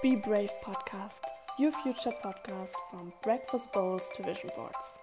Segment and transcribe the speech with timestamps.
[0.00, 1.22] Be Brave Podcast,
[1.58, 4.96] your future podcast from breakfast bowls to vision boards.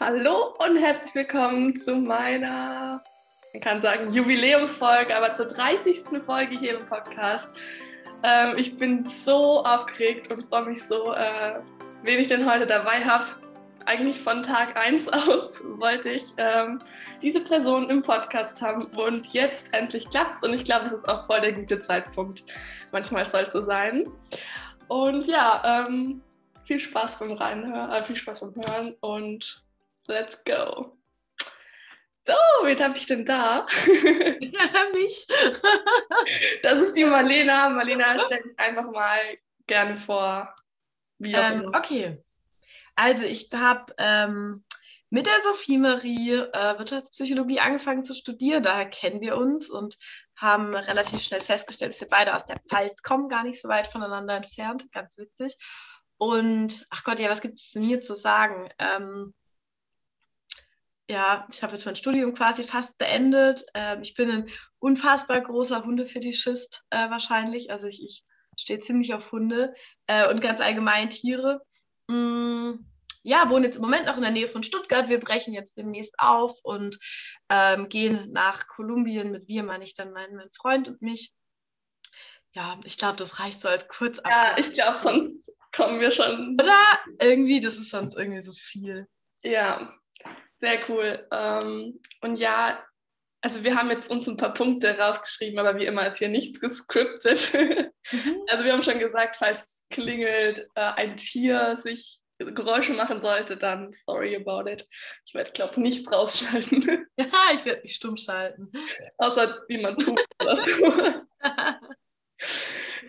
[0.00, 3.04] Hallo und herzlich willkommen zu meiner,
[3.52, 6.24] man kann sagen, Jubiläumsfolge, aber zur 30.
[6.26, 7.50] Folge hier im Podcast.
[8.24, 11.60] Ähm, ich bin so aufgeregt und freue mich so, äh,
[12.02, 13.26] wen ich denn heute dabei habe.
[13.86, 16.80] Eigentlich von Tag 1 aus wollte ich ähm,
[17.22, 21.08] diese Person im Podcast haben und jetzt endlich klappt es und ich glaube, es ist
[21.08, 22.44] auch voll der gute Zeitpunkt.
[22.92, 24.08] Manchmal soll es so sein.
[24.88, 26.22] Und ja, ähm,
[26.66, 29.64] viel Spaß beim Reinhören, äh, viel Spaß beim Hören und
[30.08, 30.96] let's go.
[32.26, 33.66] So, wen habe ich denn da?
[34.94, 35.26] Mich.
[36.62, 37.70] Das ist die Marlena.
[37.70, 39.18] Marlena, stell dich einfach mal
[39.66, 40.54] gerne vor.
[41.22, 42.22] Ähm, okay.
[43.00, 44.62] Also ich habe ähm,
[45.08, 48.62] mit der Sophie Marie äh, Wirtschaftspsychologie angefangen zu studieren.
[48.62, 49.96] Daher kennen wir uns und
[50.36, 53.86] haben relativ schnell festgestellt, dass wir beide aus der Pfalz kommen, gar nicht so weit
[53.86, 54.92] voneinander entfernt.
[54.92, 55.56] Ganz witzig.
[56.18, 58.68] Und ach Gott, ja, was gibt es mir zu sagen?
[58.78, 59.32] Ähm,
[61.08, 63.64] ja, ich habe jetzt mein Studium quasi fast beendet.
[63.72, 67.70] Ähm, ich bin ein unfassbar großer Hundefetischist äh, wahrscheinlich.
[67.70, 68.24] Also ich, ich
[68.58, 69.72] stehe ziemlich auf Hunde
[70.06, 71.62] äh, und ganz allgemein Tiere.
[72.08, 72.89] Mm,
[73.22, 75.08] ja, wohne jetzt im Moment noch in der Nähe von Stuttgart.
[75.08, 76.98] Wir brechen jetzt demnächst auf und
[77.48, 79.30] ähm, gehen nach Kolumbien.
[79.30, 81.32] Mit wir meine ich dann meinen, meinen Freund und mich.
[82.52, 84.26] Ja, ich glaube, das reicht so als Kurzab.
[84.28, 86.56] Ja, ich glaube, sonst kommen wir schon.
[86.60, 86.82] Oder
[87.20, 89.06] irgendwie, das ist sonst irgendwie so viel.
[89.42, 89.94] Ja,
[90.54, 91.26] sehr cool.
[91.30, 92.84] Ähm, und ja,
[93.40, 96.60] also wir haben jetzt uns ein paar Punkte rausgeschrieben, aber wie immer ist hier nichts
[96.60, 97.52] gescriptet.
[98.48, 103.56] Also wir haben schon gesagt, falls es klingelt, äh, ein Tier sich Geräusche machen sollte,
[103.56, 104.86] dann sorry about it.
[105.26, 108.70] Ich werde, glaube ich, nichts rausschneiden, Ja, ich werde mich stumm schalten.
[109.18, 110.92] außer wie man tut oder so.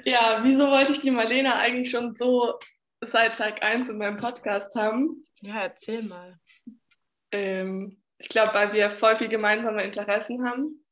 [0.05, 2.59] Ja, wieso wollte ich die Marlena eigentlich schon so
[3.01, 5.22] seit Tag 1 in meinem Podcast haben?
[5.41, 6.38] ja, erzähl mal.
[7.31, 10.83] Ähm, ich glaube, weil wir voll viel gemeinsame Interessen haben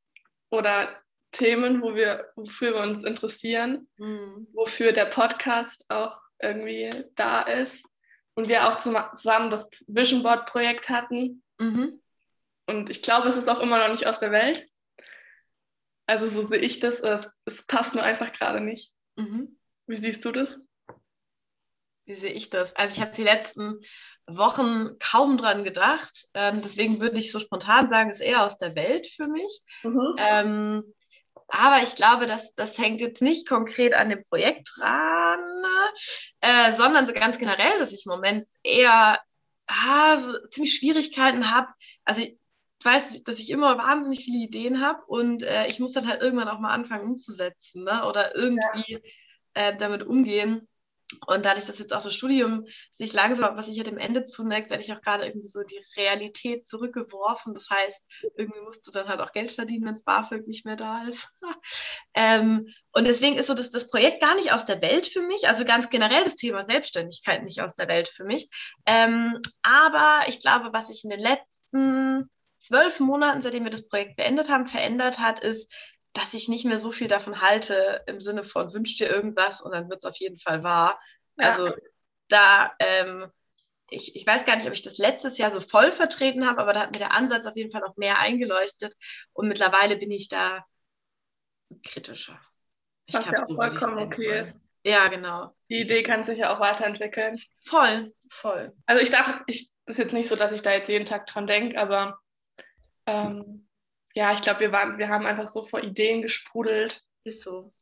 [0.51, 0.95] oder
[1.31, 4.47] Themen, wo wir, wofür wir uns interessieren, Mhm.
[4.53, 7.83] wofür der Podcast auch irgendwie da ist.
[8.39, 11.43] Und wir auch zusammen das Vision Board Projekt hatten.
[11.59, 12.01] Mhm.
[12.67, 14.63] Und ich glaube, es ist auch immer noch nicht aus der Welt.
[16.05, 17.01] Also so sehe ich das.
[17.01, 18.93] Es, es passt nur einfach gerade nicht.
[19.17, 19.59] Mhm.
[19.87, 20.57] Wie siehst du das?
[22.05, 22.73] Wie sehe ich das?
[22.77, 23.81] Also ich habe die letzten
[24.25, 26.29] Wochen kaum dran gedacht.
[26.33, 29.51] Ähm, deswegen würde ich so spontan sagen, ist eher aus der Welt für mich.
[30.17, 30.85] Ähm,
[31.49, 35.63] aber ich glaube, dass das hängt jetzt nicht konkret an dem Projekt dran,
[36.41, 39.19] äh, sondern so ganz generell, dass ich im Moment eher
[39.67, 41.67] ah, so ziemlich Schwierigkeiten habe.
[42.05, 42.37] Also ich
[42.83, 46.47] weiß, dass ich immer wahnsinnig viele Ideen habe und äh, ich muss dann halt irgendwann
[46.47, 48.05] auch mal anfangen umzusetzen ne?
[48.07, 48.99] oder irgendwie
[49.53, 50.68] äh, damit umgehen.
[51.25, 54.69] Und dadurch, dass jetzt auch das Studium sich langsam, was sich ja dem Ende zuneigt,
[54.69, 57.53] werde ich auch gerade irgendwie so die Realität zurückgeworfen.
[57.53, 57.99] Das heißt,
[58.37, 61.27] irgendwie musst du dann halt auch Geld verdienen, wenn das BAföG nicht mehr da ist.
[62.13, 65.47] ähm, und deswegen ist so das, das Projekt gar nicht aus der Welt für mich,
[65.47, 68.49] also ganz generell das Thema Selbstständigkeit nicht aus der Welt für mich.
[68.85, 74.15] Ähm, aber ich glaube, was sich in den letzten zwölf Monaten, seitdem wir das Projekt
[74.15, 75.73] beendet haben, verändert hat, ist,
[76.13, 79.71] dass ich nicht mehr so viel davon halte, im Sinne von wünsch dir irgendwas und
[79.71, 80.99] dann wird es auf jeden Fall wahr.
[81.37, 81.51] Ja.
[81.51, 81.73] Also
[82.27, 83.31] da, ähm,
[83.89, 86.73] ich, ich weiß gar nicht, ob ich das letztes Jahr so voll vertreten habe, aber
[86.73, 88.95] da hat mir der Ansatz auf jeden Fall noch mehr eingeleuchtet
[89.33, 90.65] und mittlerweile bin ich da
[91.83, 92.39] kritischer.
[93.05, 94.55] Ich Was glaub, ja auch vollkommen okay ist.
[94.83, 95.53] Ja, genau.
[95.69, 97.39] Die Idee kann sich ja auch weiterentwickeln.
[97.65, 98.73] Voll, voll.
[98.85, 101.27] Also ich dachte, ich, das ist jetzt nicht so, dass ich da jetzt jeden Tag
[101.27, 102.19] dran denke, aber
[103.05, 103.67] ähm,
[104.13, 107.01] ja, ich glaube, wir, waren- wir haben einfach so vor Ideen gesprudelt.
[107.23, 107.73] Ist so.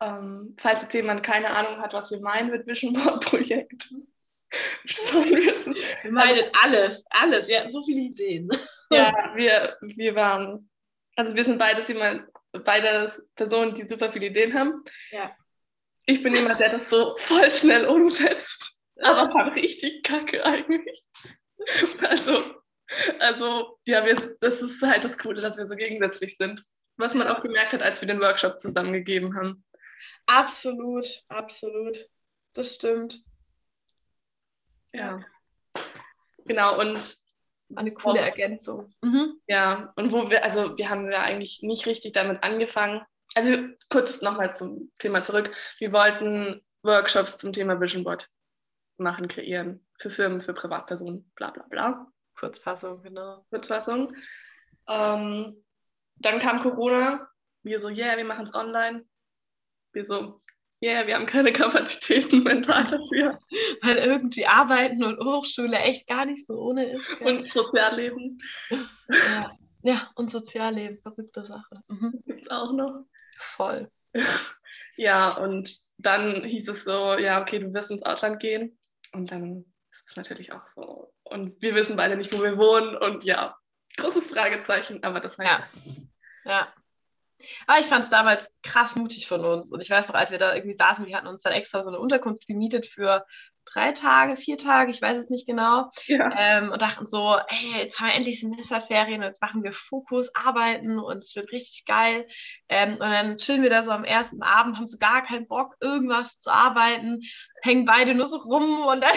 [0.00, 3.88] Ähm, falls jetzt jemand keine Ahnung hat, was wir meinen mit Vision Board Projekt,
[4.82, 7.48] wir meinen alles, alles.
[7.48, 8.48] Wir hatten so viele Ideen.
[8.90, 10.68] ja, wir, wir waren,
[11.16, 12.26] also wir sind beides jemand,
[12.64, 14.82] beides Personen, die super viele Ideen haben.
[15.10, 15.34] Ja.
[16.06, 21.04] Ich bin jemand, der das so voll schnell umsetzt, aber dann richtig kacke eigentlich.
[22.08, 22.42] Also,
[23.18, 26.64] also ja, wir, das ist halt das Coole, dass wir so gegensätzlich sind.
[26.96, 29.64] Was man auch gemerkt hat, als wir den Workshop zusammengegeben haben.
[30.26, 32.08] Absolut, absolut.
[32.52, 33.20] Das stimmt.
[34.92, 35.24] Ja.
[36.44, 37.16] Genau, und
[37.74, 38.20] Eine coole.
[38.20, 38.92] Ergänzung.
[39.02, 39.40] Mhm.
[39.46, 43.02] ja, und wo wir, also wir haben ja eigentlich nicht richtig damit angefangen.
[43.34, 45.50] Also kurz nochmal zum Thema zurück.
[45.78, 48.28] Wir wollten Workshops zum Thema Vision Board
[48.98, 49.86] machen, kreieren.
[49.98, 52.12] Für Firmen, für Privatpersonen, bla bla bla.
[52.38, 53.44] Kurzfassung, genau.
[53.50, 54.14] Kurzfassung.
[54.88, 55.64] Ähm,
[56.16, 57.28] dann kam Corona.
[57.62, 59.04] Wir so, yeah, wir machen es online.
[59.92, 60.40] Wir so,
[60.82, 63.38] yeah, wir haben keine Kapazitäten mental dafür.
[63.82, 67.18] Weil irgendwie Arbeiten und Hochschule echt gar nicht so ohne ist.
[67.18, 67.28] Gell?
[67.28, 68.38] Und Sozialleben.
[68.70, 69.52] Ja.
[69.82, 71.82] ja, und Sozialleben, verrückte Sache.
[71.88, 72.12] Mhm.
[72.12, 73.04] Das gibt es auch noch.
[73.38, 73.90] Voll.
[74.96, 78.78] Ja, und dann hieß es so, ja, okay, du wirst ins Ausland gehen.
[79.12, 81.11] Und dann ist es natürlich auch so.
[81.24, 82.96] Und wir wissen beide nicht, wo wir wohnen.
[82.96, 83.56] Und ja,
[83.96, 85.62] großes Fragezeichen, aber das heißt.
[86.44, 86.50] Ja.
[86.50, 86.72] ja.
[87.66, 89.72] Aber ich fand es damals krass mutig von uns.
[89.72, 91.90] Und ich weiß noch, als wir da irgendwie saßen, wir hatten uns dann extra so
[91.90, 93.26] eine Unterkunft gemietet für
[93.64, 95.90] drei Tage, vier Tage, ich weiß es nicht genau.
[96.06, 96.30] Ja.
[96.36, 100.98] Ähm, und dachten so, hey, jetzt haben wir endlich Semesterferien, jetzt machen wir Fokus, arbeiten
[100.98, 102.26] und es wird richtig geil.
[102.68, 105.74] Ähm, und dann chillen wir da so am ersten Abend, haben so gar keinen Bock,
[105.80, 107.20] irgendwas zu arbeiten,
[107.62, 109.16] hängen beide nur so rum und dann.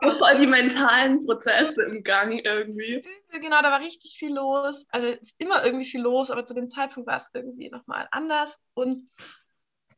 [0.00, 3.00] so voll die mentalen Prozesse im Gang irgendwie.
[3.30, 4.86] Genau, da war richtig viel los.
[4.88, 8.08] Also es ist immer irgendwie viel los, aber zu dem Zeitpunkt war es irgendwie nochmal
[8.10, 8.58] anders.
[8.72, 9.06] Und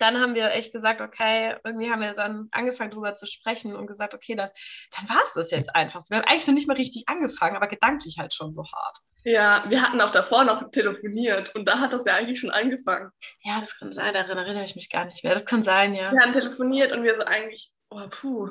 [0.01, 3.87] dann haben wir echt gesagt, okay, irgendwie haben wir dann angefangen darüber zu sprechen und
[3.87, 4.51] gesagt, okay, dann,
[4.97, 6.03] dann war es das jetzt einfach.
[6.09, 8.99] Wir haben eigentlich noch nicht mal richtig angefangen, aber gedanklich halt schon so hart.
[9.25, 13.11] Ja, wir hatten auch davor noch telefoniert und da hat das ja eigentlich schon angefangen.
[13.43, 15.35] Ja, das kann sein, daran erinnere ich mich gar nicht mehr.
[15.35, 16.11] Das kann sein, ja.
[16.13, 18.49] Wir haben telefoniert und wir so eigentlich, oh puh,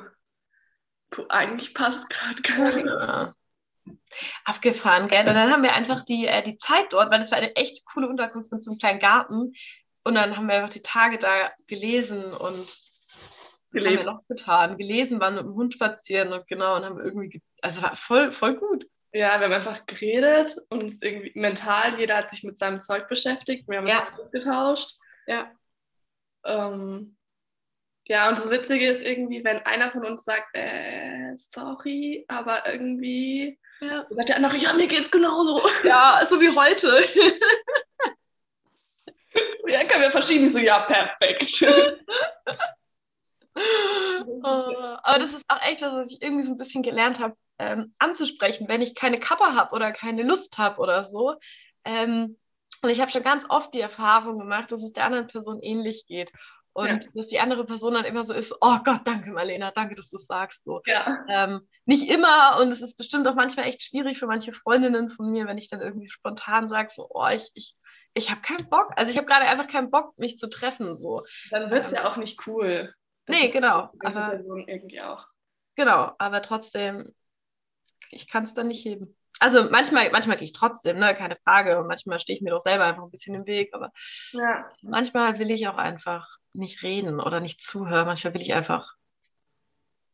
[1.09, 2.85] puh eigentlich passt gerade gar nicht.
[2.85, 3.33] Ja.
[4.45, 5.21] Abgefahren, gell?
[5.21, 7.85] Und dann haben wir einfach die, äh, die Zeit dort, weil das war eine echt
[7.85, 9.53] coole Unterkunft mit so einem kleinen Garten.
[10.03, 12.89] Und dann haben wir einfach die Tage da gelesen und
[13.71, 14.77] was haben wir noch getan?
[14.77, 18.55] Gelesen, waren mit dem Hund spazieren und genau und haben irgendwie, also war voll, voll
[18.55, 18.85] gut.
[19.11, 23.07] Ja, wir haben einfach geredet und uns irgendwie mental, jeder hat sich mit seinem Zeug
[23.07, 24.07] beschäftigt, wir haben uns ja.
[24.19, 24.97] ausgetauscht.
[25.27, 25.51] Ja.
[26.45, 27.17] Ähm,
[28.05, 33.59] ja, und das Witzige ist irgendwie, wenn einer von uns sagt, äh, sorry, aber irgendwie
[33.81, 34.05] ja.
[34.09, 35.61] sagt der andere, ja, mir geht's genauso.
[35.83, 37.03] Ja, so wie heute.
[39.67, 40.47] ja, können wir verschieben.
[40.47, 41.65] so, ja, perfekt.
[44.43, 47.35] oh, aber das ist auch echt was, was ich irgendwie so ein bisschen gelernt habe,
[47.57, 51.35] ähm, anzusprechen, wenn ich keine Kappe habe oder keine Lust habe oder so.
[51.83, 52.37] Ähm,
[52.81, 56.05] und ich habe schon ganz oft die Erfahrung gemacht, dass es der anderen Person ähnlich
[56.07, 56.31] geht.
[56.71, 57.09] Und ja.
[57.13, 60.17] dass die andere Person dann immer so ist, oh Gott, danke Marlena, danke, dass du
[60.17, 60.63] es sagst.
[60.63, 60.81] So.
[60.85, 61.25] Ja.
[61.27, 65.29] Ähm, nicht immer und es ist bestimmt auch manchmal echt schwierig für manche Freundinnen von
[65.31, 67.75] mir, wenn ich dann irgendwie spontan sage, so, oh, ich, ich
[68.13, 68.91] ich habe keinen Bock.
[68.95, 70.97] Also ich habe gerade einfach keinen Bock, mich zu treffen.
[70.97, 71.21] So.
[71.51, 72.93] Dann wird es ja auch nicht cool.
[73.25, 73.89] Das nee, genau.
[74.03, 75.25] Aber, irgendwie auch.
[75.75, 77.13] Genau, aber trotzdem,
[78.09, 79.15] ich kann es dann nicht heben.
[79.39, 81.79] Also manchmal, manchmal gehe ich trotzdem, ne, keine Frage.
[81.79, 83.73] Und manchmal stehe ich mir doch selber einfach ein bisschen im Weg.
[83.73, 83.91] Aber
[84.31, 84.69] ja.
[84.81, 88.07] manchmal will ich auch einfach nicht reden oder nicht zuhören.
[88.07, 88.93] Manchmal will ich einfach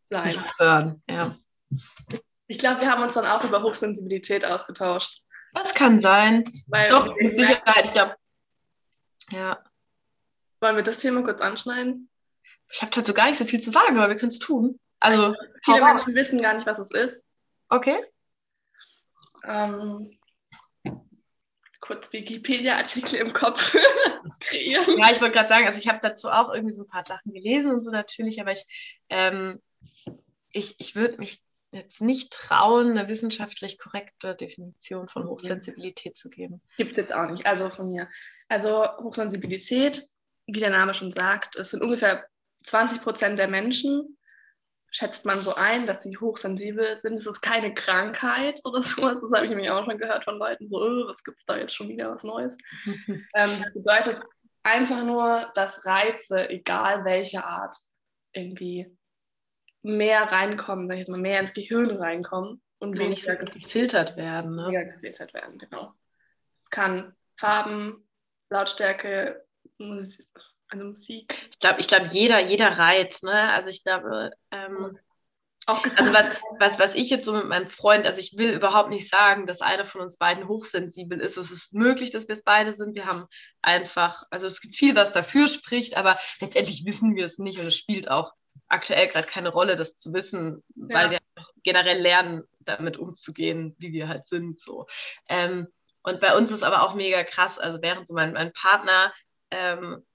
[0.09, 0.27] Sein.
[0.27, 1.01] nichts hören.
[1.09, 1.36] Ja.
[2.48, 5.24] Ich glaube, wir haben uns dann auch über Hochsensibilität ausgetauscht.
[5.55, 6.43] Das kann sein.
[6.67, 8.15] Weil Doch, mit Sicherheit, ich glaube.
[9.31, 9.63] Ja.
[10.59, 12.09] Wollen wir das Thema kurz anschneiden?
[12.69, 14.79] Ich habe dazu gar nicht so viel zu sagen, aber wir können es tun.
[14.99, 16.15] Also, viele Menschen auf.
[16.15, 17.17] wissen gar nicht, was es ist.
[17.69, 17.97] Okay.
[19.45, 20.17] Ähm,
[21.79, 23.75] kurz Wikipedia-Artikel im Kopf
[24.39, 24.97] kreieren.
[24.97, 27.31] Ja, ich wollte gerade sagen, also ich habe dazu auch irgendwie so ein paar Sachen
[27.31, 28.65] gelesen und so natürlich, aber ich,
[29.09, 29.61] ähm,
[30.51, 31.43] ich, ich würde mich
[31.75, 36.62] jetzt nicht trauen, eine wissenschaftlich korrekte Definition von Hochsensibilität zu geben.
[36.77, 38.10] Gibt es jetzt auch nicht, also von mir.
[38.48, 40.03] Also Hochsensibilität,
[40.48, 42.25] wie der Name schon sagt, es sind ungefähr
[42.63, 44.17] 20 Prozent der Menschen,
[44.96, 47.15] schätzt man so ein, dass sie hochsensibel sind.
[47.15, 49.22] Es ist keine Krankheit oder sowas.
[49.22, 51.58] Das habe ich nämlich auch schon gehört von Leuten, so, oh, was gibt es da
[51.58, 52.58] jetzt schon wieder was Neues?
[52.86, 54.22] ähm, das bedeutet
[54.63, 57.75] einfach nur, dass Reize, egal welcher Art,
[58.34, 58.88] irgendwie
[59.86, 64.56] mehr reinkommen, sag ich jetzt mal, mehr ins Gehirn reinkommen und weniger gefiltert werden.
[64.56, 64.63] Ne?
[64.68, 65.94] Weniger gefiltert werden, genau.
[66.58, 68.08] Es kann Farben,
[68.50, 69.46] Lautstärke,
[69.77, 70.27] Musik,
[70.70, 71.50] also Musik.
[71.51, 73.51] Ich glaube, ich glaub, jeder, jeder Reiz, ne?
[73.51, 74.92] Also ich glaube, ähm,
[75.68, 78.89] auch also was, was, was ich jetzt so mit meinem Freund, also ich will überhaupt
[78.89, 81.38] nicht sagen, dass einer von uns beiden hochsensibel ist.
[81.38, 82.96] Es ist möglich, dass wir es beide sind.
[82.96, 83.25] Wir haben
[83.62, 87.65] einfach, also es gibt viel, was dafür spricht, aber letztendlich wissen wir es nicht und
[87.65, 88.34] es spielt auch
[88.67, 90.95] aktuell gerade keine Rolle, das zu wissen, ja.
[90.95, 91.19] weil wir
[91.63, 94.60] generell lernen, damit umzugehen, wie wir halt sind.
[94.60, 94.88] So.
[95.29, 95.67] Ähm,
[96.03, 99.13] und bei uns ist aber auch mega krass, also während so mein, mein Partner
[99.51, 100.05] ähm,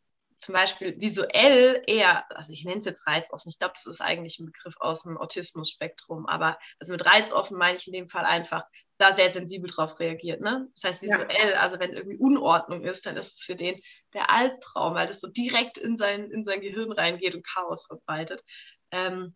[0.41, 4.41] zum Beispiel visuell eher, also ich nenne es jetzt reizoffen, ich glaube, das ist eigentlich
[4.41, 8.65] ein Begriff aus dem Autismus-Spektrum, aber also mit reizoffen meine ich in dem Fall einfach,
[8.97, 10.41] da sehr sensibel drauf reagiert.
[10.41, 10.69] Ne?
[10.75, 11.61] Das heißt visuell, ja.
[11.61, 13.81] also wenn irgendwie Unordnung ist, dann ist es für den
[14.15, 18.43] der Albtraum, weil das so direkt in sein, in sein Gehirn reingeht und Chaos verbreitet.
[18.91, 19.35] Ähm,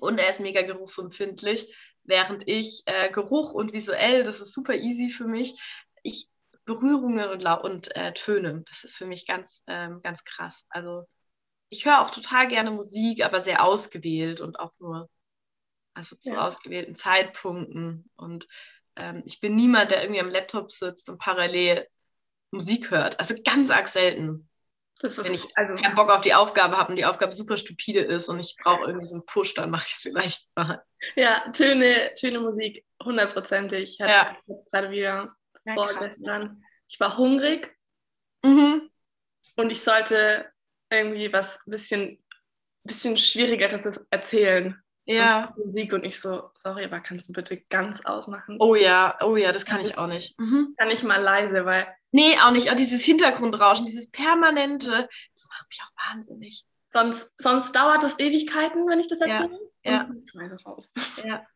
[0.00, 1.74] und er ist mega geruchsempfindlich,
[2.04, 5.60] während ich äh, Geruch und visuell, das ist super easy für mich.
[6.02, 6.28] Ich
[6.66, 8.64] Berührungen und, und äh, Tönen.
[8.68, 10.66] Das ist für mich ganz, ähm, ganz krass.
[10.68, 11.04] Also
[11.68, 15.08] ich höre auch total gerne Musik, aber sehr ausgewählt und auch nur
[15.94, 16.46] also zu ja.
[16.46, 18.10] ausgewählten Zeitpunkten.
[18.16, 18.46] Und
[18.96, 21.88] ähm, ich bin niemand, der irgendwie am Laptop sitzt und parallel
[22.50, 23.18] Musik hört.
[23.18, 24.48] Also ganz arg selten.
[25.02, 28.00] Ist, Wenn ich also, keinen Bock auf die Aufgabe habe und die Aufgabe super stupide
[28.00, 30.82] ist und ich brauche irgendwie so einen Push, dann mache ich es vielleicht mal.
[31.16, 33.98] Ja, Töne, Töne Musik, hundertprozentig.
[33.98, 34.36] Ja.
[34.70, 35.36] gerade wieder
[35.74, 36.62] vorgestern.
[36.88, 37.76] Ich war hungrig
[38.44, 38.90] mhm.
[39.56, 40.46] und ich sollte
[40.90, 42.22] irgendwie was bisschen,
[42.84, 44.80] bisschen Schwierigeres erzählen.
[45.06, 45.54] Ja.
[45.56, 48.56] Und Musik und ich so, sorry, aber kannst du bitte ganz ausmachen?
[48.58, 50.38] Oh ja, oh ja, das kann ich auch nicht.
[50.38, 50.74] Mhm.
[50.76, 51.86] Kann ich mal leise, weil.
[52.10, 52.70] Nee, auch nicht.
[52.70, 56.64] Auch dieses Hintergrundrauschen, dieses permanente, das macht mich auch wahnsinnig.
[56.88, 59.58] Sonst, sonst dauert es Ewigkeiten, wenn ich das erzähle.
[59.84, 60.08] Ja.
[60.34, 60.78] ja.
[61.24, 61.46] ja.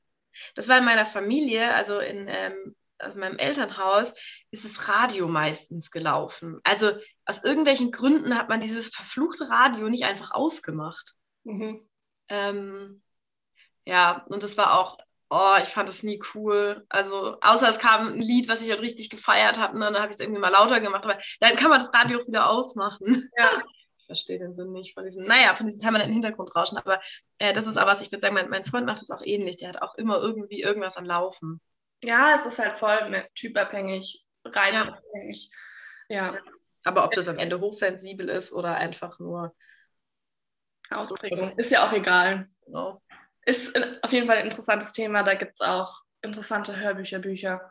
[0.54, 4.14] Das war in meiner Familie, also in ähm, also meinem Elternhaus,
[4.50, 6.60] ist das Radio meistens gelaufen.
[6.64, 6.92] Also
[7.24, 11.14] aus irgendwelchen Gründen hat man dieses verfluchte Radio nicht einfach ausgemacht.
[11.44, 11.88] Mhm.
[12.28, 13.02] Ähm,
[13.84, 14.98] ja, und das war auch,
[15.30, 16.84] oh, ich fand das nie cool.
[16.88, 20.08] Also, außer es kam ein Lied, was ich halt richtig gefeiert habe, und dann habe
[20.08, 23.30] ich es irgendwie mal lauter gemacht, aber dann kann man das Radio auch wieder ausmachen.
[23.36, 23.62] Ja.
[24.02, 27.00] Ich verstehe den Sinn nicht von diesem, naja, von diesem permanenten Hintergrundrauschen, aber
[27.38, 29.56] äh, das ist auch was, ich würde sagen, mein, mein Freund macht das auch ähnlich,
[29.56, 31.60] der hat auch immer irgendwie irgendwas am Laufen.
[32.02, 35.50] Ja, es ist halt voll typabhängig, reizabhängig.
[36.08, 36.34] Ja.
[36.34, 36.40] ja.
[36.84, 39.54] Aber ob das am Ende hochsensibel ist oder einfach nur
[40.90, 42.48] Ausprägung, ist ja auch egal.
[42.64, 43.02] Genau
[43.50, 45.22] ist auf jeden Fall ein interessantes Thema.
[45.22, 47.70] Da gibt es auch interessante Hörbücher, Bücher.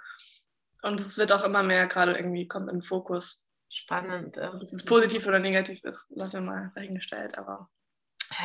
[0.81, 3.45] Und es wird auch immer mehr gerade irgendwie, kommt in den Fokus.
[3.69, 4.37] Spannend.
[4.37, 7.37] Ob es positiv oder negativ ist, lassen wir mal dahingestellt.
[7.37, 7.69] Aber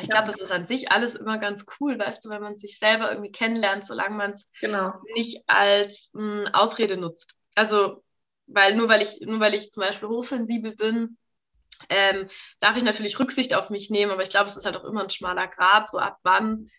[0.02, 2.78] ich glaube, das ist an sich alles immer ganz cool, weißt du, wenn man sich
[2.78, 4.92] selber irgendwie kennenlernt, solange man es genau.
[5.14, 7.34] nicht als mh, hm, Ausrede nutzt.
[7.54, 8.02] Also,
[8.46, 11.16] weil nur weil ich, nur weil ich zum Beispiel hochsensibel bin,
[11.88, 12.28] ähm,
[12.60, 15.02] darf ich natürlich Rücksicht auf mich nehmen, aber ich glaube, es ist halt auch immer
[15.02, 16.70] ein schmaler Grad, so ab wann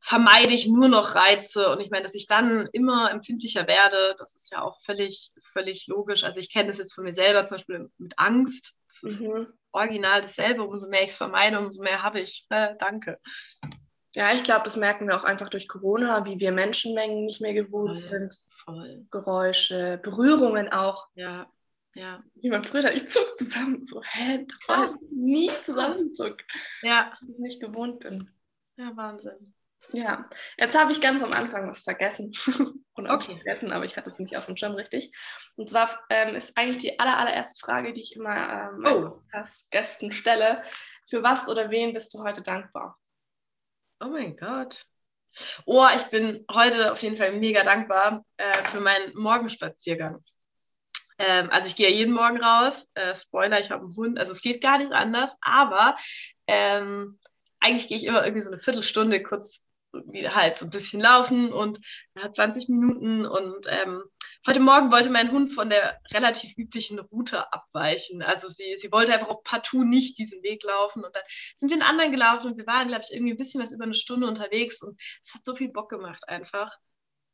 [0.00, 1.70] vermeide ich nur noch Reize.
[1.70, 5.86] Und ich meine, dass ich dann immer empfindlicher werde, das ist ja auch völlig, völlig
[5.86, 6.24] logisch.
[6.24, 8.76] Also ich kenne das jetzt von mir selber, zum Beispiel mit Angst.
[9.02, 9.48] Mhm.
[9.72, 10.62] Original dasselbe.
[10.62, 12.46] Umso mehr ich es vermeide, umso mehr habe ich.
[12.50, 13.18] Äh, danke.
[14.14, 17.54] Ja, ich glaube, das merken wir auch einfach durch Corona, wie wir Menschenmengen nicht mehr
[17.54, 18.34] gewohnt voll, sind.
[18.64, 19.06] Voll.
[19.10, 21.06] Geräusche, Berührungen auch.
[21.14, 21.46] Ja,
[21.94, 22.22] ja.
[22.34, 23.84] Wie mein Bruder, ich zuck zusammen.
[23.84, 26.44] So, hä, das war nie zusammenzuckt.
[26.82, 27.12] Ja.
[27.28, 28.30] Ich nicht gewohnt bin.
[28.76, 29.54] Ja, Wahnsinn.
[29.92, 30.28] Ja,
[30.58, 32.32] jetzt habe ich ganz am Anfang was vergessen.
[32.94, 33.36] Oder okay.
[33.36, 35.12] vergessen, aber ich hatte es nicht auf dem Schirm richtig.
[35.56, 39.22] Und zwar ähm, ist eigentlich die aller, allererste Frage, die ich immer ähm, oh.
[39.70, 40.62] Gästen stelle.
[41.08, 42.98] Für was oder wen bist du heute dankbar?
[44.00, 44.84] Oh mein Gott.
[45.64, 50.22] Oh, ich bin heute auf jeden Fall mega dankbar äh, für meinen Morgenspaziergang.
[51.18, 52.90] Ähm, also ich gehe ja jeden Morgen raus.
[52.94, 54.18] Äh, Spoiler, ich habe einen Hund.
[54.18, 55.34] Also es geht gar nicht anders.
[55.40, 55.96] Aber
[56.46, 57.18] ähm,
[57.60, 61.52] eigentlich gehe ich immer irgendwie so eine Viertelstunde kurz wieder halt so ein bisschen laufen
[61.52, 61.78] und
[62.16, 63.26] ja, 20 Minuten.
[63.26, 64.02] Und ähm,
[64.46, 68.22] heute Morgen wollte mein Hund von der relativ üblichen Route abweichen.
[68.22, 71.04] Also sie, sie wollte einfach auch partout nicht diesen Weg laufen.
[71.04, 71.22] Und dann
[71.56, 73.84] sind wir einen anderen gelaufen und wir waren, glaube ich, irgendwie ein bisschen was über
[73.84, 76.76] eine Stunde unterwegs und es hat so viel Bock gemacht einfach.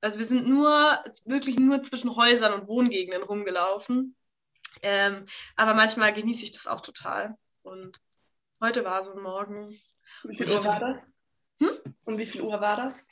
[0.01, 4.15] Also wir sind nur, wirklich nur zwischen Häusern und Wohngegenden rumgelaufen.
[4.83, 7.37] Ähm, aber manchmal genieße ich das auch total.
[7.63, 7.99] Und
[8.61, 9.69] heute war so ein Morgen.
[10.25, 11.07] Wie viel Uhr war das?
[11.61, 11.71] Hm?
[12.05, 13.07] Und wie viel Uhr war das?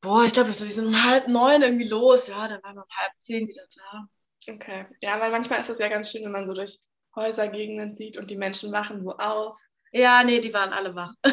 [0.00, 2.28] Boah, ich glaube, wir sind um halb neun irgendwie los.
[2.28, 4.08] Ja, dann waren wir um halb zehn wieder da.
[4.52, 4.86] Okay.
[5.00, 6.78] Ja, weil manchmal ist das ja ganz schön, wenn man so durch
[7.16, 9.58] Häusergegenden sieht und die Menschen wachen so auf.
[9.92, 11.14] Ja, nee, die waren alle wach.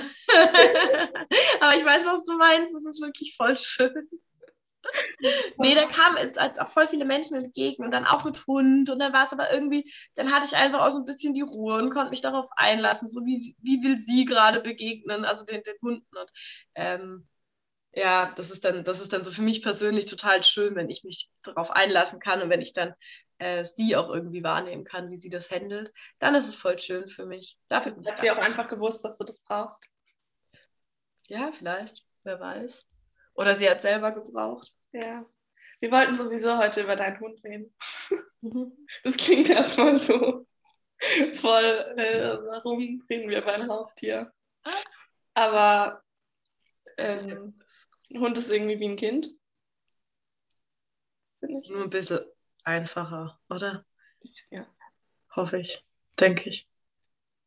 [1.60, 2.74] Aber ich weiß, was du meinst.
[2.74, 4.10] Das ist wirklich voll schön.
[5.58, 8.90] Nee, da kamen es als auch voll viele Menschen entgegen und dann auch mit Hund
[8.90, 11.42] und dann war es aber irgendwie, dann hatte ich einfach auch so ein bisschen die
[11.42, 15.64] Ruhe und konnte mich darauf einlassen, so wie, wie will sie gerade begegnen, also den,
[15.64, 16.32] den Hunden und
[16.76, 17.28] ähm,
[17.94, 21.04] ja, das ist dann, das ist dann so für mich persönlich total schön, wenn ich
[21.04, 22.94] mich darauf einlassen kann und wenn ich dann
[23.38, 27.10] äh, sie auch irgendwie wahrnehmen kann, wie sie das handelt, dann ist es voll schön
[27.10, 27.58] für mich.
[27.68, 29.86] Dafür Hat sie auch einfach gewusst, dass du das brauchst?
[31.28, 32.86] Ja, vielleicht, wer weiß.
[33.34, 34.74] Oder sie hat selber gebraucht.
[34.92, 35.26] Ja.
[35.80, 37.74] Wir wollten sowieso heute über deinen Hund reden.
[39.04, 40.48] Das klingt erstmal so
[41.34, 44.34] voll, äh, warum reden wir über ein Haustier?
[45.36, 46.04] Aber
[46.98, 47.60] ähm,
[48.10, 49.30] ein Hund ist irgendwie wie ein Kind.
[51.42, 52.26] Nur ein bisschen
[52.64, 53.86] einfacher, oder?
[54.50, 54.66] Ja.
[55.36, 55.86] Hoffe ich,
[56.20, 56.68] denke ich.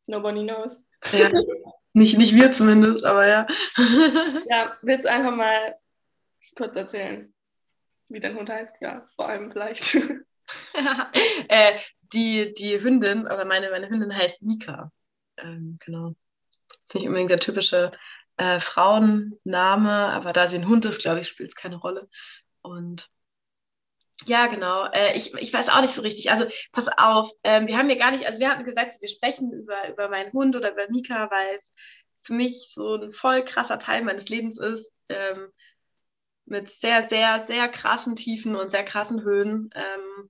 [0.05, 0.81] Nobody knows.
[1.11, 1.29] Ja.
[1.95, 3.47] Nicht, nicht wir zumindest, aber ja.
[4.49, 5.77] ja, willst du einfach mal
[6.57, 7.33] kurz erzählen,
[8.09, 8.75] wie dein Hund heißt?
[8.81, 9.95] Ja, vor allem vielleicht.
[11.47, 11.79] äh,
[12.11, 14.91] die, die Hündin, aber meine, meine Hündin heißt Mika.
[15.37, 16.13] Ähm, genau.
[16.85, 17.91] ist nicht unbedingt der typische
[18.35, 22.09] äh, Frauenname, aber da sie ein Hund ist, glaube ich, spielt es keine Rolle.
[22.61, 23.09] Und
[24.25, 24.85] ja, genau.
[24.91, 26.31] Äh, ich, ich weiß auch nicht so richtig.
[26.31, 29.51] Also pass auf, ähm, wir haben ja gar nicht, also wir hatten gesagt, wir sprechen
[29.51, 31.73] über, über meinen Hund oder über Mika, weil es
[32.21, 34.91] für mich so ein voll krasser Teil meines Lebens ist.
[35.09, 35.49] Ähm,
[36.45, 40.29] mit sehr, sehr, sehr krassen Tiefen und sehr krassen Höhen ähm,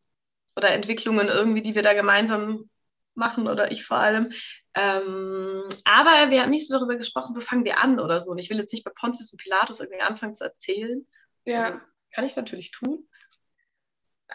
[0.55, 2.69] oder Entwicklungen irgendwie, die wir da gemeinsam
[3.15, 4.31] machen oder ich vor allem.
[4.73, 8.31] Ähm, aber wir haben nicht so darüber gesprochen, wo fangen wir an oder so.
[8.31, 11.05] Und ich will jetzt nicht bei Pontius und Pilatus irgendwie anfangen zu erzählen.
[11.45, 11.65] Ja.
[11.65, 11.79] Also,
[12.13, 13.07] kann ich natürlich tun.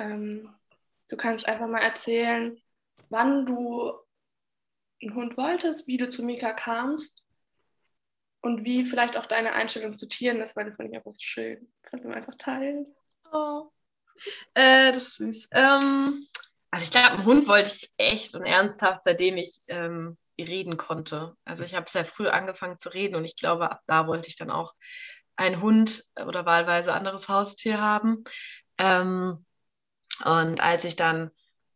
[0.01, 0.49] Ähm,
[1.09, 2.61] du kannst einfach mal erzählen,
[3.11, 3.93] wann du
[5.03, 7.23] einen Hund wolltest, wie du zu Mika kamst
[8.41, 11.21] und wie vielleicht auch deine Einstellung zu Tieren ist, weil das finde ich einfach so
[11.21, 11.71] schön.
[11.83, 12.87] Das wir einfach teilen.
[13.31, 13.71] Oh.
[14.55, 15.49] Äh, das ist süß.
[15.53, 16.27] Ähm,
[16.71, 21.37] also ich glaube, einen Hund wollte ich echt und ernsthaft, seitdem ich ähm, reden konnte.
[21.45, 24.37] Also ich habe sehr früh angefangen zu reden und ich glaube, ab da wollte ich
[24.37, 24.75] dann auch
[25.37, 28.25] einen Hund oder wahlweise anderes Haustier haben.
[28.79, 29.45] Ähm,
[30.25, 31.31] und als ich dann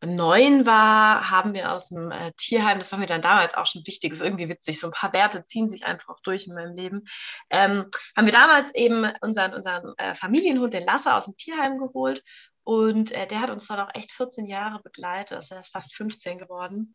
[0.04, 3.86] neun war, haben wir aus dem äh, Tierheim, das war mir dann damals auch schon
[3.86, 7.04] wichtig, ist irgendwie witzig, so ein paar Werte ziehen sich einfach durch in meinem Leben,
[7.50, 7.86] ähm,
[8.16, 12.22] haben wir damals eben unseren, unseren äh, Familienhund, den Lasse, aus dem Tierheim geholt
[12.64, 15.94] und äh, der hat uns dann auch echt 14 Jahre begleitet, also er ist fast
[15.94, 16.94] 15 geworden.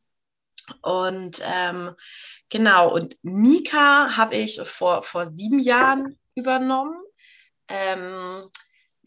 [0.81, 1.95] Und ähm,
[2.49, 7.01] genau, und Mika habe ich vor, vor sieben Jahren übernommen.
[7.67, 8.49] Ähm,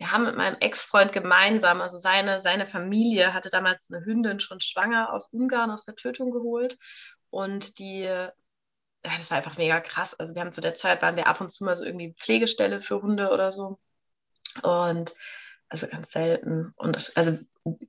[0.02, 4.60] wir haben mit meinem Ex-Freund gemeinsam, also seine, seine Familie hatte damals eine Hündin schon
[4.60, 6.76] schwanger aus Ungarn, aus der Tötung geholt.
[7.30, 8.32] Und die, ja,
[9.04, 10.12] das war einfach mega krass.
[10.18, 12.82] Also wir haben zu der Zeit, waren wir ab und zu mal so irgendwie Pflegestelle
[12.82, 13.78] für Hunde oder so.
[14.64, 15.14] Und
[15.68, 16.72] also ganz selten.
[16.74, 17.38] Und also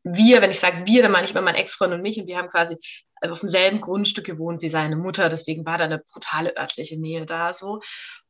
[0.04, 2.20] wir, wenn ich sage wir, dann meine ich immer mein Ex-Freund und mich.
[2.20, 2.78] Und wir haben quasi
[3.22, 5.30] auf demselben Grundstück gewohnt wie seine Mutter.
[5.30, 7.82] Deswegen war da eine brutale örtliche Nähe da so.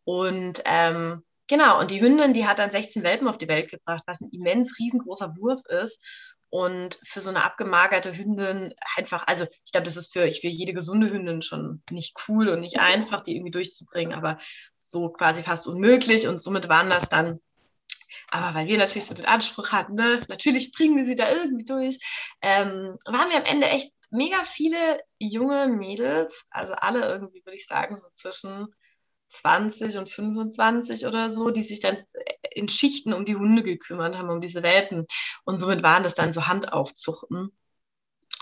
[0.05, 4.01] Und ähm, Genau, und die Hündin, die hat dann 16 Welpen auf die Welt gebracht,
[4.07, 6.01] was ein immens riesengroßer Wurf ist.
[6.49, 10.73] Und für so eine abgemagerte Hündin einfach, also ich glaube, das ist für, für jede
[10.73, 14.39] gesunde Hündin schon nicht cool und nicht einfach, die irgendwie durchzubringen, aber
[14.81, 16.27] so quasi fast unmöglich.
[16.27, 17.39] Und somit waren das dann,
[18.31, 21.65] aber weil wir natürlich so den Anspruch hatten, ne, natürlich bringen wir sie da irgendwie
[21.65, 21.99] durch,
[22.41, 27.67] ähm, waren wir am Ende echt mega viele junge Mädels, also alle irgendwie, würde ich
[27.67, 28.73] sagen, so zwischen
[29.33, 31.97] 20 und 25 oder so, die sich dann
[32.51, 35.05] in Schichten um die Hunde gekümmert haben, um diese Welpen.
[35.43, 37.49] Und somit waren das dann so Handaufzuchten.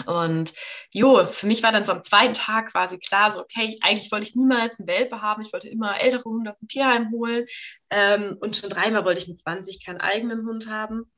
[0.06, 0.54] Und
[0.92, 4.28] jo, für mich war dann so am zweiten Tag quasi klar, so, okay, eigentlich wollte
[4.28, 5.42] ich niemals einen Welpe haben.
[5.42, 7.46] Ich wollte immer ältere Hunde aus dem Tierheim holen.
[7.90, 11.12] Ähm, und schon dreimal wollte ich mit 20 keinen eigenen Hund haben.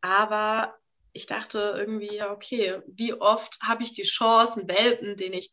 [0.00, 0.74] Aber
[1.12, 5.52] ich dachte irgendwie, ja, okay, wie oft habe ich die Chance, einen Welpen, den ich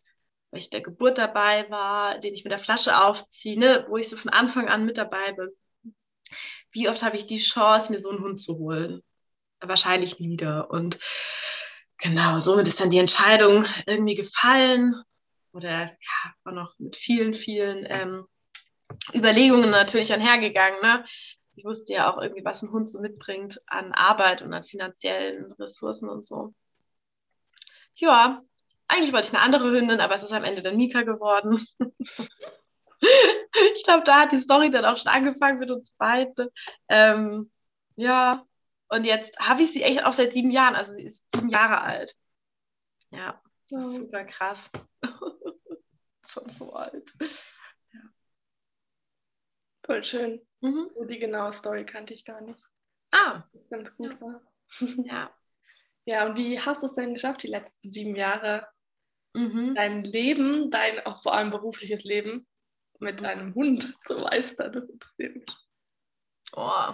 [0.53, 4.07] weil ich der Geburt dabei war, den ich mit der Flasche aufziehe, ne, wo ich
[4.07, 5.49] so von Anfang an mit dabei bin.
[6.69, 9.01] Wie oft habe ich die Chance, mir so einen Hund zu holen?
[9.61, 10.69] Wahrscheinlich nie wieder.
[10.69, 10.99] Und
[11.97, 14.93] genau, somit ist dann die Entscheidung irgendwie gefallen.
[15.53, 18.27] Oder ja, war noch mit vielen, vielen ähm,
[19.11, 20.79] Überlegungen natürlich einhergegangen.
[20.83, 21.03] Ne?
[21.55, 25.51] Ich wusste ja auch irgendwie, was ein Hund so mitbringt an Arbeit und an finanziellen
[25.53, 26.53] Ressourcen und so.
[27.95, 28.43] Ja,
[28.87, 31.65] eigentlich wollte ich eine andere Hündin, aber es ist am Ende dann Mika geworden.
[32.99, 36.49] ich glaube, da hat die Story dann auch schon angefangen mit uns beiden.
[36.89, 37.51] Ähm,
[37.95, 38.45] ja,
[38.89, 40.75] und jetzt habe ich sie echt auch seit sieben Jahren.
[40.75, 42.15] Also sie ist sieben Jahre alt.
[43.11, 43.41] Ja,
[43.71, 43.97] oh.
[43.97, 44.69] super krass.
[46.27, 47.11] schon so alt.
[47.91, 47.99] Ja.
[49.85, 50.45] Voll schön.
[50.61, 50.89] Mhm.
[51.07, 52.63] Die genaue Story kannte ich gar nicht.
[53.11, 53.43] Ah.
[53.69, 54.41] Ganz gut war.
[54.79, 55.31] Ja.
[56.05, 58.67] Ja, und wie hast du es denn geschafft, die letzten sieben Jahre
[59.33, 59.73] mhm.
[59.75, 62.45] dein Leben, dein auch vor allem berufliches Leben
[62.99, 63.27] mit mhm.
[63.27, 64.71] einem Hund zu meistern?
[64.71, 65.45] Das interessiert mich.
[66.55, 66.93] Oh.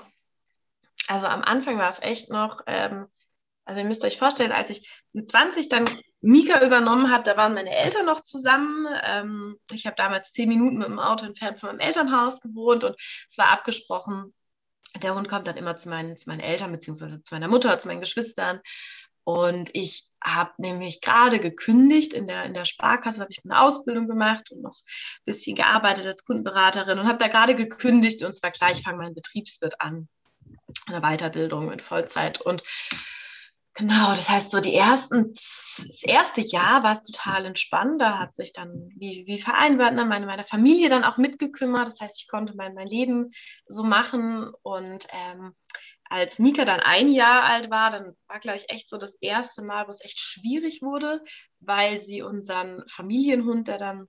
[1.08, 3.08] Also am Anfang war es echt noch, ähm,
[3.66, 5.90] also ihr müsst euch vorstellen, als ich mit 20 dann
[6.22, 8.88] Mika übernommen habe, da waren meine Eltern noch zusammen.
[9.04, 12.96] Ähm, ich habe damals zehn Minuten mit dem Auto entfernt von meinem Elternhaus gewohnt und
[13.00, 14.34] es war abgesprochen,
[15.02, 17.88] der Hund kommt dann immer zu meinen, zu meinen Eltern, beziehungsweise zu meiner Mutter, zu
[17.88, 18.60] meinen Geschwistern.
[19.24, 24.08] Und ich habe nämlich gerade gekündigt in der, in der Sparkasse, habe ich eine Ausbildung
[24.08, 28.52] gemacht und noch ein bisschen gearbeitet als Kundenberaterin und habe da gerade gekündigt und zwar
[28.52, 30.08] gleich fange mein Betriebswirt an,
[30.88, 32.42] eine Weiterbildung in Vollzeit.
[32.42, 32.64] Und
[33.74, 38.02] genau, das heißt, so die ersten, das erste Jahr war es total entspannt.
[38.02, 41.88] Da hat sich dann, wie, wie vereinbart, ne, meine, meine Familie dann auch mitgekümmert.
[41.88, 43.32] Das heißt, ich konnte mein, mein Leben
[43.68, 45.56] so machen und ähm,
[46.10, 49.62] als Mika dann ein Jahr alt war, dann war, glaube ich, echt so das erste
[49.62, 51.24] Mal, wo es echt schwierig wurde,
[51.60, 54.08] weil sie unseren Familienhund, der dann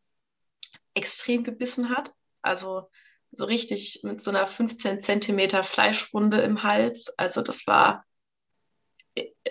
[0.95, 2.89] extrem gebissen hat, also
[3.33, 7.17] so richtig mit so einer 15 Zentimeter Fleischwunde im Hals.
[7.17, 8.05] Also das war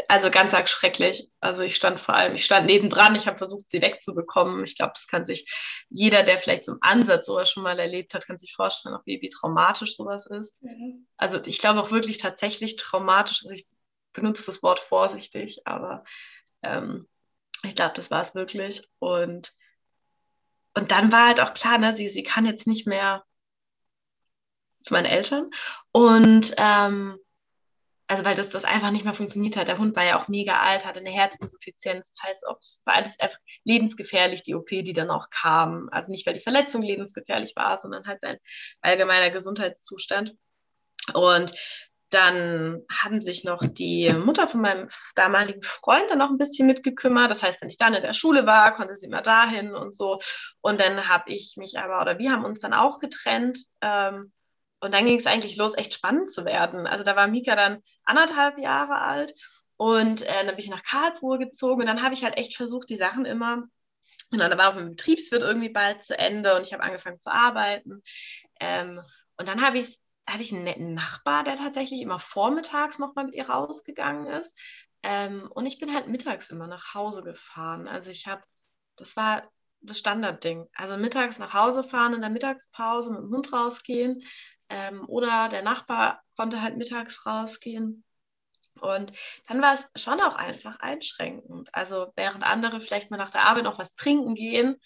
[0.08, 1.30] also ganz arg schrecklich.
[1.40, 4.64] Also ich stand vor allem, ich stand nebendran, ich habe versucht, sie wegzubekommen.
[4.64, 5.52] Ich glaube, das kann sich
[5.90, 9.06] jeder, der vielleicht so im Ansatz sowas schon mal erlebt hat, kann sich vorstellen, auch
[9.06, 10.56] wie, wie traumatisch sowas ist.
[10.62, 11.08] Mhm.
[11.18, 13.42] Also ich glaube auch wirklich tatsächlich traumatisch.
[13.44, 13.68] Also ich
[14.14, 16.04] benutze das Wort vorsichtig, aber
[16.64, 17.08] ähm,
[17.64, 18.88] ich glaube, das war es wirklich.
[19.00, 19.54] Und,
[20.76, 23.24] und dann war halt auch klar, ne, sie, sie kann jetzt nicht mehr
[24.84, 25.50] zu meinen Eltern.
[25.92, 27.20] Und ähm,
[28.10, 29.68] also weil das, das einfach nicht mehr funktioniert hat.
[29.68, 32.12] Der Hund war ja auch mega alt, hatte eine Herzinsuffizienz.
[32.12, 35.90] Das heißt, es war alles einfach lebensgefährlich, die OP, die dann auch kam.
[35.92, 38.38] Also nicht, weil die Verletzung lebensgefährlich war, sondern halt sein
[38.82, 40.34] allgemeiner Gesundheitszustand.
[41.14, 41.54] Und
[42.10, 47.30] dann haben sich noch die Mutter von meinem damaligen Freund dann noch ein bisschen mitgekümmert.
[47.30, 50.20] Das heißt, wenn ich dann in der Schule war, konnte sie immer dahin und so.
[50.62, 53.60] Und dann habe ich mich aber, oder wir haben uns dann auch getrennt.
[53.82, 54.32] Ähm,
[54.82, 56.88] und dann ging es eigentlich los, echt spannend zu werden.
[56.88, 59.34] Also da war Mika dann anderthalb Jahre alt
[59.78, 62.90] und äh, dann bin ich nach Karlsruhe gezogen und dann habe ich halt echt versucht,
[62.90, 63.64] die Sachen immer,
[64.32, 67.32] und dann war auch mein Betriebswirt irgendwie bald zu Ende und ich habe angefangen zu
[67.32, 68.04] arbeiten.
[68.60, 69.00] Ähm,
[69.38, 73.36] und dann habe ich, hatte ich einen netten Nachbar, der tatsächlich immer vormittags nochmal mit
[73.36, 74.54] ihr rausgegangen ist.
[75.02, 77.88] Ähm, und ich bin halt mittags immer nach Hause gefahren.
[77.88, 78.44] Also ich habe,
[78.98, 79.50] das war
[79.82, 80.68] das Standardding.
[80.74, 84.24] Also mittags nach Hause fahren in der Mittagspause mit dem Hund rausgehen,
[84.70, 88.04] ähm, oder der Nachbar konnte halt mittags rausgehen.
[88.82, 89.12] Und
[89.48, 91.70] dann war es schon auch einfach einschränkend.
[91.74, 94.78] Also während andere vielleicht mal nach der Arbeit noch was trinken gehen,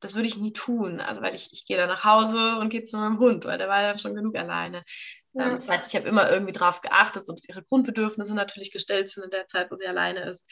[0.00, 1.00] das würde ich nie tun.
[1.00, 3.68] Also weil ich, ich gehe dann nach Hause und gehe zu meinem Hund, weil der
[3.68, 4.84] war dann schon genug alleine.
[5.32, 5.46] Ja.
[5.46, 9.24] Ähm, das heißt, ich habe immer irgendwie darauf geachtet, dass ihre Grundbedürfnisse natürlich gestellt sind
[9.24, 10.44] in der Zeit, wo sie alleine ist.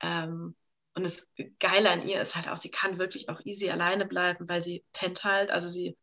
[0.00, 0.56] Ähm,
[0.94, 1.26] und das
[1.58, 4.84] Geile an ihr ist halt auch, sie kann wirklich auch easy alleine bleiben, weil sie
[4.92, 5.50] pennt halt.
[5.50, 5.96] Also sie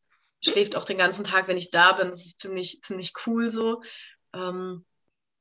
[0.44, 2.10] schläft auch den ganzen Tag, wenn ich da bin.
[2.10, 3.82] Das ist ziemlich, ziemlich cool so.
[4.34, 4.86] Ähm,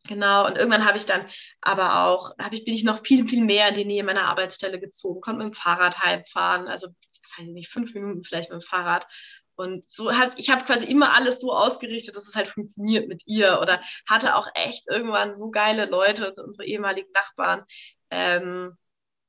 [0.04, 1.26] genau, und irgendwann habe ich dann
[1.60, 4.80] aber auch, habe ich, bin ich noch viel, viel mehr in die Nähe meiner Arbeitsstelle
[4.80, 8.66] gezogen, konnte mit dem Fahrrad heimfahren, also weiß ich nicht, fünf Minuten vielleicht mit dem
[8.66, 9.06] Fahrrad.
[9.54, 13.22] Und so hat, ich habe quasi immer alles so ausgerichtet, dass es halt funktioniert mit
[13.26, 13.60] ihr.
[13.60, 17.64] Oder hatte auch echt irgendwann so geile Leute, unsere ehemaligen Nachbarn,
[18.10, 18.76] ähm,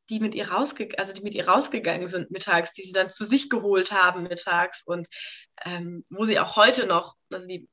[0.09, 3.25] die mit ihr rausgegangen, also die mit ihr rausgegangen sind mittags, die sie dann zu
[3.25, 5.07] sich geholt haben mittags und
[5.65, 7.69] ähm, wo sie auch heute noch, also die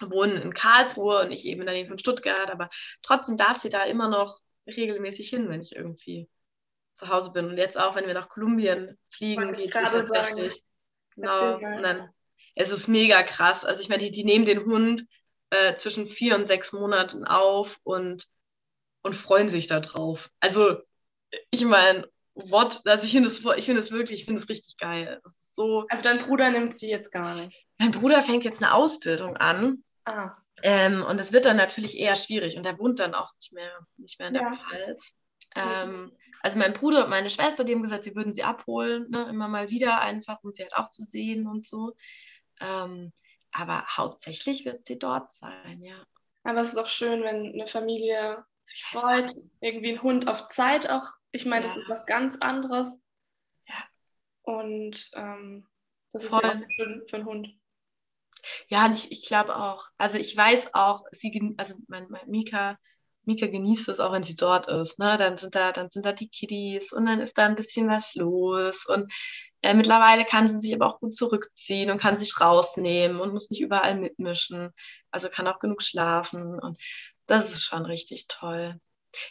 [0.00, 2.68] wohnen in Karlsruhe und ich eben in der Nähe von Stuttgart, aber
[3.02, 6.28] trotzdem darf sie da immer noch regelmäßig hin, wenn ich irgendwie
[6.94, 7.46] zu Hause bin.
[7.46, 10.54] Und jetzt auch, wenn wir nach Kolumbien fliegen, geht sie tatsächlich.
[10.54, 11.60] Sagen.
[11.60, 11.76] Genau.
[11.76, 12.10] Und dann,
[12.54, 13.64] es ist mega krass.
[13.64, 15.06] Also ich meine, die, die nehmen den Hund
[15.50, 18.26] äh, zwischen vier und sechs Monaten auf und,
[19.02, 20.30] und freuen sich da drauf.
[20.40, 20.82] Also
[21.50, 22.80] ich meine, what?
[22.84, 25.20] Also ich finde es find wirklich, ich finde es richtig geil.
[25.38, 25.86] So.
[25.88, 27.66] Also dein Bruder nimmt sie jetzt gar nicht.
[27.78, 29.78] Mein Bruder fängt jetzt eine Ausbildung an.
[30.04, 30.36] Ah.
[30.62, 33.86] Ähm, und das wird dann natürlich eher schwierig und der wohnt dann auch nicht mehr,
[33.98, 34.52] nicht mehr in der ja.
[34.52, 35.12] Pfalz.
[35.54, 39.26] Ähm, also mein Bruder und meine Schwester, die haben gesagt, sie würden sie abholen, ne,
[39.28, 41.94] immer mal wieder einfach, um sie halt auch zu sehen und so.
[42.60, 43.12] Ähm,
[43.52, 46.02] aber hauptsächlich wird sie dort sein, ja.
[46.44, 50.88] Aber es ist auch schön, wenn eine Familie sich freut, irgendwie ein Hund auf Zeit
[50.88, 51.06] auch.
[51.36, 51.68] Ich meine, ja.
[51.68, 52.88] das ist was ganz anderes.
[53.68, 53.74] Ja.
[54.42, 55.66] Und ähm,
[56.12, 56.40] das ist Voll.
[56.42, 57.48] ja auch schön für einen Hund.
[58.68, 59.86] Ja, ich, ich glaube auch.
[59.98, 62.78] Also ich weiß auch, sie, also mein, mein Mika,
[63.24, 64.98] Mika genießt es auch, wenn sie dort ist.
[64.98, 65.18] Ne?
[65.18, 68.14] Dann sind da, dann sind da die Kiddies und dann ist da ein bisschen was
[68.14, 68.86] los.
[68.86, 69.12] Und
[69.60, 73.50] äh, mittlerweile kann sie sich aber auch gut zurückziehen und kann sich rausnehmen und muss
[73.50, 74.70] nicht überall mitmischen.
[75.10, 76.58] Also kann auch genug schlafen.
[76.58, 76.78] Und
[77.26, 78.80] das ist schon richtig toll.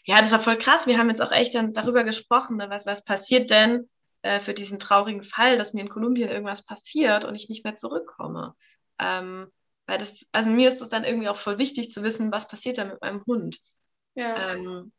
[0.03, 0.87] Ja, das war voll krass.
[0.87, 2.69] Wir haben jetzt auch echt dann darüber gesprochen, ne?
[2.69, 3.89] was, was passiert denn
[4.21, 7.75] äh, für diesen traurigen Fall, dass mir in Kolumbien irgendwas passiert und ich nicht mehr
[7.75, 8.55] zurückkomme.
[8.99, 9.51] Ähm,
[9.85, 12.77] weil das, also mir ist das dann irgendwie auch voll wichtig zu wissen, was passiert
[12.77, 13.59] da mit meinem Hund.
[14.15, 14.53] Ja.
[14.53, 14.91] Ähm,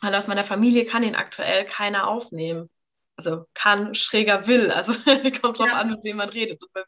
[0.00, 2.70] weil aus meiner Familie kann ihn aktuell keiner aufnehmen.
[3.16, 4.70] Also kann, schräger will.
[4.70, 4.92] Also
[5.42, 5.78] kommt drauf ja.
[5.78, 6.84] an, mit wem man redet über,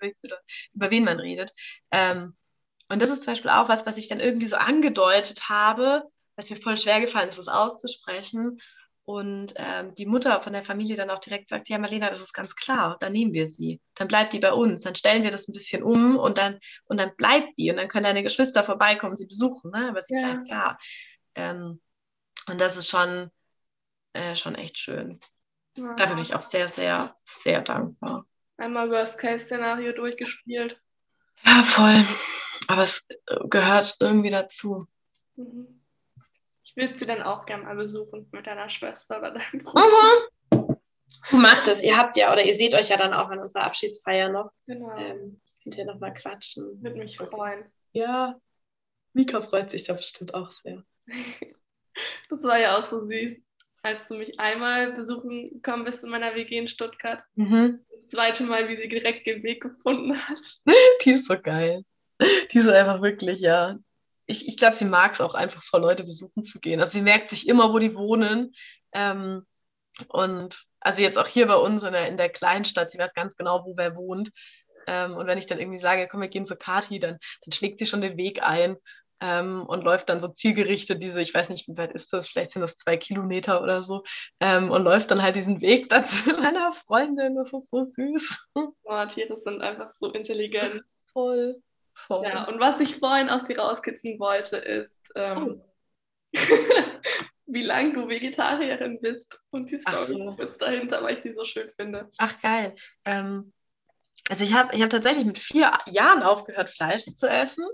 [0.72, 1.52] über wen man redet.
[1.90, 2.34] Ähm,
[2.88, 6.04] und das ist zum Beispiel auch was, was ich dann irgendwie so angedeutet habe,
[6.36, 8.60] was mir voll schwer gefallen ist, es auszusprechen.
[9.04, 12.32] Und ähm, die Mutter von der Familie dann auch direkt sagt, ja, Marlena, das ist
[12.32, 13.80] ganz klar, dann nehmen wir sie.
[13.96, 16.98] Dann bleibt die bei uns, dann stellen wir das ein bisschen um und dann, und
[16.98, 19.88] dann bleibt die und dann können deine Geschwister vorbeikommen, sie besuchen, ne?
[19.88, 20.20] aber sie ja.
[20.20, 20.78] bleibt da.
[21.34, 21.80] Ähm,
[22.46, 23.30] und das ist schon,
[24.12, 25.18] äh, schon echt schön.
[25.76, 25.94] Ja.
[25.96, 28.24] Dafür bin ich auch sehr, sehr, sehr dankbar.
[28.56, 30.80] Einmal Worst-Case-Szenario durchgespielt.
[31.44, 32.04] Ja, voll.
[32.68, 34.86] Aber es äh, gehört irgendwie dazu.
[35.34, 35.81] Mhm.
[36.74, 39.84] Ich würde sie dann auch gerne mal besuchen mit deiner Schwester oder deinem Bruder.
[41.30, 41.40] Mhm.
[41.40, 41.82] Macht es.
[41.82, 44.50] Ihr habt ja, oder ihr seht euch ja dann auch an unserer Abschiedsfeier noch.
[44.66, 44.96] Genau.
[44.96, 46.82] Ähm, könnt ihr nochmal quatschen.
[46.82, 47.64] Würde mich freuen.
[47.92, 48.40] Ja.
[49.12, 50.82] Mika freut sich da bestimmt auch sehr.
[52.30, 53.42] Das war ja auch so süß,
[53.82, 57.22] als du mich einmal besuchen gekommen bist in meiner WG in Stuttgart.
[57.34, 57.80] Mhm.
[57.90, 60.40] Das zweite Mal, wie sie direkt den Weg gefunden hat.
[61.04, 61.84] Die ist so geil.
[62.50, 63.78] Die ist einfach wirklich, ja.
[64.26, 66.80] Ich, ich glaube, sie mag es auch einfach, vor Leute besuchen zu gehen.
[66.80, 68.54] Also sie merkt sich immer, wo die wohnen.
[68.92, 69.46] Ähm,
[70.08, 73.36] und also jetzt auch hier bei uns in der, in der Kleinstadt, sie weiß ganz
[73.36, 74.30] genau, wo wer wohnt.
[74.86, 77.78] Ähm, und wenn ich dann irgendwie sage, komm, wir gehen zur Kati, dann, dann schlägt
[77.78, 78.76] sie schon den Weg ein
[79.22, 82.50] ähm, und läuft dann so zielgerichtet diese, ich weiß nicht, wie weit ist das, vielleicht
[82.50, 84.02] sind das zwei Kilometer oder so,
[84.40, 87.36] ähm, und läuft dann halt diesen Weg dann zu meiner Freundin.
[87.36, 88.48] Das ist so süß.
[88.54, 90.82] Oh, Tiere sind einfach so intelligent.
[91.12, 91.62] Voll.
[92.06, 92.26] Voll.
[92.26, 96.38] Ja, und was ich vorhin aus dir rauskitzen wollte, ist, ähm, oh.
[97.46, 100.46] wie lange du Vegetarierin bist und die Story Ach, ja.
[100.58, 102.10] dahinter, weil ich sie so schön finde.
[102.18, 102.74] Ach, geil.
[103.04, 103.52] Ähm,
[104.28, 107.64] also ich habe ich hab tatsächlich mit vier Jahren aufgehört, Fleisch zu essen,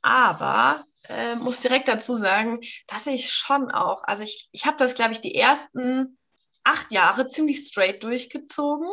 [0.00, 4.94] aber äh, muss direkt dazu sagen, dass ich schon auch, also ich, ich habe das,
[4.94, 6.18] glaube ich, die ersten
[6.64, 8.88] acht Jahre ziemlich straight durchgezogen,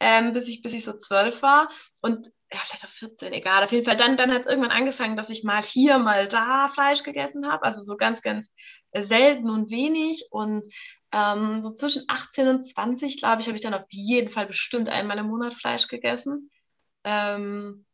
[0.00, 1.70] ähm, bis, ich, bis ich so zwölf war.
[2.00, 3.62] Und ja, vielleicht auch 14, egal.
[3.62, 6.68] Auf jeden Fall, dann, dann hat es irgendwann angefangen, dass ich mal hier, mal da
[6.68, 7.64] Fleisch gegessen habe.
[7.64, 8.50] Also so ganz, ganz
[8.94, 10.26] selten und wenig.
[10.30, 10.64] Und
[11.12, 14.88] ähm, so zwischen 18 und 20, glaube ich, habe ich dann auf jeden Fall bestimmt
[14.88, 16.50] einmal im Monat Fleisch gegessen.
[17.04, 17.84] Ähm,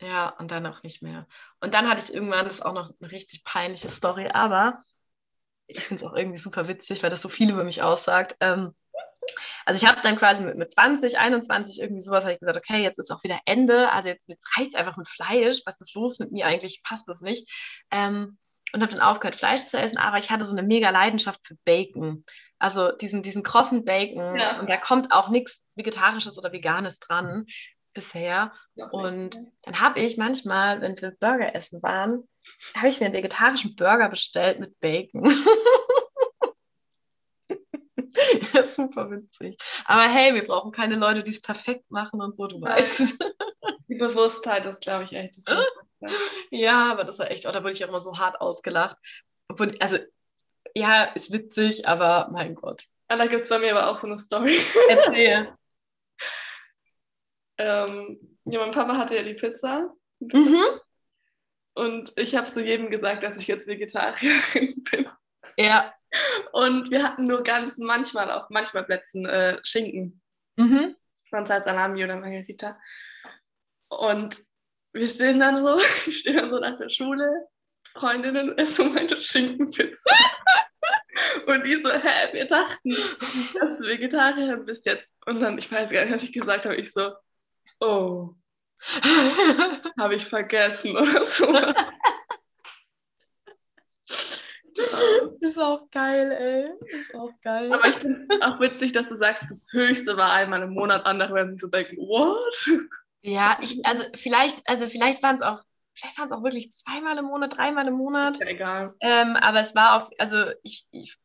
[0.00, 1.26] ja, und dann auch nicht mehr.
[1.60, 4.74] Und dann hatte ich irgendwann, das ist auch noch eine richtig peinliche Story, aber
[5.66, 8.36] ich finde es auch irgendwie super witzig, weil das so viel über mich aussagt.
[8.40, 8.74] Ähm,
[9.64, 12.82] also ich habe dann quasi mit, mit 20, 21 irgendwie sowas, habe ich gesagt, okay,
[12.82, 15.94] jetzt ist auch wieder Ende, also jetzt, jetzt reicht es einfach mit Fleisch, was ist
[15.94, 17.48] los mit mir eigentlich, passt das nicht.
[17.90, 18.38] Ähm,
[18.72, 21.56] und habe dann aufgehört, Fleisch zu essen, aber ich hatte so eine mega Leidenschaft für
[21.64, 22.24] Bacon.
[22.58, 24.36] Also diesen, diesen krossen Bacon.
[24.36, 24.58] Ja.
[24.58, 27.46] Und da kommt auch nichts Vegetarisches oder Veganes dran
[27.94, 28.52] bisher.
[28.74, 32.28] Ja, und dann habe ich manchmal, wenn wir Burger essen waren,
[32.74, 35.22] habe ich mir einen vegetarischen Burger bestellt mit Bacon.
[38.56, 39.56] ja, super witzig.
[39.84, 43.00] Aber hey, wir brauchen keine Leute, die es perfekt machen und so, du weißt.
[43.88, 45.44] Die Bewusstheit ist, glaube ich, echt das
[46.50, 48.96] Ja, aber das war echt, oh, da wurde ich auch immer so hart ausgelacht.
[49.48, 49.98] Obwohl, also,
[50.74, 52.84] ja, ist witzig, aber mein Gott.
[53.08, 54.58] Ja, da gibt es bei mir aber auch so eine Story.
[54.88, 55.56] Erzähl.
[57.58, 59.94] ähm, ja, mein Papa hatte ja die Pizza.
[60.18, 60.64] Mhm.
[61.74, 65.08] Und ich habe zu jedem gesagt, dass ich jetzt Vegetarierin bin.
[65.56, 65.92] Ja.
[66.52, 70.20] Und wir hatten nur ganz manchmal auf manchmal Plätzen äh, Schinken.
[70.56, 70.96] Mhm.
[71.30, 72.78] Sonst halt Salami oder Margarita.
[73.88, 74.36] Und
[74.92, 75.76] wir stehen dann so,
[76.08, 77.46] ich stehe dann so nach der Schule,
[77.92, 80.10] Freundinnen und essen meine Schinkenpizza.
[81.46, 85.14] und die so, hä, wir dachten, dass du Vegetarierin bist jetzt.
[85.26, 87.12] Und dann, ich weiß gar nicht, was ich gesagt habe, ich so,
[87.80, 88.34] oh,
[89.98, 91.46] habe ich vergessen oder so.
[95.40, 96.98] Das ist auch geil, ey.
[96.98, 97.72] Ist auch geil.
[97.72, 101.06] Aber ich finde es auch witzig, dass du sagst, das höchste war einmal im Monat.
[101.06, 102.90] Andere werden sich so denken, what?
[103.22, 105.62] Ja, ich, also vielleicht, also vielleicht waren es auch,
[105.94, 108.34] vielleicht waren es auch wirklich zweimal im Monat, dreimal im Monat.
[108.34, 108.94] Ist ja egal.
[109.00, 111.18] Ähm, aber es war auch, also ich, ich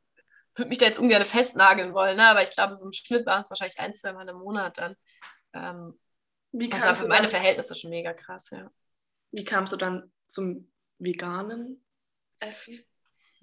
[0.56, 2.28] würde mich da jetzt ungern festnageln wollen, ne?
[2.28, 4.96] aber ich glaube, so im Schnitt waren es wahrscheinlich ein, zweimal im Monat dann.
[5.54, 6.00] Ähm,
[6.52, 8.70] Wie das war für meine Verhältnisse schon mega krass, ja.
[9.32, 11.84] Wie kamst du dann zum veganen
[12.40, 12.84] Essen?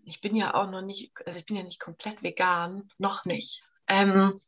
[0.08, 3.62] Ich bin ja auch noch nicht, also ich bin ja nicht komplett vegan, noch nicht.
[3.86, 4.40] Ähm,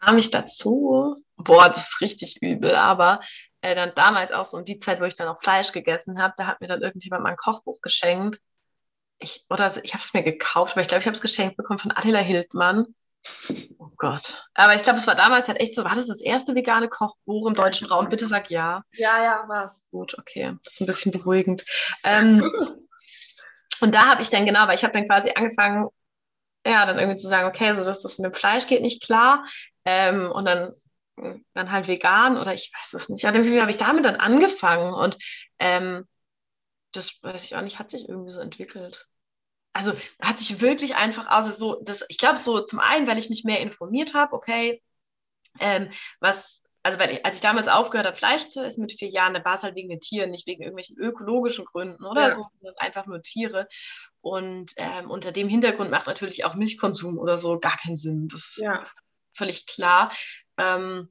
[0.00, 1.14] kam ich dazu?
[1.36, 3.20] Boah, das ist richtig übel, aber
[3.62, 6.34] äh, dann damals auch so um die Zeit, wo ich dann auch Fleisch gegessen habe,
[6.36, 8.40] da hat mir dann irgendjemand mal ein Kochbuch geschenkt.
[9.18, 11.78] Ich, oder ich habe es mir gekauft, aber ich glaube, ich habe es geschenkt bekommen
[11.78, 12.94] von Attila Hildmann.
[13.78, 14.46] Oh Gott.
[14.52, 17.48] Aber ich glaube, es war damals halt echt so, war das das erste vegane Kochbuch
[17.48, 18.10] im deutschen Raum?
[18.10, 18.82] Bitte sag ja.
[18.92, 19.80] Ja, ja, war es.
[19.90, 20.54] Gut, okay.
[20.64, 21.64] Das ist ein bisschen beruhigend.
[22.04, 22.52] Ähm,
[23.80, 25.88] und da habe ich dann genau, weil ich habe dann quasi angefangen,
[26.66, 29.46] ja, dann irgendwie zu sagen, okay, so dass das mit dem Fleisch geht nicht klar.
[29.84, 30.72] Ähm, und dann,
[31.54, 33.22] dann halt vegan oder ich weiß es nicht.
[33.22, 35.16] Ja, dann habe ich damit dann angefangen und
[35.58, 36.06] ähm,
[36.92, 39.06] das weiß ich auch nicht, hat sich irgendwie so entwickelt.
[39.72, 43.30] Also hat sich wirklich einfach, also so, das, ich glaube so zum einen, weil ich
[43.30, 44.82] mich mehr informiert habe, okay,
[45.60, 49.08] ähm, was, also weil ich, als ich damals aufgehört habe, Fleisch zu essen mit vier
[49.08, 52.34] Jahren, da war es halt wegen den Tieren, nicht wegen irgendwelchen ökologischen Gründen oder ja.
[52.36, 53.66] so, sondern einfach nur Tiere.
[54.20, 58.28] Und ähm, unter dem Hintergrund macht natürlich auch Milchkonsum oder so gar keinen Sinn.
[58.28, 58.84] Das ist ja.
[59.34, 60.12] völlig klar.
[60.58, 61.10] Ähm,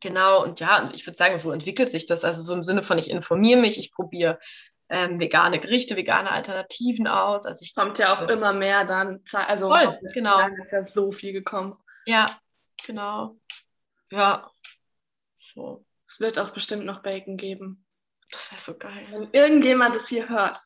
[0.00, 2.24] genau, und ja, ich würde sagen, so entwickelt sich das.
[2.24, 4.40] Also so im Sinne von, ich informiere mich, ich probiere
[4.88, 7.46] ähm, vegane Gerichte, vegane Alternativen aus.
[7.46, 9.22] Also ich kommt ja auch immer mehr dann.
[9.32, 10.48] Also Voll, genau.
[10.64, 11.76] ist ja so viel gekommen.
[12.06, 12.26] Ja,
[12.84, 13.36] genau.
[14.10, 14.50] Ja.
[15.54, 15.84] So.
[16.08, 17.84] Es wird auch bestimmt noch Bacon geben.
[18.30, 19.06] Das wäre so geil.
[19.10, 20.60] Wenn irgendjemand es hier hört,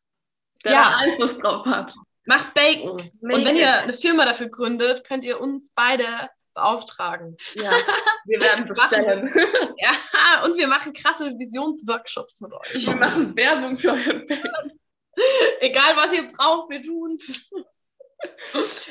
[0.64, 0.96] der Ja.
[0.96, 1.94] Einfluss drauf hat.
[2.24, 3.02] Macht Bacon.
[3.20, 3.38] Mega.
[3.38, 7.36] Und wenn ihr eine Firma dafür gründet, könnt ihr uns beide beauftragen.
[7.54, 7.72] Ja,
[8.26, 9.32] wir werden bestellen.
[9.78, 12.86] Ja, und wir machen krasse Visionsworkshops mit euch.
[12.86, 14.72] Wir machen Werbung für euren Bacon.
[15.60, 17.50] Egal, was ihr braucht, wir tun's.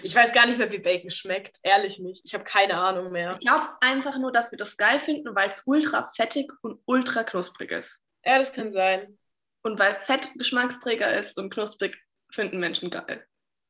[0.03, 1.59] Ich weiß gar nicht mehr, wie Bacon schmeckt.
[1.63, 2.23] Ehrlich nicht.
[2.25, 3.33] Ich habe keine Ahnung mehr.
[3.33, 7.23] Ich glaube einfach nur, dass wir das geil finden, weil es ultra fettig und ultra
[7.23, 7.99] knusprig ist.
[8.25, 9.19] Ja, das kann sein.
[9.61, 11.97] Und weil Fett Geschmacksträger ist und knusprig
[12.31, 13.25] finden Menschen geil.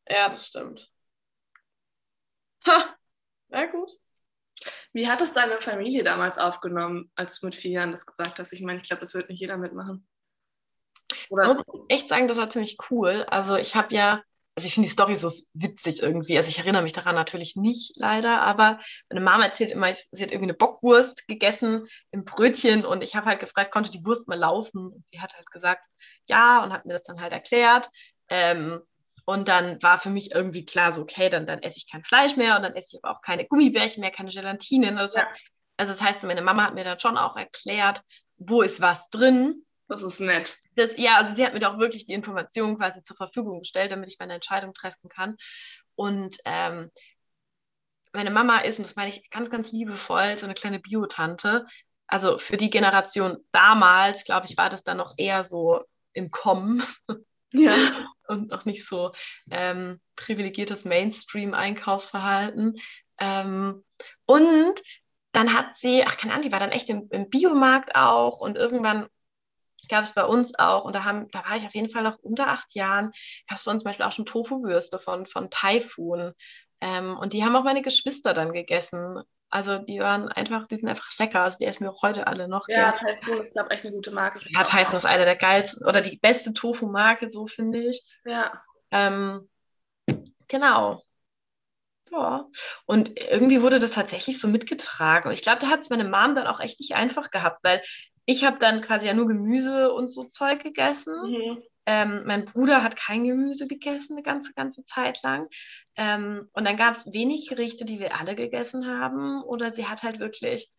[0.08, 0.90] Ja, das stimmt.
[2.66, 2.96] Ha!
[3.50, 3.92] Na gut.
[4.94, 8.54] Wie hat es deine Familie damals aufgenommen, als du mit vier Jahren das gesagt hast?
[8.54, 10.08] Ich meine, ich glaube, das wird nicht jeder mitmachen.
[11.30, 11.48] Oder?
[11.48, 13.26] muss ich echt sagen, das war ziemlich cool.
[13.28, 14.24] Also ich habe ja,
[14.62, 16.38] also ich finde die Story so witzig irgendwie.
[16.38, 20.30] Also ich erinnere mich daran natürlich nicht leider, aber meine Mama erzählt immer, sie hat
[20.30, 24.38] irgendwie eine Bockwurst gegessen im Brötchen und ich habe halt gefragt, konnte die Wurst mal
[24.38, 24.94] laufen?
[24.94, 25.88] Und sie hat halt gesagt,
[26.30, 27.90] ja und hat mir das dann halt erklärt.
[28.30, 28.82] Ähm,
[29.26, 32.36] und dann war für mich irgendwie klar, so okay, dann, dann esse ich kein Fleisch
[32.36, 34.94] mehr und dann esse ich aber auch keine Gummibärchen mehr, keine Gelatine.
[34.96, 35.28] Das Ja.
[35.78, 38.04] also das heißt, meine Mama hat mir dann schon auch erklärt,
[38.38, 39.66] wo ist was drin.
[39.92, 40.58] Das ist nett.
[40.78, 43.92] Das, ja, also sie hat mir da auch wirklich die Informationen quasi zur Verfügung gestellt,
[43.92, 45.36] damit ich meine Entscheidung treffen kann.
[45.96, 46.90] Und ähm,
[48.14, 51.68] meine Mama ist, und das meine ich ganz, ganz liebevoll, so eine kleine Biotante.
[52.08, 56.82] Also für die Generation damals, glaube ich, war das dann noch eher so im Kommen
[57.52, 57.76] Ja.
[58.30, 59.12] und noch nicht so
[59.50, 62.80] ähm, privilegiertes Mainstream-Einkaufsverhalten.
[63.20, 63.84] Ähm,
[64.26, 64.82] und
[65.34, 68.56] dann hat sie, ach keine Ahnung, die war dann echt im, im Biomarkt auch und
[68.56, 69.10] irgendwann
[69.90, 72.18] gab es bei uns auch, und da, haben, da war ich auf jeden Fall noch
[72.20, 73.12] unter acht Jahren,
[73.48, 76.34] gab es bei uns zum Beispiel auch schon Tofu-Würste von, von Taifun.
[76.82, 79.22] Ähm, und die haben auch meine Geschwister dann gegessen.
[79.50, 81.42] Also die waren einfach, die sind einfach lecker.
[81.42, 82.68] Also die essen wir auch heute alle noch.
[82.70, 83.20] Ja, gerne.
[83.20, 84.40] Taifun ist, glaube ich, echt eine gute Marke.
[84.48, 88.02] ja Taifun ist eine der geilsten oder die beste Tofu-Marke, so finde ich.
[88.24, 88.64] Ja.
[88.92, 89.50] Ähm,
[90.48, 91.04] genau.
[92.12, 92.48] Ja.
[92.86, 95.28] Und irgendwie wurde das tatsächlich so mitgetragen.
[95.28, 97.82] Und ich glaube, da hat es meine Mom dann auch echt nicht einfach gehabt, weil
[98.26, 101.14] ich habe dann quasi ja nur Gemüse und so Zeug gegessen.
[101.24, 101.64] Mhm.
[101.86, 105.48] Ähm, mein Bruder hat kein Gemüse gegessen eine ganze, ganze Zeit lang.
[105.96, 109.44] Ähm, und dann gab es wenig Gerichte, die wir alle gegessen haben.
[109.44, 110.70] Oder sie hat halt wirklich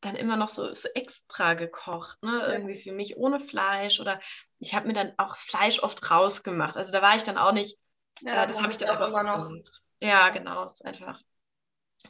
[0.00, 2.38] dann immer noch so, so extra gekocht, ne?
[2.40, 2.52] Ja.
[2.54, 4.00] Irgendwie für mich ohne Fleisch.
[4.00, 4.18] Oder
[4.58, 6.76] ich habe mir dann auch das Fleisch oft rausgemacht.
[6.76, 7.78] Also da war ich dann auch nicht,
[8.22, 9.50] Ja, äh, das habe ich dann auch einfach immer noch.
[10.00, 11.20] Ja, genau, ist einfach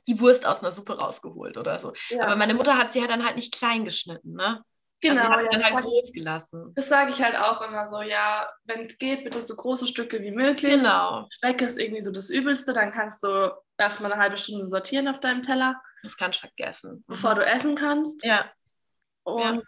[0.07, 1.93] die Wurst aus einer Suppe rausgeholt oder so.
[2.09, 2.25] Ja.
[2.25, 4.63] Aber meine Mutter hat sie hat dann halt nicht klein geschnitten, ne?
[5.03, 6.73] genau, also sie hat sie ja, dann das halt groß gelassen.
[6.75, 10.21] das sage ich halt auch immer so, ja, wenn es geht, bitte so große Stücke
[10.23, 10.79] wie möglich.
[10.79, 15.09] Genau, Speck ist irgendwie so das Übelste, dann kannst du erstmal eine halbe Stunde sortieren
[15.09, 17.05] auf deinem Teller, das kann ich vergessen.
[17.07, 18.25] bevor du essen kannst.
[18.25, 18.51] Ja,
[19.25, 19.63] Und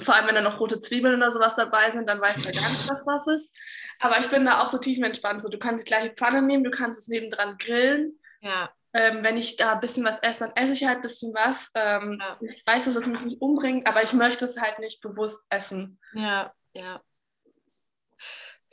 [0.00, 2.60] vor allem, wenn da noch rote Zwiebeln oder sowas dabei sind, dann weißt du ja
[2.60, 3.48] gar nicht, was was ist.
[4.00, 5.40] Aber ich bin da auch so tiefenentspannt.
[5.40, 8.18] So, du kannst die gleiche Pfanne nehmen, du kannst es nebendran grillen.
[8.40, 11.34] ja, Ähm, wenn ich da ein bisschen was esse, dann esse ich halt ein bisschen
[11.34, 11.68] was.
[11.74, 12.38] Ähm, Ja.
[12.40, 15.98] Ich weiß, dass es mich nicht umbringt, aber ich möchte es halt nicht bewusst essen.
[16.14, 17.02] ja, ja.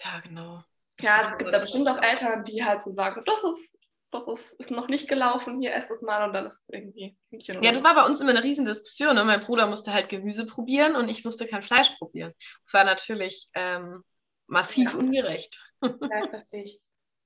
[0.03, 0.63] Ja, genau.
[1.01, 3.77] Ja, Das es gibt da bestimmt auch Eltern, die halt so sagen, das ist,
[4.12, 7.17] das ist, ist noch nicht gelaufen, hier esst es mal und dann ist es irgendwie
[7.29, 9.15] Hühnchen Ja, das war bei uns immer eine riesen Diskussion.
[9.15, 9.23] Ne?
[9.23, 12.34] Mein Bruder musste halt Gemüse probieren und ich musste kein Fleisch probieren.
[12.65, 14.03] Das war natürlich ähm,
[14.47, 14.99] massiv Ja.
[14.99, 15.60] ungerecht.
[15.81, 16.79] Ja, verstehe ich.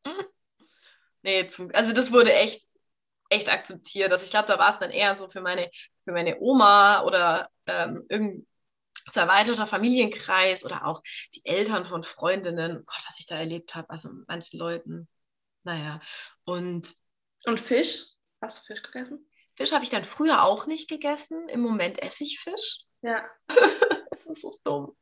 [1.23, 2.64] Nee, zum, also das wurde echt,
[3.29, 4.11] echt akzeptiert.
[4.11, 5.69] Also ich glaube, da war es dann eher so für meine,
[6.03, 8.47] für meine Oma oder ähm, irgendein
[9.11, 11.01] so erweiterter Familienkreis oder auch
[11.35, 12.83] die Eltern von Freundinnen.
[12.85, 13.89] Gott, was ich da erlebt habe.
[13.89, 15.07] Also manchen Leuten.
[15.63, 15.99] Naja.
[16.43, 16.95] Und
[17.45, 18.05] Und Fisch?
[18.41, 19.25] Hast du Fisch gegessen?
[19.55, 21.47] Fisch habe ich dann früher auch nicht gegessen.
[21.49, 22.81] Im Moment esse ich Fisch.
[23.01, 23.23] Ja.
[24.15, 24.95] Das ist so dumm.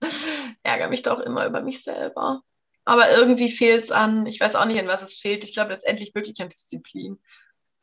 [0.63, 2.41] Ärgere mich doch immer über mich selber.
[2.83, 5.43] Aber irgendwie fehlt es an, ich weiß auch nicht, an was es fehlt.
[5.43, 7.21] Ich glaube letztendlich wirklich an Disziplin.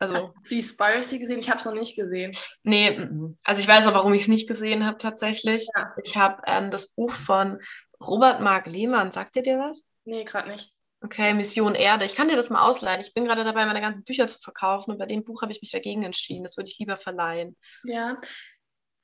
[0.00, 1.40] Also, Hast du Seaspiracy gesehen?
[1.40, 2.32] Ich habe es noch nicht gesehen.
[2.62, 5.68] nee, mm, also ich weiß auch, warum ich es nicht gesehen habe tatsächlich.
[5.76, 5.94] Ja.
[6.02, 7.60] Ich habe ähm, das Buch von
[8.02, 9.84] Robert Mark Lehmann, sagt ihr dir was?
[10.04, 10.72] Nee, gerade nicht.
[11.02, 12.04] Okay, Mission Erde.
[12.06, 13.00] Ich kann dir das mal ausleihen.
[13.00, 15.60] Ich bin gerade dabei, meine ganzen Bücher zu verkaufen und bei dem Buch habe ich
[15.62, 16.44] mich dagegen entschieden.
[16.44, 17.56] Das würde ich lieber verleihen.
[17.84, 18.18] Ja.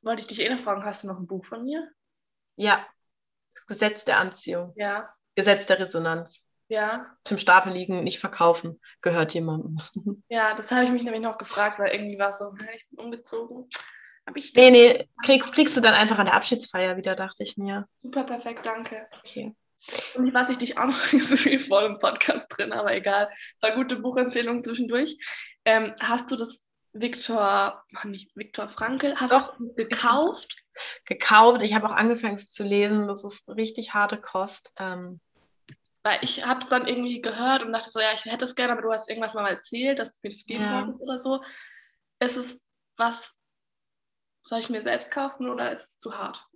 [0.02, 1.88] Wollte ich dich eh noch fragen, hast du noch ein Buch von mir?
[2.56, 2.86] Ja,
[3.54, 5.08] das Gesetz der Anziehung, Ja.
[5.34, 6.45] Gesetz der Resonanz.
[6.68, 7.06] Ja.
[7.24, 9.78] Zum Stapel liegen, nicht verkaufen, gehört jemandem.
[10.28, 13.04] Ja, das habe ich mich nämlich noch gefragt, weil irgendwie war es so, ich bin
[13.04, 13.68] umgezogen.
[14.26, 14.52] Habe ich?
[14.54, 17.86] Nee, nee, kriegst, kriegst du dann einfach an der Abschiedsfeier wieder, dachte ich mir.
[17.96, 19.06] Super perfekt, danke.
[19.20, 19.54] Okay.
[20.16, 23.72] Und was ich dich auch noch, ist wie voll im Podcast drin, aber egal, war
[23.72, 25.16] gute Buchempfehlung zwischendurch.
[25.64, 26.60] Ähm, hast du das
[26.92, 29.56] Viktor, nicht Viktor Frankl, hast Doch.
[29.58, 30.56] du gekauft?
[31.04, 31.62] Gekauft.
[31.62, 33.06] Ich habe auch angefangen es zu lesen.
[33.06, 34.72] Das ist richtig harte Kost.
[34.78, 35.20] Ähm,
[36.06, 38.74] Weil ich habe es dann irgendwie gehört und dachte so, ja, ich hätte es gerne,
[38.74, 40.86] aber du hast irgendwas mal erzählt, dass du mir das geben Ja.
[40.86, 41.42] wolltest oder so.
[42.20, 42.62] Ist es
[42.96, 43.32] was,
[44.44, 46.46] soll ich mir selbst kaufen oder ist es zu hart?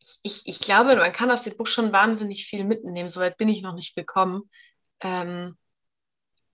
[0.00, 3.08] ich, ich, ich glaube, man kann aus dem Buch schon wahnsinnig viel mitnehmen.
[3.08, 4.50] Soweit bin ich noch nicht gekommen.
[5.00, 5.56] Ähm,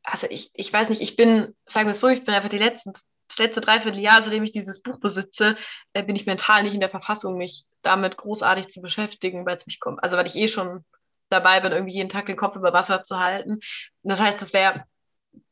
[0.02, 2.58] also ich, ich weiß nicht, ich bin, sagen wir es so, ich bin einfach die
[2.58, 2.92] letzten,
[3.40, 5.56] letzte Dreivierteljahr, seitdem ich dieses Buch besitze,
[5.92, 9.66] äh, bin ich mental nicht in der Verfassung, mich damit großartig zu beschäftigen, weil es
[9.66, 10.84] mich kommt, also weil ich eh schon
[11.30, 13.60] dabei bin, irgendwie jeden Tag den Kopf über Wasser zu halten.
[14.02, 14.84] Das heißt, das wäre,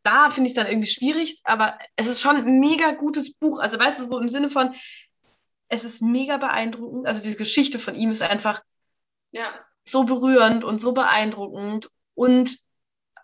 [0.03, 3.61] da finde ich es dann irgendwie schwierig, aber es ist schon ein mega gutes Buch.
[3.61, 4.74] Also weißt du, so im Sinne von,
[5.68, 7.07] es ist mega beeindruckend.
[7.07, 8.62] Also die Geschichte von ihm ist einfach
[9.32, 9.53] Ja,
[9.84, 12.59] so berührend und so beeindruckend und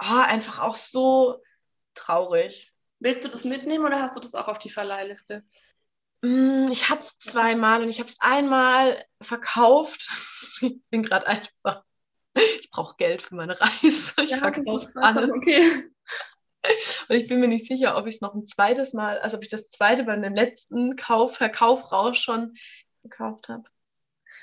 [0.00, 1.42] oh, einfach auch so
[1.94, 2.73] traurig.
[3.04, 5.44] Willst du das mitnehmen oder hast du das auch auf die Verleihliste?
[6.22, 10.08] Mm, Ich hatte es zweimal und ich habe es einmal verkauft.
[10.62, 11.82] Ich bin gerade einfach.
[12.34, 14.12] Ich brauche Geld für meine Reise.
[14.22, 15.30] Ich Ja, verkaufe alles.
[15.30, 15.84] okay.
[17.08, 19.42] Und ich bin mir nicht sicher, ob ich es noch ein zweites Mal, also ob
[19.42, 22.54] ich das zweite bei dem letzten Kauf, Verkauf raus schon
[23.02, 23.64] gekauft habe.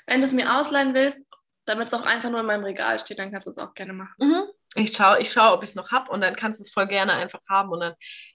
[0.06, 1.18] Wenn du es mir ausleihen willst,
[1.64, 3.92] damit es auch einfach nur in meinem Regal steht, dann kannst du es auch gerne
[3.92, 4.14] machen.
[4.18, 4.44] Mhm.
[4.74, 6.86] Ich schaue, ich schau, ob ich es noch habe und dann kannst du es voll
[6.86, 7.94] gerne einfach haben und dann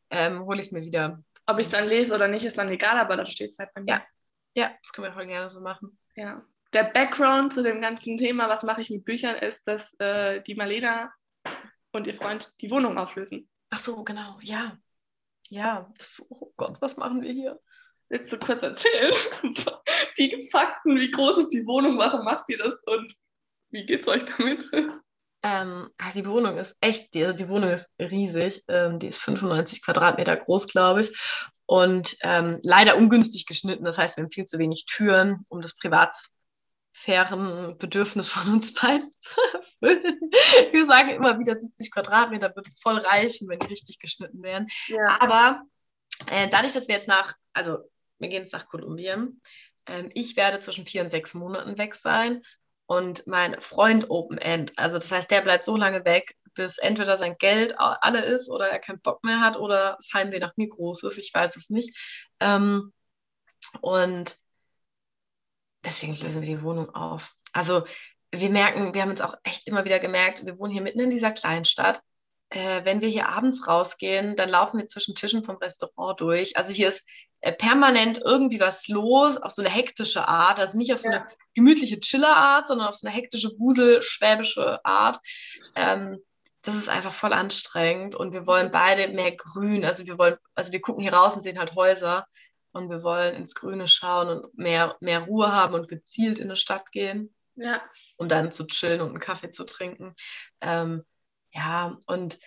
[0.10, 1.24] ähm, hole ich es mir wieder.
[1.46, 3.74] Ob ich es dann lese oder nicht, ist dann egal, aber da steht es halt
[3.74, 3.94] bei mir.
[3.94, 4.06] Ja.
[4.56, 6.00] Ja, das können wir voll gerne so machen.
[6.16, 6.44] Ja.
[6.74, 10.56] Der Background zu dem ganzen Thema, was mache ich mit Büchern, ist, dass äh, die
[10.56, 11.14] Marlena
[11.92, 13.48] und ihr Freund die Wohnung auflösen.
[13.70, 14.78] Ach so, genau, ja.
[15.50, 15.94] Ja,
[16.30, 17.60] oh Gott, was machen wir hier?
[18.10, 19.14] Willst du kurz erzählen?
[20.18, 23.16] Die Fakten, wie groß ist die Wohnung, warum macht ihr das und
[23.70, 24.68] wie geht's euch damit?
[25.44, 28.64] Ähm, also die Wohnung ist echt, die, also die Wohnung ist riesig.
[28.68, 31.16] Ähm, die ist 95 Quadratmeter groß, glaube ich.
[31.66, 33.86] Und ähm, leider ungünstig geschnitten.
[33.86, 39.42] Das heißt, wir haben viel zu wenig Türen, um das Privatsphärenbedürfnis von uns beiden zu
[39.54, 40.32] erfüllen.
[40.72, 44.68] Wir sagen immer wieder, 70 Quadratmeter wird voll reichen, wenn die richtig geschnitten wären.
[44.88, 45.20] Ja.
[45.20, 45.62] Aber
[46.28, 47.78] äh, dadurch, dass wir jetzt nach, also
[48.18, 49.42] wir gehen jetzt nach Kolumbien,
[49.88, 52.44] ähm, ich werde zwischen vier und sechs Monaten weg sein
[52.88, 54.74] und mein Freund Open End.
[54.78, 58.68] Also das heißt, der bleibt so lange weg, bis entweder sein Geld alle ist oder
[58.70, 61.18] er keinen Bock mehr hat oder das Heimweh nach mir groß ist.
[61.18, 61.96] Ich weiß es nicht.
[62.40, 62.92] Ähm,
[63.82, 64.38] und
[65.84, 67.34] deswegen lösen wir die Wohnung auf.
[67.54, 67.86] Also
[68.32, 71.10] wir merken, wir haben uns auch echt immer wieder gemerkt, wir wohnen hier mitten in
[71.10, 72.02] dieser Kleinstadt.
[72.50, 76.56] Äh, wenn wir hier abends rausgehen, dann laufen wir zwischen Tischen vom Restaurant durch.
[76.56, 77.06] Also hier ist
[77.42, 80.58] äh, permanent irgendwie was los, auf so eine hektische Art.
[80.60, 81.18] Also nicht auf so Ja.
[81.22, 81.28] eine
[81.58, 85.20] gemütliche Chiller-Art, sondern auf so eine hektische, wusel-schwäbische Art.
[85.76, 86.18] Ähm,
[86.62, 89.86] das ist einfach voll anstrengend und wir wollen beide mehr Grün.
[89.86, 92.28] Also wir wollen, also wir gucken hier raus und sehen halt Häuser
[92.72, 96.58] und wir wollen ins Grüne schauen und mehr, mehr Ruhe haben und gezielt in eine
[96.58, 97.82] Stadt gehen ja.
[98.16, 100.16] um dann zu chillen und einen Kaffee zu trinken.
[100.62, 101.04] Ähm,
[101.52, 102.40] ja, und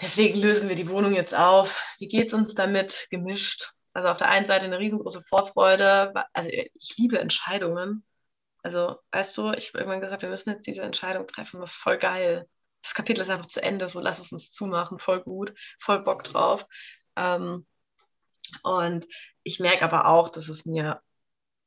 [0.00, 1.80] deswegen lösen wir die Wohnung jetzt auf.
[1.98, 3.06] Wie geht es uns damit?
[3.10, 3.72] Gemischt.
[3.92, 6.12] Also auf der einen Seite eine riesengroße Vorfreude.
[6.32, 8.04] Also ich liebe Entscheidungen.
[8.62, 11.60] Also, weißt du, ich habe irgendwann gesagt, wir müssen jetzt diese Entscheidung treffen.
[11.60, 12.46] Das ist voll geil.
[12.82, 14.98] Das Kapitel ist einfach zu Ende, so lass es uns zumachen.
[14.98, 16.66] Voll gut, voll Bock drauf.
[17.16, 17.66] Ähm,
[18.62, 19.06] und
[19.42, 21.00] ich merke aber auch, dass es mir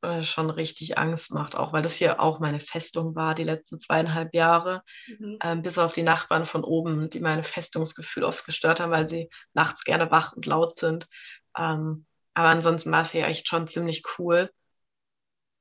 [0.02, 3.80] äh, schon richtig Angst macht, auch weil das hier auch meine Festung war, die letzten
[3.80, 5.38] zweieinhalb Jahre, Mhm.
[5.42, 9.30] ähm, bis auf die Nachbarn von oben, die meine Festungsgefühl oft gestört haben, weil sie
[9.54, 11.06] nachts gerne wach und laut sind.
[11.56, 14.50] Ähm, aber ansonsten war es hier echt schon ziemlich cool.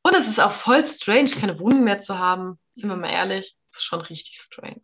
[0.04, 2.60] Und es ist auch voll strange, keine Wohnung mehr zu haben.
[2.74, 4.82] Sind wir mal ehrlich, es ist schon richtig strange.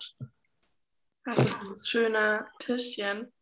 [1.26, 3.34] Du dieses schöne Tischchen,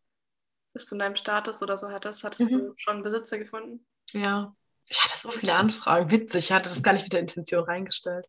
[0.72, 2.58] das du in deinem Status oder so hattest, hattest Mhm.
[2.58, 3.86] du schon Besitzer gefunden?
[4.12, 4.54] Ja,
[4.88, 6.10] ich hatte so viele Anfragen.
[6.10, 8.26] Witzig, ich hatte das gar nicht mit der Intention reingestellt.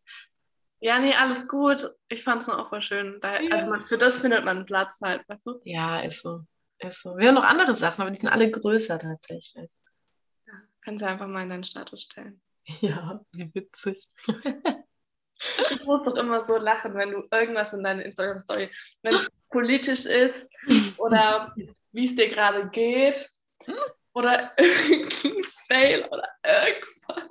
[0.80, 1.90] Ja, nee, alles gut.
[2.08, 3.18] Ich fand es nur auch voll schön.
[3.20, 3.56] Daher, Ja.
[3.56, 5.60] Also man, für das findet man einen Platz halt, weißt du?
[5.64, 6.42] Ja, ist so.
[6.78, 7.16] Ist so.
[7.16, 9.72] Wir haben noch andere Sachen, aber die sind alle größer tatsächlich.
[10.46, 12.40] Ja, kannst du einfach mal in deinen Status stellen.
[12.80, 14.08] Ja, wie witzig.
[15.70, 18.70] Ich muss doch immer so lachen, wenn du irgendwas in deiner Instagram-Story,
[19.02, 20.46] wenn es politisch ist
[20.98, 21.54] oder
[21.92, 23.30] wie es dir gerade geht
[24.12, 27.30] oder irgendein Fail oder irgendwas.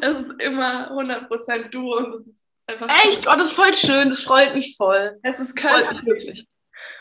[0.00, 2.88] Es ist immer 100% du und es ist einfach.
[3.04, 3.26] Echt?
[3.26, 4.08] Oh, das ist voll schön.
[4.10, 5.18] Das freut mich voll.
[5.22, 6.46] Es ist wirklich.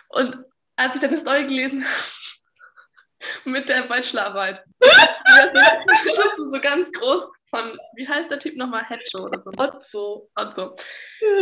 [0.09, 0.37] Und
[0.75, 1.93] als ich deine Story gelesen habe,
[3.45, 8.85] mit der Bachelorarbeit, hast du so ganz groß von, wie heißt der Typ nochmal?
[8.85, 9.51] Hedjo oder so.
[9.57, 10.29] Otzo.
[10.35, 10.75] Otzo.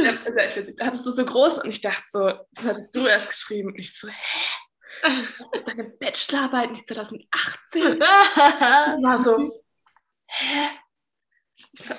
[0.03, 0.11] Ja.
[0.75, 3.69] Da hattest du so groß und ich dachte so, was hattest du erst geschrieben?
[3.69, 4.13] Und ich so, hä?
[5.01, 7.99] Das ist deine Bachelorarbeit nicht 2018?
[8.35, 9.63] Das war so,
[10.25, 10.69] hä?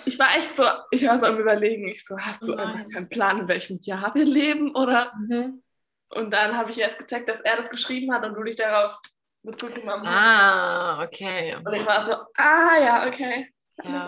[0.05, 3.09] Ich war echt so, ich war so am überlegen, ich so, hast du einfach keinen
[3.09, 5.13] Plan, in welchem Jahr wir leben, oder?
[5.17, 5.63] Mhm.
[6.09, 8.99] Und dann habe ich erst gecheckt, dass er das geschrieben hat und du dich darauf
[9.43, 10.15] Bezug genommen hast.
[10.15, 11.57] Ah, okay.
[11.57, 13.53] Und ich war so, ah ja, okay.
[13.83, 14.07] Ja.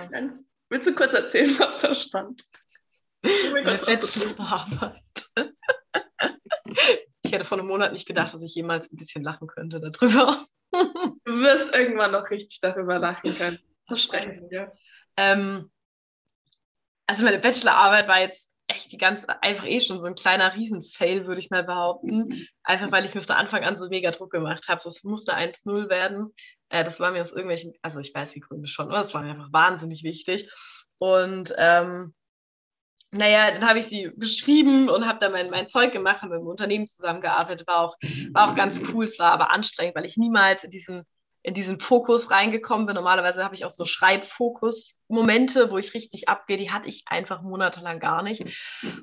[0.69, 2.45] Willst du kurz erzählen, was da stand?
[3.23, 5.31] Meine Bachelorarbeit.
[7.23, 10.45] ich hätte vor einem Monat nicht gedacht, dass ich jemals ein bisschen lachen könnte darüber.
[10.73, 13.59] du wirst irgendwann noch richtig darüber lachen können.
[13.87, 14.73] Versprechen Sie mir.
[15.17, 15.71] Ähm,
[17.07, 21.27] also meine Bachelorarbeit war jetzt echt die ganze, einfach eh schon so ein kleiner Riesenfail,
[21.27, 22.47] würde ich mal behaupten.
[22.63, 24.81] Einfach weil ich mir von Anfang an so mega Druck gemacht habe.
[24.83, 26.33] Das musste 1-0 werden.
[26.69, 29.23] Äh, das war mir aus irgendwelchen, also ich weiß die Gründe schon, aber das war
[29.23, 30.51] mir einfach wahnsinnig wichtig.
[30.99, 32.15] Und ähm,
[33.11, 36.41] naja, dann habe ich sie geschrieben und habe dann mein, mein Zeug gemacht, habe mit
[36.41, 37.97] dem Unternehmen zusammengearbeitet, war auch,
[38.33, 39.05] war auch ganz cool.
[39.05, 41.05] Es war aber anstrengend, weil ich niemals in diesen
[41.43, 42.95] in diesen Fokus reingekommen bin.
[42.95, 46.57] Normalerweise habe ich auch so Schreibfokus-Momente, wo ich richtig abgehe.
[46.57, 48.45] Die hatte ich einfach monatelang gar nicht.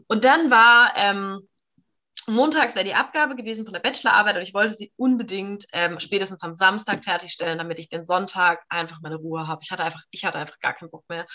[0.07, 1.47] Und dann war ähm,
[2.27, 6.43] montags wäre die Abgabe gewesen von der Bachelorarbeit und ich wollte sie unbedingt ähm, spätestens
[6.43, 9.61] am Samstag fertigstellen, damit ich den Sonntag einfach meine Ruhe habe.
[9.63, 11.25] Ich hatte einfach, ich hatte einfach gar keinen Bock mehr.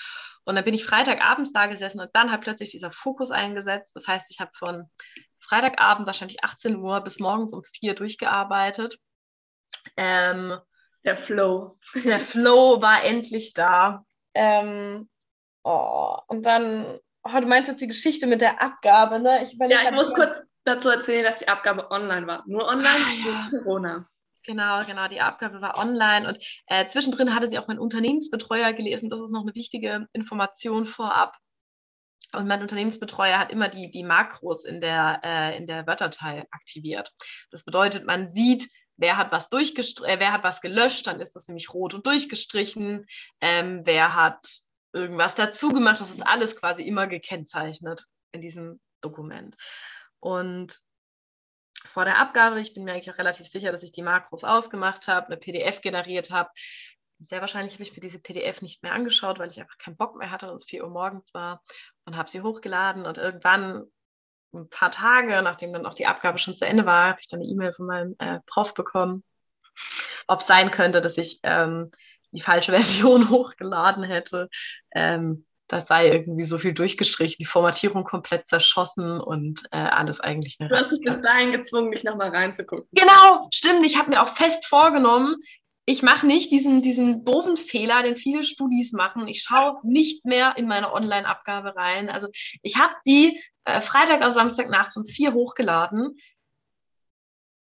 [0.45, 3.95] Und dann bin ich Freitagabends da gesessen und dann hat plötzlich dieser Fokus eingesetzt.
[3.95, 4.91] Das heißt, ich habe von
[5.41, 8.99] Freitagabend wahrscheinlich 18 Uhr bis morgens um 4 durchgearbeitet.
[9.97, 10.59] Ähm,
[11.05, 11.79] der Flow.
[11.95, 14.05] Der Flow war endlich da.
[14.35, 15.09] Ähm,
[15.63, 19.43] oh, und dann, oh, du meinst jetzt die Geschichte mit der Abgabe, ne?
[19.43, 22.43] Ich ja, ich muss kurz dazu erzählen, dass die Abgabe online war.
[22.47, 23.51] Nur online ah, ja.
[23.59, 24.09] Corona.
[24.47, 25.09] Genau, genau.
[25.09, 29.09] Die Abgabe war online und äh, zwischendrin hatte sie auch mein Unternehmensbetreuer gelesen.
[29.09, 31.37] Das ist noch eine wichtige Information vorab.
[32.35, 37.13] Und mein Unternehmensbetreuer hat immer die, die Makros in der, äh, in der Wörterteil aktiviert.
[37.51, 41.35] Das bedeutet, man sieht, wer hat was durchgestrichen, äh, wer hat was gelöscht, dann ist
[41.35, 43.07] das nämlich rot und durchgestrichen.
[43.41, 44.47] Ähm, wer hat
[44.93, 49.57] irgendwas dazu gemacht, das ist alles quasi immer gekennzeichnet in diesem Dokument.
[50.21, 50.81] Und
[51.85, 55.07] vor der Abgabe, ich bin mir eigentlich auch relativ sicher, dass ich die Makros ausgemacht
[55.09, 56.49] habe, eine PDF generiert habe.
[57.19, 60.17] Sehr wahrscheinlich habe ich mir diese PDF nicht mehr angeschaut, weil ich einfach keinen Bock
[60.17, 61.63] mehr hatte und es 4 Uhr morgens war
[62.05, 63.85] und habe sie hochgeladen und irgendwann
[64.55, 67.41] ein paar Tage, nachdem dann auch die Abgabe schon zu Ende war, habe ich dann
[67.41, 69.25] eine E-Mail von meinem äh, Prof bekommen,
[70.27, 71.91] ob es sein könnte, dass ich ähm,
[72.33, 74.49] die falsche Version hochgeladen hätte.
[74.95, 80.59] Ähm, das sei irgendwie so viel durchgestrichen, die Formatierung komplett zerschossen und äh, alles eigentlich.
[80.59, 82.87] Du hast dich bis dahin gezwungen, mich nochmal reinzugucken.
[82.93, 83.85] Genau, stimmt.
[83.87, 85.37] Ich habe mir auch fest vorgenommen,
[85.87, 89.29] ich mache nicht diesen, diesen doofen Fehler, den viele Studis machen.
[89.29, 92.09] Ich schaue nicht mehr in meine Online-Abgabe rein.
[92.09, 92.29] Also
[92.63, 96.19] ich habe die äh, Freitag auf Samstag nachts um vier hochgeladen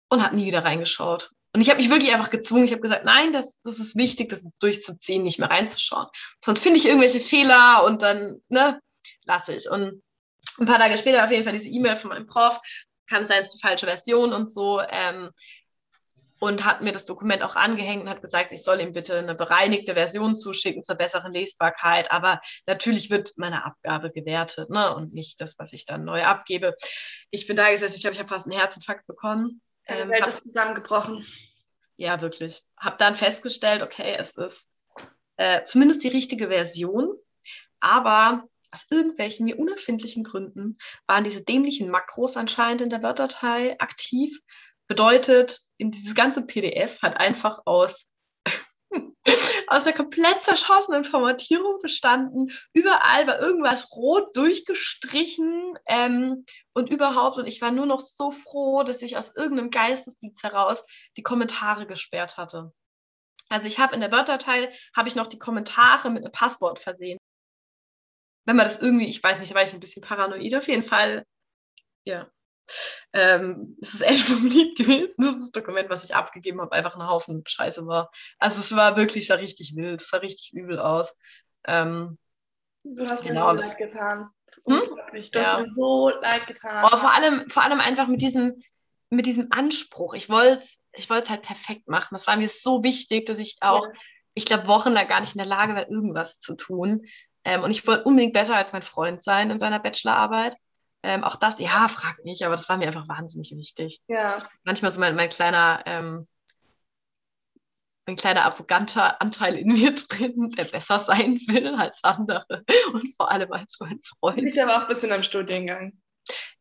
[0.10, 1.32] und habe nie wieder reingeschaut.
[1.54, 2.66] Und ich habe mich wirklich einfach gezwungen.
[2.66, 6.08] Ich habe gesagt, nein, das, das ist wichtig, das durchzuziehen, nicht mehr reinzuschauen.
[6.44, 8.80] Sonst finde ich irgendwelche Fehler und dann, ne,
[9.26, 9.70] lasse ich.
[9.70, 10.02] Und
[10.60, 12.60] ein paar Tage später auf jeden Fall diese E-Mail von meinem Prof,
[13.08, 14.82] kann sein, es ist die falsche Version und so.
[14.90, 15.30] Ähm,
[16.44, 19.34] und hat mir das Dokument auch angehängt und hat gesagt, ich soll ihm bitte eine
[19.34, 22.12] bereinigte Version zuschicken zur besseren Lesbarkeit.
[22.12, 24.94] Aber natürlich wird meine Abgabe gewertet ne?
[24.94, 26.76] und nicht das, was ich dann neu abgebe.
[27.30, 29.62] Ich bin da gesessen, ich glaube, ich habe fast einen Herzinfarkt bekommen.
[29.86, 31.26] Deine ähm, Welt ist zusammengebrochen.
[31.96, 32.62] Ja, wirklich.
[32.76, 34.70] Habe dann festgestellt, okay, es ist
[35.38, 37.16] äh, zumindest die richtige Version,
[37.80, 40.78] aber aus irgendwelchen mir unerfindlichen Gründen
[41.08, 44.42] waren diese dämlichen Makros anscheinend in der Word-Datei aktiv
[44.88, 48.06] Bedeutet, in dieses ganze PDF hat einfach aus,
[49.68, 52.52] aus der komplett zerschossenen Formatierung bestanden.
[52.74, 57.38] Überall war irgendwas rot durchgestrichen ähm, und überhaupt.
[57.38, 60.84] Und ich war nur noch so froh, dass ich aus irgendeinem Geistesblitz heraus
[61.18, 62.74] die Kommentare gesperrt hatte.
[63.50, 67.20] Also ich habe in der Word-Datei habe ich noch die Kommentare mit einem Passwort versehen.
[68.46, 71.26] Wenn man das irgendwie, ich weiß nicht, war ich ein bisschen paranoid auf jeden Fall.
[72.06, 72.30] Ja,
[73.14, 75.16] ähm, es ist echt vom Lied gewesen.
[75.18, 78.12] Das ist das Dokument, was ich abgegeben habe, einfach ein Haufen Scheiße war.
[78.40, 81.16] Also es war wirklich, sah richtig wild, es sah richtig übel aus.
[81.66, 82.18] Ähm,
[82.84, 84.30] du hast genau, mir so leid getan.
[84.66, 84.82] Hm?
[85.12, 85.58] Du ja.
[85.58, 86.86] hast mir so leid getan.
[86.86, 88.62] Oh, vor, allem, vor allem einfach mit diesem,
[89.10, 90.14] mit diesem Anspruch.
[90.14, 92.10] Ich wollte es ich halt perfekt machen.
[92.12, 93.92] Das war mir so wichtig, dass ich auch, ja.
[94.36, 97.06] ich glaube, wochenlang gar nicht in der Lage war, irgendwas zu tun.
[97.44, 100.56] Ähm, und ich wollte unbedingt besser als mein Freund sein in seiner Bachelorarbeit.
[101.04, 104.02] Ähm, auch das, ja, frag nicht, aber das war mir einfach wahnsinnig wichtig.
[104.08, 104.42] Ja.
[104.64, 106.28] Manchmal so mein, mein kleiner, ähm,
[108.06, 113.30] ein kleiner arroganter Anteil in mir drin, der besser sein will als andere und vor
[113.30, 114.42] allem als mein Freund.
[114.42, 115.94] Liegt aber auch ein bisschen am Studiengang.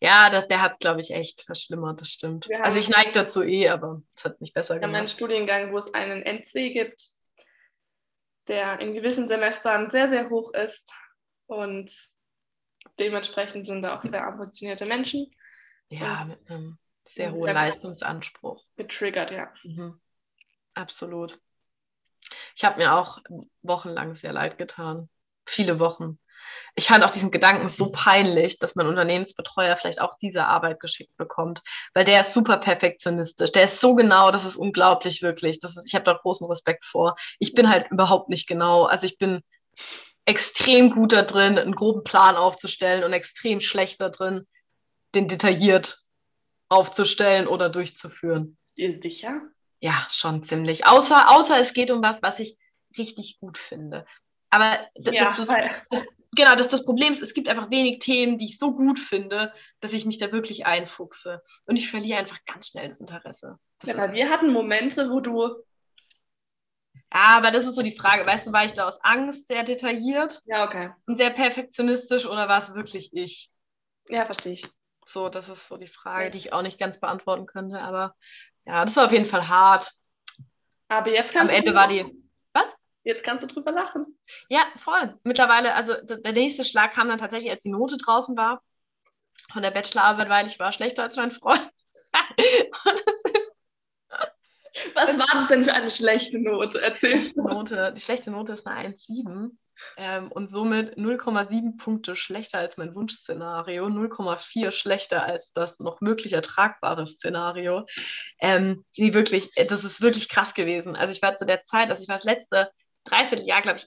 [0.01, 2.49] Ja, das, der hat, glaube ich, echt verschlimmert, das stimmt.
[2.49, 5.13] Wir Also ich neige dazu eh, aber es hat nicht besser Wir haben einen gemacht.
[5.13, 7.07] Studiengang, wo es einen NC gibt,
[8.49, 10.93] der in gewissen Semestern sehr, sehr hoch ist.
[11.47, 11.93] Und
[12.99, 15.31] dementsprechend sind da auch sehr ambitionierte Menschen
[15.89, 18.63] Ja, mit einem sehr hohen der- Leistungsanspruch.
[18.77, 19.53] getriggert, ja.
[19.65, 20.01] Mhm.
[20.75, 21.41] Absolut.
[22.55, 23.19] Ich habe mir auch
[23.63, 25.09] wochenlang sehr leid getan.
[25.47, 26.19] Viele Wochen.
[26.75, 31.17] Ich fand auch diesen Gedanken so peinlich, dass mein Unternehmensbetreuer vielleicht auch diese Arbeit geschickt
[31.17, 31.63] bekommt,
[31.95, 33.53] weil der ist super perfektionistisch.
[33.53, 35.61] Der ist so genau, das ist unglaublich wirklich.
[35.61, 37.15] Das ist, ich habe da großen Respekt vor.
[37.39, 38.85] Ich bin halt überhaupt nicht genau.
[38.85, 39.43] Also ich bin
[40.25, 44.47] extrem gut da drin, einen groben Plan aufzustellen und extrem schlecht da drin,
[45.15, 45.99] den detailliert
[46.69, 48.57] aufzustellen oder durchzuführen.
[48.63, 49.43] Ist dir sicher?
[49.81, 50.87] Ja, schon ziemlich.
[50.87, 52.57] Außer, außer es geht um was, was ich
[52.97, 54.07] richtig gut finde.
[54.51, 55.83] Aber d- das, das, weil-
[56.35, 59.53] genau, das, das Problem ist, es gibt einfach wenig Themen, die ich so gut finde,
[59.81, 61.43] dass ich mich da wirklich einfuchse.
[61.67, 63.59] Und ich verliere einfach ganz schnell das Interesse.
[63.81, 65.63] Das ja, wir hatten Momente, wo du,
[67.13, 68.27] ja, aber das ist so die Frage.
[68.27, 70.91] Weißt du, war ich da aus Angst sehr detailliert ja, okay.
[71.07, 73.51] und sehr perfektionistisch oder war es wirklich ich?
[74.09, 74.65] Ja, verstehe ich.
[75.07, 77.81] So, das ist so die Frage, die ich auch nicht ganz beantworten könnte.
[77.81, 78.15] Aber
[78.65, 79.93] ja, das war auf jeden Fall hart.
[80.89, 82.23] Aber jetzt Am kannst Ende du, war die.
[83.05, 84.19] Jetzt kannst du drüber lachen.
[84.49, 85.19] Ja, voll.
[85.25, 88.63] Mittlerweile, also der nächste Schlag kam dann tatsächlich, als die Note draußen war
[89.53, 91.69] von der Bachelorarbeit, weil ich war schlechter als mein Freund.
[92.85, 93.03] Und
[94.95, 96.81] Was war das denn für eine schlechte Note?
[96.81, 97.21] Erzähl.
[97.21, 99.51] die Note, die schlechte Note ist eine 1,7
[99.97, 106.33] ähm, und somit 0,7 Punkte schlechter als mein Wunschszenario, 0,4 schlechter als das noch möglich
[106.33, 107.87] ertragbare Szenario.
[108.41, 110.97] Ähm, die wirklich, äh, das ist wirklich krass gewesen.
[110.97, 112.71] Also ich war zu der Zeit, also ich war das letzte
[113.05, 113.87] Dreivierteljahr, glaube ich,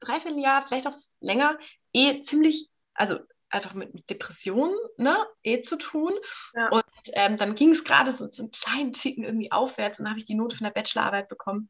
[0.00, 1.58] Dreivierteljahr, vielleicht auch länger,
[1.92, 3.18] eh ziemlich, also
[3.50, 6.12] einfach mit, mit Depressionen, ne, eh zu tun.
[6.54, 6.68] Ja.
[6.68, 10.10] Und ähm, dann ging es gerade so, so einen kleinen Ticken irgendwie aufwärts und dann
[10.10, 11.68] habe ich die Note von der Bachelorarbeit bekommen.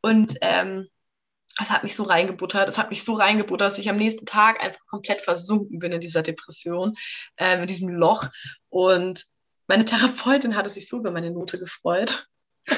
[0.00, 0.88] Und ähm,
[1.60, 4.62] es hat mich so reingebuttert, es hat mich so reingebuttert, dass ich am nächsten Tag
[4.62, 6.96] einfach komplett versunken bin in dieser Depression,
[7.36, 8.26] ähm, in diesem Loch.
[8.68, 9.26] Und
[9.66, 12.26] meine Therapeutin hatte sich so über meine Note gefreut.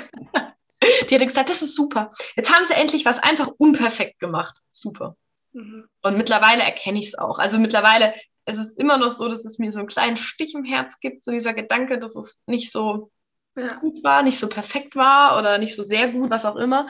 [1.08, 2.10] Die hatte gesagt, das ist super.
[2.34, 4.58] Jetzt haben sie endlich was einfach unperfekt gemacht.
[4.72, 5.16] Super.
[5.52, 5.86] Mhm.
[6.02, 7.38] Und mittlerweile erkenne ich es auch.
[7.38, 8.14] Also mittlerweile
[8.44, 11.24] es ist immer noch so, dass es mir so einen kleinen Stich im Herz gibt,
[11.24, 13.10] so dieser Gedanke, dass es nicht so
[13.56, 13.74] Ja.
[13.76, 16.88] gut war, nicht so perfekt war oder nicht so sehr gut, was auch immer.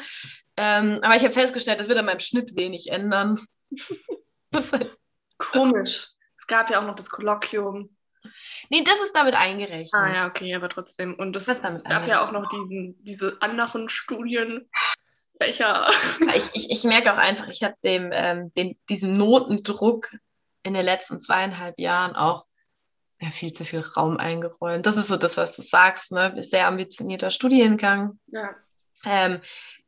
[0.57, 3.41] Ähm, aber ich habe festgestellt, das wird an meinem Schnitt wenig ändern.
[5.39, 6.09] Komisch.
[6.37, 7.97] Es gab ja auch noch das Kolloquium.
[8.71, 9.95] nee, das ist damit eingerechnet.
[9.95, 11.15] Ah ja, okay, aber trotzdem.
[11.15, 15.89] Und es gab ja auch noch diesen, diese anderen Studienfächer.
[16.35, 20.11] Ich, ich, ich merke auch einfach, ich habe dem, ähm, den, diesem Notendruck
[20.63, 22.47] in den letzten zweieinhalb Jahren auch
[23.21, 24.85] ja, viel zu viel Raum eingeräumt.
[24.85, 26.35] Das ist so das, was du sagst, ne?
[26.37, 28.19] Ist sehr ambitionierter Studiengang.
[28.27, 28.51] Ja.
[29.05, 29.41] Ähm,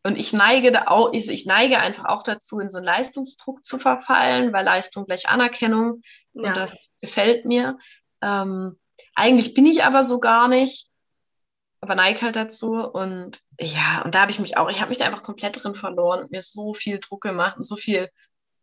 [0.05, 3.65] und ich neige da auch, ich, ich neige einfach auch dazu, in so einen Leistungsdruck
[3.65, 6.03] zu verfallen, weil Leistung gleich Anerkennung
[6.35, 6.49] ja.
[6.49, 7.79] und das gefällt mir.
[8.21, 8.79] Ähm,
[9.15, 10.89] eigentlich bin ich aber so gar nicht,
[11.81, 12.75] aber neige halt dazu.
[12.75, 15.75] Und ja, und da habe ich mich auch, ich habe mich da einfach komplett drin
[15.75, 18.11] verloren und mir so viel Druck gemacht und so viel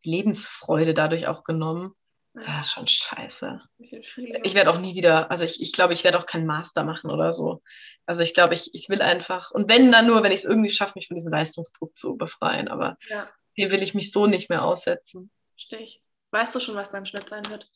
[0.03, 1.93] Lebensfreude dadurch auch genommen.
[2.34, 3.61] Ja, ist schon scheiße.
[3.77, 7.11] Ich werde auch nie wieder, also ich, ich glaube, ich werde auch keinen Master machen
[7.11, 7.61] oder so.
[8.05, 10.69] Also ich glaube, ich, ich will einfach, und wenn dann nur, wenn ich es irgendwie
[10.69, 14.49] schaffe, mich von diesem Leistungsdruck zu befreien, aber Ja, dem will ich mich so nicht
[14.49, 15.29] mehr aussetzen.
[15.53, 16.01] verstehe ich.
[16.32, 17.69] Weißt du schon, was dein Schnitt sein wird?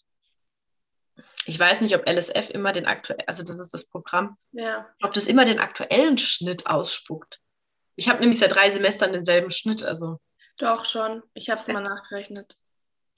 [1.46, 4.88] Ich weiß nicht, ob LSF immer den aktuellen, also das ist das Programm, Ja.
[5.04, 7.40] ob das immer den aktuellen Schnitt ausspuckt.
[7.98, 10.20] Ich habe nämlich seit drei Semestern denselben Schnitt, also
[10.58, 11.24] Doch schon.
[11.34, 12.56] Ich habe es mal nachgerechnet.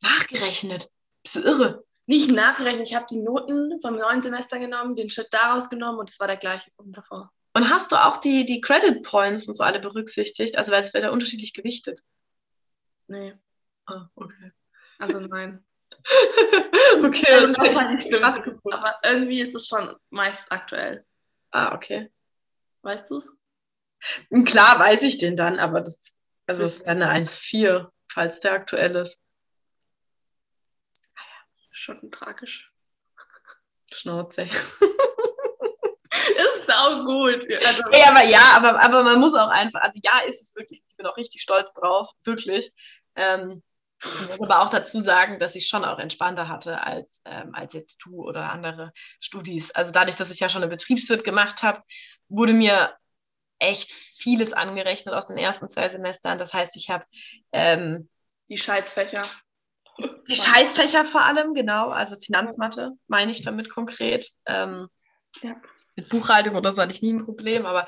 [0.01, 0.89] nachgerechnet.
[1.33, 1.83] Bist du irre?
[2.05, 6.09] Nicht nachgerechnet, ich habe die Noten vom neuen Semester genommen, den Schritt daraus genommen und
[6.09, 7.33] es war der gleiche vom davor.
[7.53, 10.57] Und hast du auch die, die Credit Points und so alle berücksichtigt?
[10.57, 12.01] Also weil es wird ja unterschiedlich gewichtet.
[13.07, 13.33] Nee,
[13.87, 14.53] Ah, okay.
[14.99, 15.65] also nein.
[17.03, 17.33] okay.
[17.33, 18.55] Also das war nicht krass stimmt.
[18.55, 18.77] gefunden.
[18.77, 21.05] Aber irgendwie ist es schon meist aktuell.
[21.51, 22.09] Ah, okay.
[22.83, 23.33] Weißt du es?
[24.45, 28.53] Klar weiß ich den dann, aber das, also es ist dann eine 1,4, falls der
[28.53, 29.19] aktuell ist.
[31.87, 32.69] Schon tragisch.
[33.93, 34.41] Schnauze.
[36.11, 37.47] Ist sau gut.
[37.65, 40.83] Also, Ey, aber ja, aber, aber man muss auch einfach, also ja, ist es wirklich,
[40.85, 42.73] ich bin auch richtig stolz drauf, wirklich.
[43.15, 43.63] Ähm,
[44.03, 47.73] ich muss aber auch dazu sagen, dass ich schon auch entspannter hatte als, ähm, als
[47.73, 49.71] jetzt du oder andere Studis.
[49.71, 51.83] Also dadurch, dass ich ja schon eine Betriebswirt gemacht habe,
[52.27, 52.97] wurde mir
[53.59, 56.37] echt vieles angerechnet aus den ersten zwei Semestern.
[56.37, 57.05] Das heißt, ich habe
[57.53, 58.09] ähm,
[58.49, 59.23] die Scheißfächer.
[60.27, 61.89] Die Scheißfächer vor allem, genau.
[61.89, 64.29] Also Finanzmathe meine ich damit konkret.
[64.45, 64.87] Ähm,
[65.41, 65.55] ja.
[65.95, 67.87] Mit Buchhaltung oder so hatte ich nie ein Problem, aber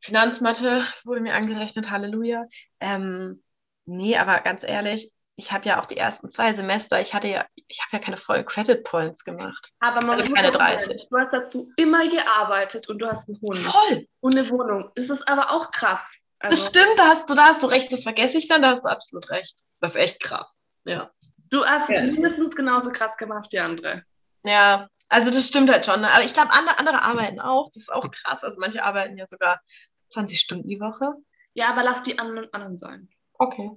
[0.00, 2.46] Finanzmathe wurde mir angerechnet, Halleluja.
[2.80, 3.42] Ähm,
[3.86, 7.46] nee, aber ganz ehrlich, ich habe ja auch die ersten zwei Semester, ich hatte ja,
[7.66, 9.70] ich habe ja keine vollen Credit Points gemacht.
[9.80, 11.08] Aber man also keine 30.
[11.10, 13.58] Du hast dazu immer gearbeitet und du hast einen Hund.
[13.58, 14.06] Voll.
[14.20, 14.90] Und eine Wohnung.
[14.94, 16.18] Das ist aber auch krass.
[16.38, 18.68] Also, das stimmt, da hast du, da hast du recht, das vergesse ich dann, da
[18.68, 19.60] hast du absolut recht.
[19.80, 20.58] Das ist echt krass.
[20.84, 21.10] Ja.
[21.54, 22.00] Du hast ja.
[22.00, 24.02] es mindestens genauso krass gemacht wie andere.
[24.42, 26.00] Ja, also das stimmt halt schon.
[26.00, 26.12] Ne?
[26.12, 27.70] Aber ich glaube, andere, andere arbeiten auch.
[27.72, 28.42] Das ist auch krass.
[28.42, 29.60] Also manche arbeiten ja sogar
[30.08, 31.14] 20 Stunden die Woche.
[31.52, 33.08] Ja, aber lass die anderen, anderen sein.
[33.34, 33.70] Okay.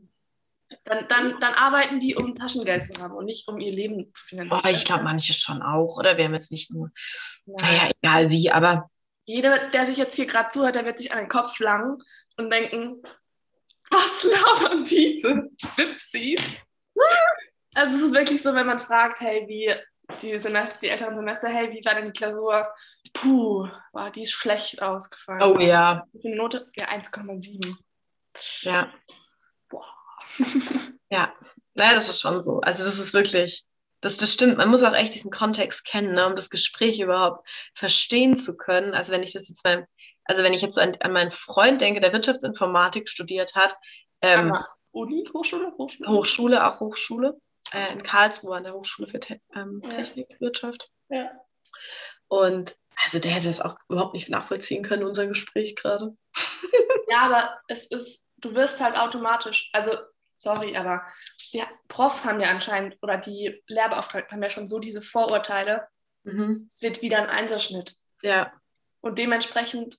[0.86, 4.26] Dann, dann, dann arbeiten die, um Taschengeld zu haben und nicht um ihr Leben zu
[4.26, 4.60] finanzieren.
[4.60, 6.00] Boah, ich glaube, manche schon auch.
[6.00, 6.90] Oder wir haben jetzt nicht nur.
[7.46, 8.90] Naja, egal wie, aber.
[9.26, 12.02] Jeder, der sich jetzt hier gerade zuhört, der wird sich an den Kopf langen
[12.38, 13.04] und denken:
[13.92, 14.24] Was
[14.60, 16.66] labern diese Wipsies?
[17.78, 19.72] Also, es ist wirklich so, wenn man fragt: Hey, wie
[20.22, 22.68] die, Semester, die älteren Semester, hey, wie war denn die Klausur?
[23.14, 25.42] Puh, war die ist schlecht ausgefallen.
[25.44, 26.04] Oh ja.
[26.14, 26.70] Die Note?
[26.76, 27.76] Ja, 1,7.
[28.62, 28.92] Ja.
[29.70, 29.86] Boah.
[31.10, 31.34] ja,
[31.74, 32.62] naja, das ist schon so.
[32.62, 33.66] Also das ist wirklich,
[34.02, 34.58] das, das stimmt.
[34.58, 38.94] Man muss auch echt diesen Kontext kennen, ne, um das Gespräch überhaupt verstehen zu können.
[38.94, 39.86] Also wenn ich das jetzt beim,
[40.24, 43.76] also wenn ich jetzt an, an meinen Freund denke, der Wirtschaftsinformatik studiert hat.
[44.22, 44.58] Ähm,
[44.92, 46.10] Uni, Hochschule, Hochschule?
[46.10, 47.40] Hochschule, auch Hochschule
[47.74, 49.90] äh, in Karlsruhe an der Hochschule für Te ähm, ja.
[49.90, 50.90] Technik, Wirtschaft.
[51.10, 51.32] Ja.
[52.28, 56.18] Und also der hätte das auch überhaupt nicht nachvollziehen können, unser Gespräch gerade.
[57.10, 59.92] ja, aber es ist, du wirst halt automatisch, also
[60.38, 61.06] sorry, aber
[61.54, 65.88] die Profs haben ja anscheinend, oder die Lehrbeauftragten haben ja schon so diese Vorurteile.
[66.24, 66.68] Mhm.
[66.70, 67.96] Es wird wieder ein Einserschnitt.
[68.22, 68.52] Ja.
[69.02, 69.98] Und dementsprechend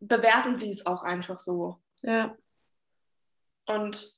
[0.00, 1.80] bewerten sie es auch einfach so.
[2.02, 2.36] Ja.
[3.66, 4.12] Und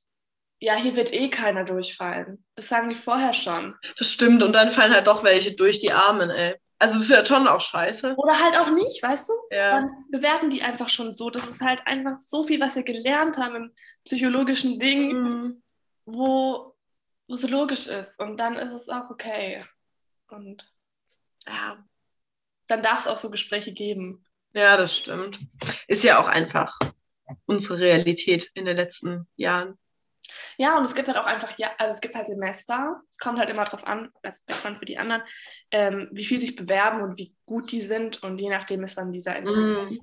[0.61, 2.45] ja, hier wird eh keiner durchfallen.
[2.55, 3.75] Das sagen die vorher schon.
[3.99, 6.57] Das stimmt, und dann fallen halt doch welche durch die Armen, ey.
[6.79, 8.15] Also das ist ja schon auch scheiße.
[8.17, 9.33] Oder halt auch nicht, weißt du?
[9.51, 9.81] Ja.
[9.81, 11.31] Dann bewerten die einfach schon so.
[11.31, 13.73] Das ist halt einfach so viel, was wir gelernt haben im
[14.05, 15.63] psychologischen Ding, mhm.
[16.05, 16.75] wo,
[17.27, 18.21] wo es logisch ist.
[18.21, 19.65] Und dann ist es auch okay.
[20.29, 20.71] Und
[21.47, 21.83] ja,
[22.67, 24.25] dann darf es auch so Gespräche geben.
[24.53, 25.39] Ja, das stimmt.
[25.89, 26.79] Ist ja auch einfach
[27.47, 29.79] unsere Realität in den letzten Jahren.
[30.57, 33.39] Ja, und es gibt halt auch einfach, ja, also es gibt halt Semester, es kommt
[33.39, 35.23] halt immer darauf an, als Background für die anderen,
[35.71, 39.13] ähm, wie viel sich bewerben und wie gut die sind und je nachdem ist dann
[39.13, 39.57] dieser NC.
[39.57, 39.99] Mm.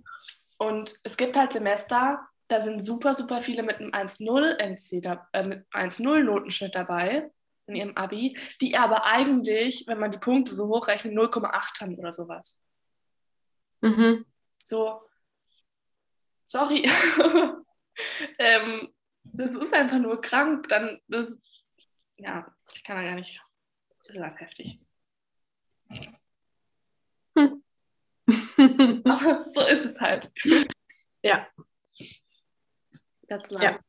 [0.58, 5.44] Und es gibt halt Semester, da sind super, super viele mit einem 1-0 NC, äh,
[5.44, 7.32] mit 1-0 Notenschnitt dabei
[7.68, 12.12] in ihrem Abi, die aber eigentlich, wenn man die Punkte so hochrechnet, 0,8 haben oder
[12.12, 12.62] sowas.
[13.82, 14.26] Mhm.
[14.64, 15.02] So,
[16.46, 16.84] sorry.
[18.38, 18.94] ähm,
[19.24, 21.38] das ist einfach nur krank, dann das,
[22.18, 23.42] ja, ich kann da gar nicht.
[24.06, 24.80] Das ist einfach heftig.
[27.38, 27.64] Hm.
[29.52, 30.32] So ist es halt.
[31.24, 31.48] Ja.
[33.28, 33.66] That's life.
[33.66, 33.80] Ja.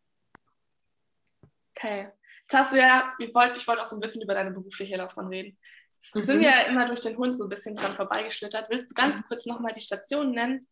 [1.76, 2.10] Okay.
[2.42, 4.96] Jetzt hast du ja, ich wollte ich wollt auch so ein bisschen über deine berufliche
[4.96, 5.58] Laufbahn reden.
[5.94, 6.26] Jetzt mhm.
[6.26, 8.70] sind wir ja immer durch den Hund so ein bisschen dran vorbeigeschlittert.
[8.70, 10.68] Willst du ganz kurz nochmal die Station nennen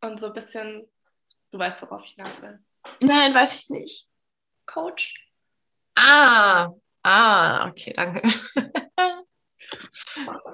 [0.00, 0.88] und so ein bisschen,
[1.50, 2.58] du weißt, worauf ich hinaus will.
[3.02, 4.06] Nein, weiß ich nicht.
[4.66, 5.14] Coach.
[5.96, 6.70] Ah,
[7.02, 8.22] ah, okay, danke.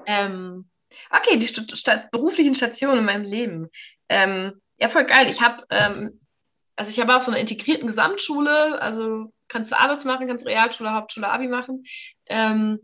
[0.05, 0.69] ähm,
[1.11, 3.69] okay, die St St beruflichen Stationen in meinem Leben.
[4.09, 5.29] Ähm, ja, voll geil.
[5.29, 6.21] Ich habe, ähm,
[6.75, 10.93] also ich habe auch so eine integrierten Gesamtschule, also kannst du alles machen, kannst Realschule,
[10.93, 11.83] Hauptschule, Abi machen.
[12.27, 12.79] Ähm,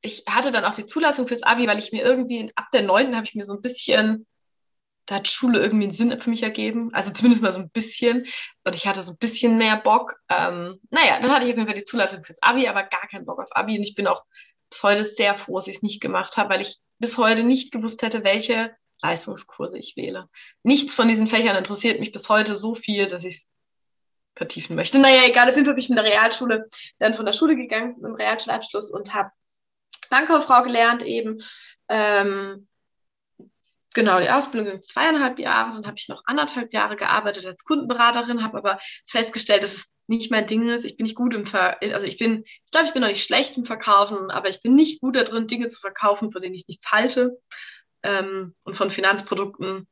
[0.00, 3.16] ich hatte dann auch die Zulassung fürs Abi, weil ich mir irgendwie ab der 9.
[3.16, 4.26] habe ich mir so ein bisschen
[5.08, 6.90] da hat Schule irgendwie einen Sinn für mich ergeben.
[6.92, 8.26] Also zumindest mal so ein bisschen.
[8.64, 10.16] Und ich hatte so ein bisschen mehr Bock.
[10.28, 13.24] Ähm, naja, dann hatte ich auf jeden Fall die Zulassung fürs Abi, aber gar keinen
[13.24, 13.78] Bock auf Abi.
[13.78, 14.24] Und ich bin auch
[14.68, 17.72] bis heute sehr froh, dass ich es nicht gemacht habe, weil ich bis heute nicht
[17.72, 20.28] gewusst hätte, welche Leistungskurse ich wähle.
[20.62, 23.50] Nichts von diesen Fächern interessiert mich bis heute so viel, dass ich es
[24.36, 24.98] vertiefen möchte.
[24.98, 27.94] Naja, egal, auf jeden Fall bin ich in der Realschule dann von der Schule gegangen
[27.96, 29.30] mit dem Realschulabschluss und habe
[30.10, 31.42] Bankkauffrau gelernt eben.
[31.88, 32.68] Ähm,
[33.94, 38.42] Genau, die Ausbildung ging zweieinhalb Jahre, dann habe ich noch anderthalb Jahre gearbeitet als Kundenberaterin,
[38.42, 40.84] habe aber festgestellt, dass es nicht mein Ding ist.
[40.84, 43.24] Ich bin nicht gut im Ver also ich bin, ich glaube, ich bin noch nicht
[43.24, 46.66] schlecht im Verkaufen, aber ich bin nicht gut darin, Dinge zu verkaufen, von denen ich
[46.66, 47.38] nichts halte.
[48.02, 49.86] Ähm, und von Finanzprodukten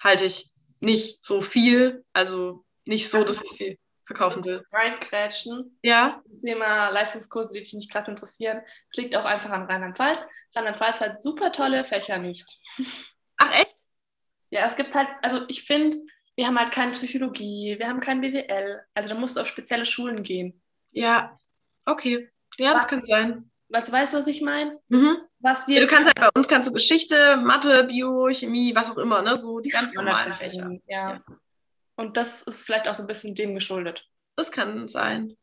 [0.00, 0.50] halte ich
[0.80, 4.64] nicht so viel, also nicht so, dass ich sie verkaufen will.
[4.72, 5.78] Reinkrätschen.
[5.82, 6.22] Ja.
[6.40, 8.60] Thema Leistungskurse, die dich nicht gerade interessieren.
[8.90, 10.26] Es liegt auch einfach an Rheinland-Pfalz.
[10.54, 12.58] Rheinland-Pfalz hat super tolle Fächer nicht.
[13.38, 13.76] Ach echt?
[14.50, 15.96] Ja, es gibt halt, also ich finde,
[16.36, 18.80] wir haben halt keine Psychologie, wir haben kein BWL.
[18.94, 20.62] Also da musst du auf spezielle Schulen gehen.
[20.92, 21.38] Ja,
[21.86, 22.28] okay.
[22.58, 22.88] Ja, das Was?
[22.88, 23.50] kann sein.
[23.68, 24.78] Was, weißt du, was ich meine?
[24.88, 25.16] Mhm.
[25.40, 28.90] Was wir Ja, du kannst halt bei uns kannst du Geschichte, Mathe, Bio, Chemie, was
[28.90, 29.36] auch immer, ne?
[29.36, 30.32] So die ganz normalen.
[30.32, 30.70] Fächer.
[30.86, 31.20] Ja.
[31.96, 34.06] Und das ist vielleicht auch so ein bisschen dem geschuldet.
[34.36, 35.36] Das kann sein.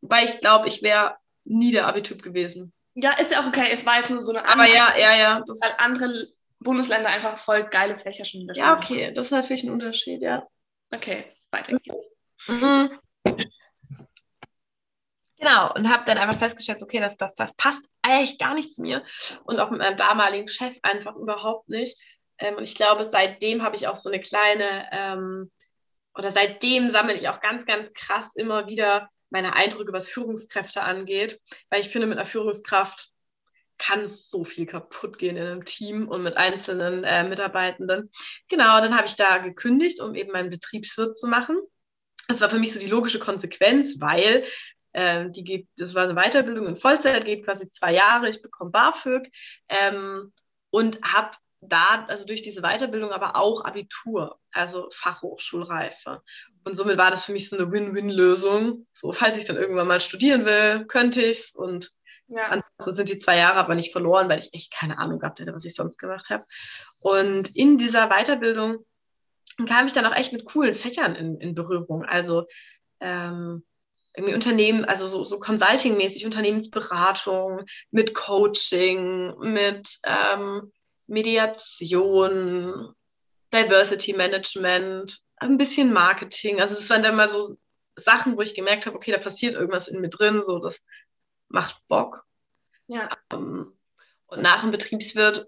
[0.00, 2.72] Wobei ich glaube, ich wäre nie der Abi-Typ gewesen.
[2.94, 3.70] Ja, ist ja auch okay.
[3.72, 5.42] Es war jetzt nur so eine Aber andere, ja, ja, ja.
[5.46, 6.28] Das, weil andere
[6.60, 9.12] Bundesländer einfach voll geile Fächer schon wieder ja, okay.
[9.12, 10.46] Das ist natürlich ein Unterschied, ja.
[10.92, 12.06] Okay, weiter geht's.
[12.46, 12.98] Mhm.
[15.38, 18.82] Genau, und habe dann einfach festgestellt, okay, das, das, das passt eigentlich gar nicht zu
[18.82, 19.04] mir
[19.44, 21.98] und auch mit meinem damaligen Chef einfach überhaupt nicht.
[22.38, 25.50] Ähm, und ich glaube, seitdem habe ich auch so eine kleine, ähm,
[26.16, 31.40] oder seitdem sammle ich auch ganz, ganz krass immer wieder meine Eindrücke, was Führungskräfte angeht,
[31.70, 33.10] weil ich finde, mit einer Führungskraft
[33.78, 38.10] kann so viel kaputt gehen in einem Team und mit einzelnen äh, Mitarbeitenden.
[38.48, 41.58] Genau, dann habe ich da gekündigt, um eben meinen Betriebswirt zu machen.
[42.28, 44.44] Das war für mich so die logische Konsequenz, weil
[44.94, 48.70] ähm, die geht, das war eine Weiterbildung in Vollzeit, geht quasi zwei Jahre, ich bekomme
[48.70, 49.28] BAföG
[49.68, 50.32] ähm,
[50.70, 51.36] und habe
[51.68, 56.22] da, also durch diese Weiterbildung aber auch Abitur, also Fachhochschulreife.
[56.64, 58.86] Und somit war das für mich so eine Win-Win-Lösung.
[58.92, 61.90] So, falls ich dann irgendwann mal studieren will, könnte ich es und
[62.28, 62.44] Ja.
[62.44, 65.54] Ansonsten sind die zwei Jahre aber nicht verloren, weil ich echt keine Ahnung gehabt hätte,
[65.54, 66.44] was ich sonst gemacht habe.
[67.00, 68.78] Und in dieser Weiterbildung
[69.68, 72.02] kam ich dann auch echt mit coolen Fächern in, in Berührung.
[72.04, 72.46] Also
[73.00, 73.62] ähm,
[74.16, 80.72] irgendwie Unternehmen, also so, so Consulting-mäßig, Unternehmensberatung, mit Coaching, mit ähm,
[81.06, 82.94] Mediation,
[83.52, 86.60] Diversity Management, ein bisschen Marketing.
[86.60, 87.56] Also das waren dann mal so
[87.96, 90.84] Sachen, wo ich gemerkt habe, okay, da passiert irgendwas in mir drin, so das
[91.48, 92.24] macht Bock.
[92.86, 93.08] Ja.
[93.32, 93.72] Ähm,
[94.26, 95.46] und nach dem Betriebswirt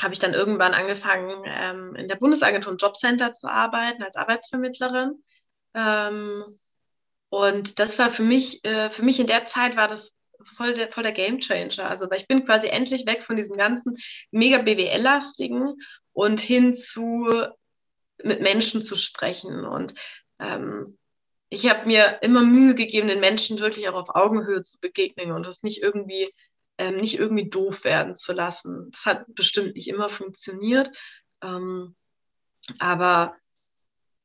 [0.00, 5.22] habe ich dann irgendwann angefangen, ähm, in der Bundesagentur Jobcenter zu arbeiten als Arbeitsvermittlerin.
[5.74, 6.44] Ähm,
[7.30, 10.90] und das war für mich, äh, für mich in der Zeit war das voll der,
[10.90, 11.88] voll der Game Changer.
[11.88, 13.96] Also, weil ich bin quasi endlich weg von diesem ganzen
[14.30, 15.76] mega BWL-lastigen
[16.12, 17.28] und hin zu
[18.22, 19.64] mit Menschen zu sprechen.
[19.64, 19.94] Und
[20.38, 20.98] ähm,
[21.50, 25.46] ich habe mir immer Mühe gegeben, den Menschen wirklich auch auf Augenhöhe zu begegnen und
[25.46, 26.28] das nicht irgendwie,
[26.78, 28.90] ähm, nicht irgendwie doof werden zu lassen.
[28.92, 30.90] Das hat bestimmt nicht immer funktioniert.
[31.42, 31.94] Ähm,
[32.78, 33.36] aber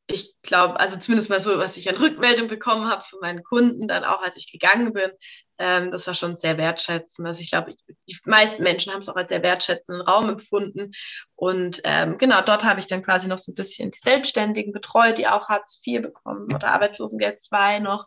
[0.08, 3.88] ich glaube, also zumindest mal so, was ich an Rückmeldung bekommen habe von meinen Kunden,
[3.88, 5.12] dann auch als ich gegangen bin,
[5.60, 7.28] ähm, das war schon sehr wertschätzend.
[7.28, 10.92] Also ich glaube, die meisten Menschen haben es auch als sehr wertschätzenden Raum empfunden.
[11.36, 15.18] Und ähm, genau, dort habe ich dann quasi noch so ein bisschen die Selbstständigen betreut,
[15.18, 18.06] die auch Hartz IV bekommen oder Arbeitslosengeld II noch.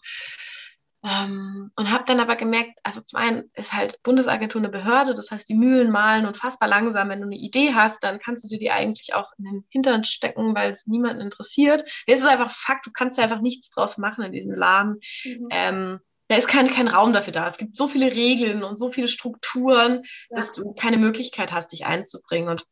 [1.05, 5.31] Ähm, und habe dann aber gemerkt, also zum einen ist halt Bundesagentur eine Behörde, das
[5.31, 7.11] heißt, die Mühlen malen unfassbar langsam.
[7.11, 10.03] Wenn du eine Idee hast, dann kannst du dir die eigentlich auch in den Hintern
[10.03, 11.85] stecken, weil es niemanden interessiert.
[12.07, 15.01] Es ist einfach Fakt, du kannst ja einfach nichts draus machen in diesem Laden.
[15.25, 15.49] Mhm.
[15.51, 17.47] Ähm, da ist kein, kein Raum dafür da.
[17.47, 20.37] Es gibt so viele Regeln und so viele Strukturen, Ja.
[20.37, 22.49] dass du keine Möglichkeit hast, dich einzubringen.
[22.49, 22.65] Und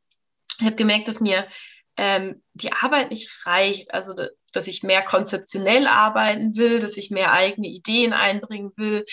[0.58, 1.46] ich habe gemerkt, dass mir
[1.96, 3.94] ähm, die Arbeit nicht reicht.
[3.94, 9.04] Also, da- dass ich mehr konzeptionell arbeiten will, dass ich mehr eigene Ideen einbringen will.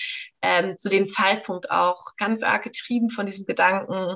[0.42, 4.16] Ähm, zu dem Zeitpunkt auch ganz arg getrieben von diesem Gedanken,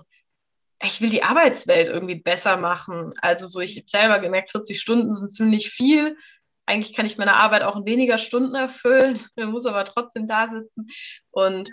[0.81, 3.13] ich will die Arbeitswelt irgendwie besser machen.
[3.21, 6.17] Also so, ich habe selber gemerkt, 40 Stunden sind ziemlich viel.
[6.65, 9.19] Eigentlich kann ich meine Arbeit auch in weniger Stunden erfüllen.
[9.35, 10.87] Man muss aber trotzdem da sitzen.
[11.31, 11.69] Und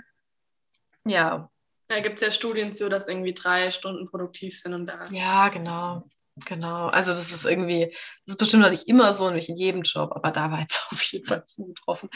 [1.05, 1.51] ja,
[1.89, 5.15] Da gibt es ja Studien zu, dass irgendwie drei Stunden produktiv sind und da ist.
[5.15, 6.05] ja, genau.
[6.47, 6.87] Genau.
[6.87, 10.13] Also das ist irgendwie, das ist bestimmt noch nicht immer so, nicht in jedem Job,
[10.15, 12.09] aber da war jetzt auf jeden Fall zugetroffen.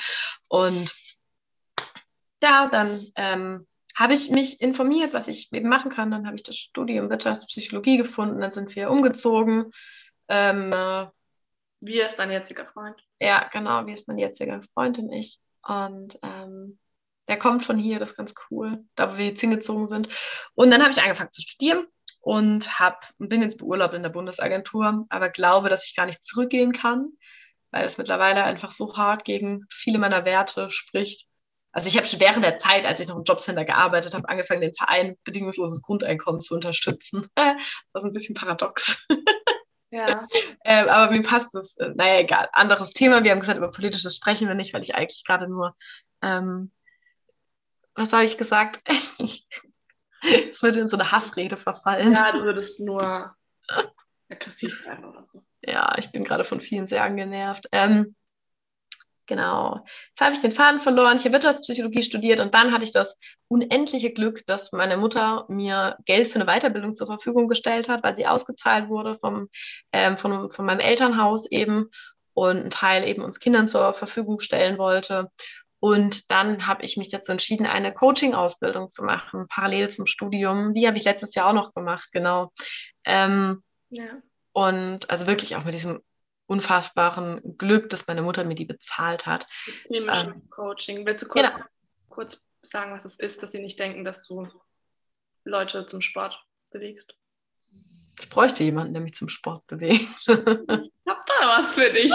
[0.48, 0.90] Und
[2.42, 6.10] ja, dann ähm, habe ich mich informiert, was ich eben machen kann.
[6.10, 8.40] Dann habe ich das Studium Wirtschaftspsychologie gefunden.
[8.40, 9.72] Dann sind wir umgezogen.
[10.28, 11.06] Ähm, äh,
[11.80, 12.96] Wie ist dein jetziger Freund?
[13.18, 15.38] ja, genau, wie ist mein jetziger Freund und ich.
[15.66, 16.78] Und ähm,
[17.28, 20.08] der kommt von hier, das ist ganz cool, da wo wir jetzt hingezogen sind.
[20.54, 21.86] Und dann habe ich angefangen zu studieren
[22.20, 26.72] und hab, bin jetzt beurlaubt in der Bundesagentur, aber glaube, dass ich gar nicht zurückgehen
[26.72, 27.10] kann,
[27.70, 31.26] weil es mittlerweile einfach so hart gegen viele meiner Werte spricht.
[31.72, 34.62] Also ich habe schon während der Zeit, als ich noch im Jobcenter gearbeitet habe, angefangen,
[34.62, 37.28] den Verein bedingungsloses Grundeinkommen zu unterstützen.
[37.36, 39.06] Das ist ein bisschen paradox.
[39.90, 40.26] Ja.
[40.64, 42.48] Ähm, aber mir passt das, äh, naja, egal.
[42.52, 43.22] Anderes Thema.
[43.22, 45.76] Wir haben gesagt, über politisches sprechen wir nicht, weil ich eigentlich gerade nur,
[46.22, 46.72] ähm,
[47.94, 48.80] was habe ich gesagt?
[50.22, 52.12] Es würde in so eine Hassrede verfallen.
[52.12, 52.26] Ja.
[52.26, 53.36] ja, du würdest nur
[54.28, 55.44] aggressiv bleiben oder so.
[55.98, 57.68] ich bin gerade von vielen sehr angenervt.
[57.70, 58.16] Ähm,
[59.26, 59.84] Genau.
[60.10, 61.16] Jetzt habe ich den Faden verloren.
[61.16, 63.18] Ich habe Wirtschaftspsychologie studiert und dann hatte ich das
[63.48, 68.16] unendliche Glück, dass meine Mutter mir Geld für eine Weiterbildung zur Verfügung gestellt hat, weil
[68.16, 69.48] sie ausgezahlt wurde vom,
[69.92, 71.90] ähm, von, von meinem Elternhaus eben
[72.34, 75.30] und einen Teil eben uns Kindern zur Verfügung stellen wollte.
[75.80, 80.72] Und dann habe ich mich dazu entschieden, eine Coaching-Ausbildung zu machen, parallel zum Studium.
[80.74, 82.52] Die habe ich letztes Jahr auch noch gemacht, genau.
[83.04, 84.04] Ähm, ja.
[84.52, 86.00] Und also wirklich auch mit diesem
[86.46, 89.46] unfassbaren Glück, dass meine Mutter mir die bezahlt hat.
[89.66, 91.04] Systemische ähm, Coaching.
[91.06, 91.66] Willst du kurz, genau.
[92.08, 94.48] kurz sagen, was es ist, dass sie nicht denken, dass du
[95.44, 97.16] Leute zum Sport bewegst?
[98.20, 100.08] Ich bräuchte jemanden, der mich zum Sport bewegt.
[100.26, 100.36] ich
[101.06, 102.10] hab da was für dich.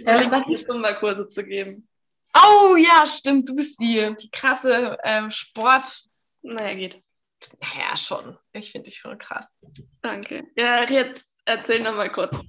[0.00, 1.88] ja, was ist Zumba-Kurse zu geben?
[2.34, 6.04] Oh ja, stimmt, du bist die, die krasse ähm, Sport.
[6.42, 7.02] Naja, geht.
[7.76, 8.36] Ja, schon.
[8.52, 9.46] Ich finde dich schon krass.
[10.02, 10.44] Danke.
[10.56, 12.44] Ja, jetzt erzähl noch mal kurz,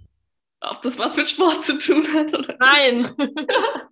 [0.61, 3.15] ob das was mit Sport zu tun hat oder Nein.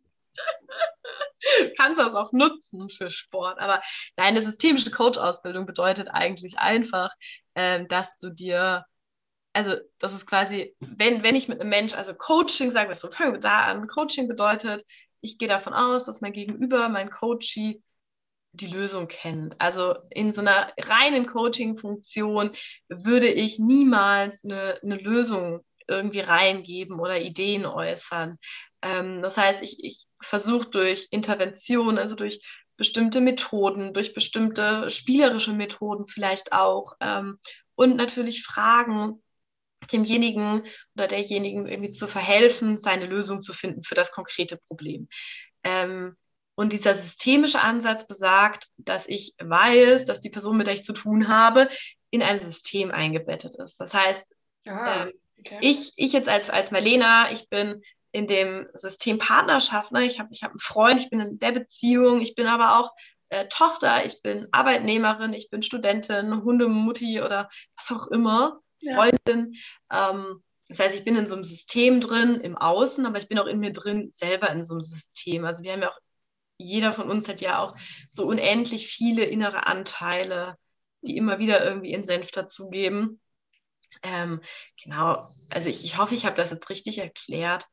[1.77, 3.59] kannst das auch nutzen für Sport.
[3.59, 3.81] Aber
[4.15, 7.11] deine systemische Coach-Ausbildung bedeutet eigentlich einfach,
[7.55, 8.85] ähm, dass du dir,
[9.53, 13.09] also das ist quasi, wenn, wenn ich mit einem Mensch, also Coaching, sagen wir so,
[13.09, 13.87] fangen wir da an.
[13.87, 14.83] Coaching bedeutet,
[15.21, 17.81] ich gehe davon aus, dass mein Gegenüber, mein Coachie,
[18.51, 19.55] die Lösung kennt.
[19.59, 22.51] Also in so einer reinen Coaching-Funktion
[22.89, 28.37] würde ich niemals eine, eine Lösung irgendwie reingeben oder Ideen äußern.
[28.81, 32.41] Ähm, das heißt, ich, ich versuche durch Intervention, also durch
[32.77, 37.39] bestimmte Methoden, durch bestimmte spielerische Methoden vielleicht auch ähm,
[37.75, 39.23] und natürlich Fragen
[39.91, 40.63] demjenigen
[40.95, 45.07] oder derjenigen irgendwie zu verhelfen, seine Lösung zu finden für das konkrete Problem.
[45.63, 46.15] Ähm,
[46.57, 50.93] und dieser systemische Ansatz besagt, dass ich weiß, dass die Person, mit der ich zu
[50.93, 51.69] tun habe,
[52.09, 53.79] in einem System eingebettet ist.
[53.79, 54.25] Das heißt,
[54.67, 55.59] ah, ähm, okay.
[55.61, 60.03] ich, ich jetzt als, als Marlena, ich bin in dem System Partnerschaft, ne?
[60.03, 62.91] ich habe ich hab einen Freund, ich bin in der Beziehung, ich bin aber auch
[63.29, 69.53] äh, Tochter, ich bin Arbeitnehmerin, ich bin Studentin, Hundemutti oder was auch immer, Freundin.
[69.91, 70.09] Ja.
[70.09, 73.37] Ähm, das heißt, ich bin in so einem System drin, im Außen, aber ich bin
[73.37, 75.45] auch in mir drin, selber in so einem System.
[75.45, 75.99] Also wir haben ja auch
[76.57, 77.75] jeder von uns hat ja auch
[78.09, 80.57] so unendlich viele innere Anteile,
[81.01, 83.19] die immer wieder irgendwie ihren Senf dazugeben.
[84.03, 84.41] Ähm,
[84.81, 87.67] genau, also ich, ich hoffe, ich habe das jetzt richtig erklärt.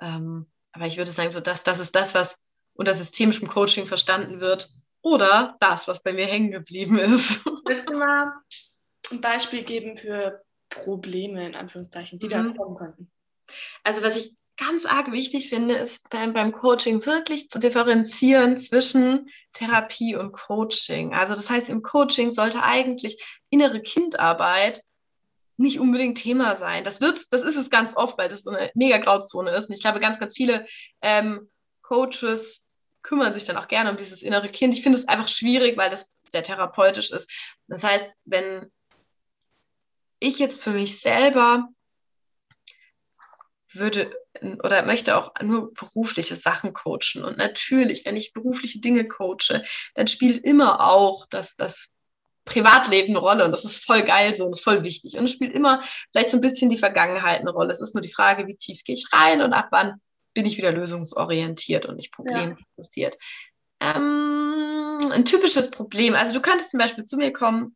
[0.00, 2.36] Ähm, aber ich würde sagen, so das, das ist das, was
[2.74, 4.68] unter systemischem Coaching verstanden wird.
[5.02, 7.44] Oder das, was bei mir hängen geblieben ist.
[7.66, 8.32] Willst du mal
[9.10, 12.30] ein Beispiel geben für Probleme, in Anführungszeichen, die mhm.
[12.30, 13.10] da kommen könnten?
[13.82, 19.30] Also was ich ganz arg wichtig finde, ist beim, beim Coaching wirklich zu differenzieren zwischen
[19.54, 21.14] Therapie und Coaching.
[21.14, 24.82] Also das heißt, im Coaching sollte eigentlich innere Kindarbeit
[25.56, 26.84] nicht unbedingt Thema sein.
[26.84, 29.68] Das wird, das ist es ganz oft, weil das so eine mega Grauzone ist.
[29.68, 30.66] Und ich glaube, ganz, ganz viele
[31.00, 31.50] ähm,
[31.82, 32.60] Coaches
[33.02, 34.74] kümmern sich dann auch gerne um dieses innere Kind.
[34.74, 37.28] Ich finde es einfach schwierig, weil das sehr therapeutisch ist.
[37.66, 38.70] Das heißt, wenn
[40.18, 41.68] ich jetzt für mich selber
[43.72, 44.12] würde
[44.62, 47.24] oder möchte auch nur berufliche Sachen coachen.
[47.24, 49.62] Und natürlich, wenn ich berufliche Dinge coache,
[49.94, 51.88] dann spielt immer auch das, das
[52.44, 55.16] Privatleben eine Rolle und das ist voll geil so und das ist voll wichtig.
[55.16, 57.72] Und es spielt immer vielleicht so ein bisschen die Vergangenheit eine Rolle.
[57.72, 60.00] Es ist nur die Frage, wie tief gehe ich rein und ab wann
[60.34, 63.16] bin ich wieder lösungsorientiert und nicht problemfokussiert.
[63.80, 63.96] Ja.
[63.96, 67.74] Ähm, ein typisches Problem, also du könntest zum Beispiel zu mir kommen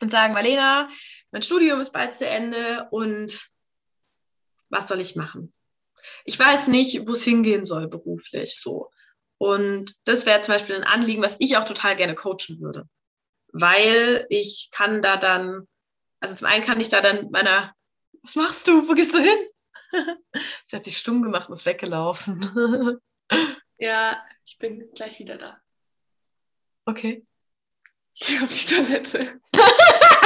[0.00, 0.88] und sagen, Marlena,
[1.30, 3.50] mein Studium ist bald zu Ende und
[4.68, 5.52] was soll ich machen?
[6.24, 8.90] Ich weiß nicht, wo es hingehen soll beruflich so.
[9.38, 12.88] Und das wäre zum Beispiel ein Anliegen, was ich auch total gerne coachen würde.
[13.52, 15.66] Weil ich kann da dann,
[16.20, 17.74] also zum einen kann ich da dann meiner,
[18.22, 18.88] was machst du?
[18.88, 19.38] Wo gehst du hin?
[20.68, 23.00] Sie hat sich stumm gemacht und ist weggelaufen.
[23.78, 25.60] ja, ich bin gleich wieder da.
[26.86, 27.26] Okay.
[28.14, 29.40] Ich gehe auf die Toilette.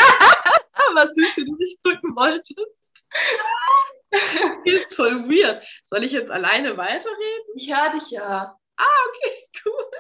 [0.95, 2.80] was süß, wie du dich drücken wolltest.
[4.65, 5.63] ist voll weird.
[5.89, 7.55] Soll ich jetzt alleine weiterreden?
[7.57, 8.57] Ich höre dich ja.
[8.77, 9.91] Ah, okay, cool.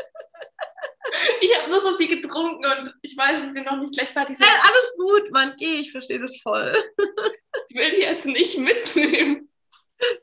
[1.40, 4.36] Ich habe nur so viel getrunken und ich weiß, dass wir noch nicht gleich fertig
[4.36, 4.46] sind.
[4.46, 6.74] Nein, alles gut, Mann, geh, ich verstehe das voll.
[7.72, 9.48] Ich will die jetzt nicht mitnehmen.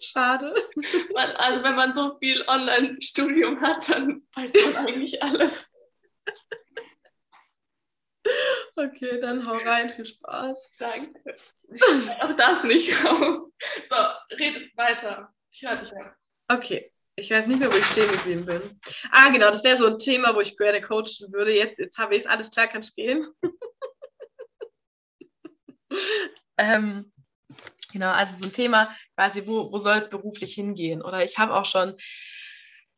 [0.02, 0.54] Schade.
[1.14, 5.67] Man, also wenn man so viel Online-Studium hat, dann weiß man eigentlich alles.
[8.80, 10.76] Okay, dann hau rein, viel Spaß.
[10.78, 11.36] Danke.
[12.22, 13.48] Auch das nicht raus.
[13.90, 13.96] So,
[14.38, 15.34] red weiter.
[15.52, 16.16] Ich höre dich ja.
[16.48, 18.80] Okay, ich weiß nicht mehr, wo ich stehen geblieben bin.
[19.12, 21.56] Ah, genau, das wäre so ein Thema, wo ich gerne coachen würde.
[21.56, 23.26] Jetzt, jetzt habe ich es, alles klar, kannst gehen.
[26.58, 27.12] ähm,
[27.94, 31.02] Genau, also so ein Thema quasi, wo, wo soll es beruflich hingehen?
[31.02, 31.96] Oder ich habe auch schon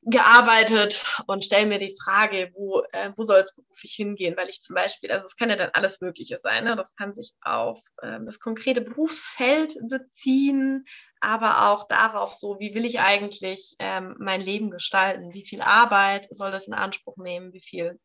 [0.02, 4.38] gearbeitet und stelle mir die Frage, wo, äh, wo soll es beruflich hingehen?
[4.38, 6.76] Weil ich zum Beispiel, also es kann ja dann alles Mögliche sein, ne?
[6.76, 10.86] das kann sich auf ähm, das konkrete Berufsfeld beziehen,
[11.20, 15.34] aber auch darauf so, wie will ich eigentlich ähm, mein Leben gestalten?
[15.34, 17.52] Wie viel Arbeit soll das in Anspruch nehmen?
[17.52, 18.00] Wie viel,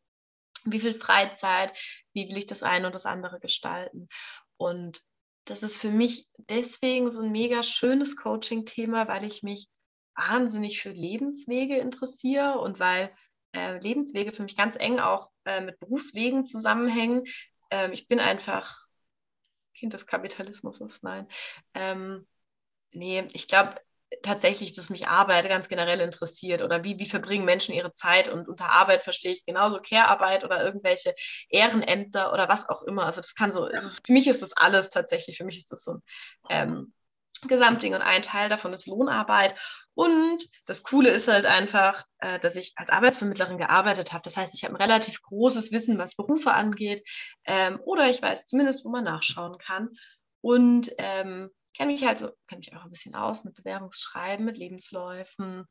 [0.65, 1.71] wie viel Freizeit?
[2.13, 4.09] Wie will ich das eine und das andere gestalten?
[4.57, 5.01] Und
[5.45, 9.69] das ist für mich deswegen so ein mega schönes Coaching-Thema, weil ich mich
[10.15, 13.11] wahnsinnig für Lebenswege interessiere und weil
[13.53, 17.23] äh, Lebenswege für mich ganz eng auch äh, mit Berufswegen zusammenhängen.
[17.71, 18.77] Ähm, ich bin einfach
[19.73, 21.27] Kind des Kapitalismus, nein.
[21.73, 22.27] Ähm,
[22.91, 23.75] nee, ich glaube
[24.21, 28.47] tatsächlich, dass mich Arbeit ganz generell interessiert oder wie, wie verbringen Menschen ihre Zeit und
[28.47, 31.13] unter Arbeit verstehe ich genauso Care-Arbeit oder irgendwelche
[31.49, 33.05] Ehrenämter oder was auch immer.
[33.05, 35.83] Also das kann so, also für mich ist das alles tatsächlich, für mich ist das
[35.83, 36.01] so ein
[36.49, 36.93] ähm,
[37.41, 39.55] Gesamtding und ein Teil davon ist Lohnarbeit.
[39.93, 44.23] Und das Coole ist halt einfach, äh, dass ich als Arbeitsvermittlerin gearbeitet habe.
[44.23, 47.03] Das heißt, ich habe ein relativ großes Wissen, was Berufe angeht.
[47.45, 49.89] Ähm, oder ich weiß zumindest, wo man nachschauen kann.
[50.41, 54.57] Und ähm, kenne mich halt so, kenne mich auch ein bisschen aus mit Bewerbungsschreiben, mit
[54.57, 55.65] Lebensläufen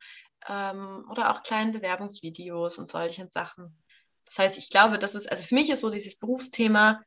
[0.48, 3.82] ähm, oder auch kleinen Bewerbungsvideos und solchen Sachen.
[4.26, 7.02] Das heißt, ich glaube, das ist, also für mich ist so dieses Berufsthema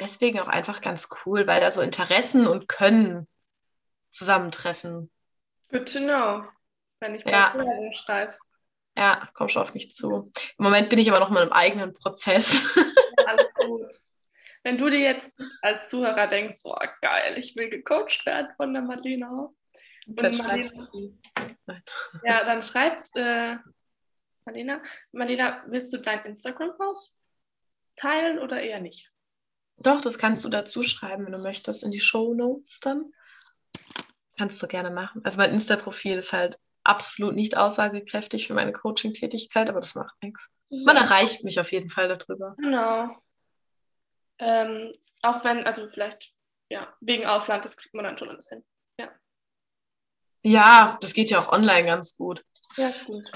[0.00, 3.28] deswegen auch einfach ganz cool, weil da so Interessen und Können
[4.10, 5.10] zusammentreffen.
[5.70, 6.44] Good to know,
[7.00, 7.54] wenn ich Ja.
[7.56, 8.36] mal schreibe.
[8.96, 10.32] Ja, komm schon auf mich zu.
[10.58, 12.74] Im Moment bin ich aber noch mal im eigenen Prozess.
[13.26, 13.94] Alles gut.
[14.64, 15.32] Wenn du dir jetzt
[15.62, 19.50] als Zuhörer denkst, oh geil, ich will gecoacht werden von der Marlena.
[20.06, 21.82] Dann Und schreibst Marlena,
[22.24, 23.56] ja, dann schreibt äh,
[24.44, 24.82] Marlena,
[25.12, 27.14] Marlena, willst du dein Instagram-Post
[27.96, 29.12] teilen oder eher nicht?
[29.78, 33.12] Doch, das kannst du dazu schreiben, wenn du möchtest, in die Show Notes dann.
[34.36, 35.20] Kannst du gerne machen.
[35.24, 40.50] Also mein Insta-Profil ist halt absolut nicht aussagekräftig für meine Coaching-Tätigkeit, aber das macht nichts.
[40.70, 42.54] Man erreicht mich auf jeden Fall darüber.
[42.58, 43.16] Genau.
[44.38, 46.32] Ähm, auch wenn, also vielleicht,
[46.68, 48.64] ja, wegen Ausland, das kriegt man dann schon alles hin.
[50.42, 52.44] Ja, das geht ja auch online ganz gut.
[52.76, 53.30] Ja, stimmt.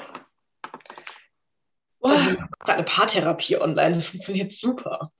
[2.00, 5.10] Also, machen gerade eine Paartherapie online, das funktioniert super.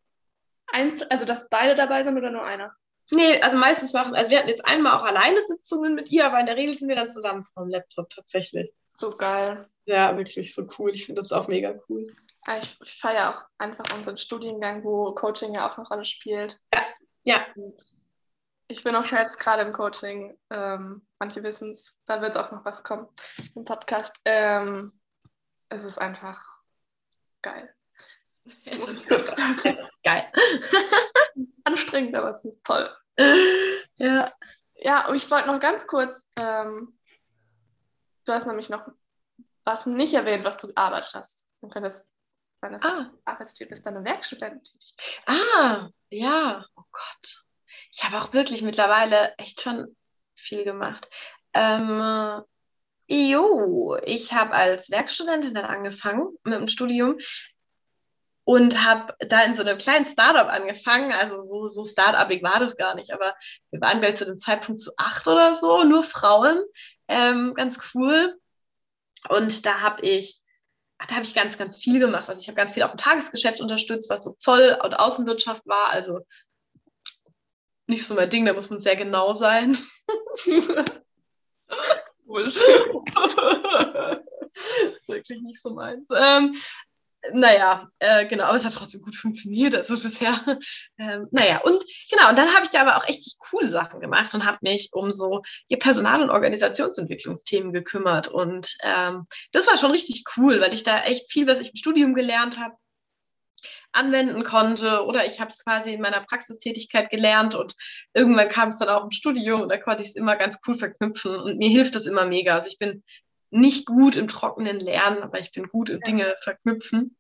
[0.72, 2.74] Eins, also dass beide dabei sind oder nur einer?
[3.10, 6.40] Nee, also meistens machen, also wir hatten jetzt einmal auch alleine Sitzungen mit ihr, aber
[6.40, 8.72] in der Regel sind wir dann zusammen vor dem Laptop tatsächlich.
[8.86, 9.68] So geil.
[9.84, 10.92] Ja, wirklich so cool.
[10.92, 12.06] Ich finde das auch mega cool.
[12.46, 16.58] Ah, Ich, ich feiere auch einfach unseren Studiengang, wo Coaching ja auch eine Rolle spielt.
[17.24, 17.46] Ja.
[17.54, 17.82] Und
[18.68, 20.38] ich bin auch jetzt gerade im Coaching.
[20.50, 23.08] Ähm, manche wissen es, da wird auch noch was kommen
[23.54, 24.16] im Podcast.
[24.24, 24.98] Ähm,
[25.68, 26.42] es ist einfach
[27.42, 27.74] geil.
[28.78, 29.78] Muss ich kurz sagen.
[30.03, 30.30] Geil.
[31.64, 32.90] Anstrengend, aber es ist toll.
[33.97, 34.32] Ja.
[34.74, 36.99] Ja, und ich wollte noch ganz kurz, ähm,
[38.24, 38.84] du hast nämlich noch
[39.64, 41.47] was nicht erwähnt, was du gearbeitet hast.
[41.61, 42.09] Du könntest,
[42.61, 43.11] wenn das Ah.
[43.24, 45.22] Arbeitstitel ist, deine Werkstudententätigkeit.
[45.26, 46.64] Ah, ja.
[46.74, 47.45] Oh Gott.
[47.93, 49.97] Ich habe auch wirklich mittlerweile echt schon
[50.34, 51.09] viel gemacht.
[51.55, 52.43] Ähm,
[53.07, 57.18] jo, ich habe als Werkstudentin dann angefangen mit dem Studium
[58.45, 61.12] und habe da in so einem kleinen Startup angefangen.
[61.12, 63.34] Also so, so Startupig war das gar nicht, aber
[63.70, 66.61] wir waren gleich zu dem Zeitpunkt zu acht oder so, nur Frauen.
[67.09, 68.38] Ähm, ganz cool.
[69.28, 70.43] Und da habe ich
[71.03, 72.28] ach, da habe ich ganz, ganz viel gemacht.
[72.28, 75.88] Also ich habe ganz viel auch im Tagesgeschäft unterstützt, was so Zoll und Außenwirtschaft war.
[75.88, 76.20] Also
[77.87, 79.76] nicht so mein Ding, da muss man sehr genau sein.
[85.07, 86.07] Wirklich nicht so meins.
[86.14, 86.54] Ähm,
[87.32, 90.58] naja, äh, genau, aber es hat trotzdem gut funktioniert, also bisher.
[90.99, 94.34] Ähm, naja, und genau, und dann habe ich da aber auch echt coole Sachen gemacht
[94.34, 98.28] und habe mich um so ja, Personal- und Organisationsentwicklungsthemen gekümmert.
[98.28, 101.76] Und ähm, das war schon richtig cool, weil ich da echt viel, was ich im
[101.76, 102.76] Studium gelernt habe,
[103.92, 107.74] anwenden konnte oder ich habe es quasi in meiner Praxistätigkeit gelernt und
[108.14, 110.74] irgendwann kam es dann auch im Studium und da konnte ich es immer ganz cool
[110.74, 112.54] verknüpfen und mir hilft das immer mega.
[112.54, 113.04] Also ich bin
[113.53, 117.16] nicht gut im trockenen Lernen, aber ich bin gut im Dinge verknüpfen.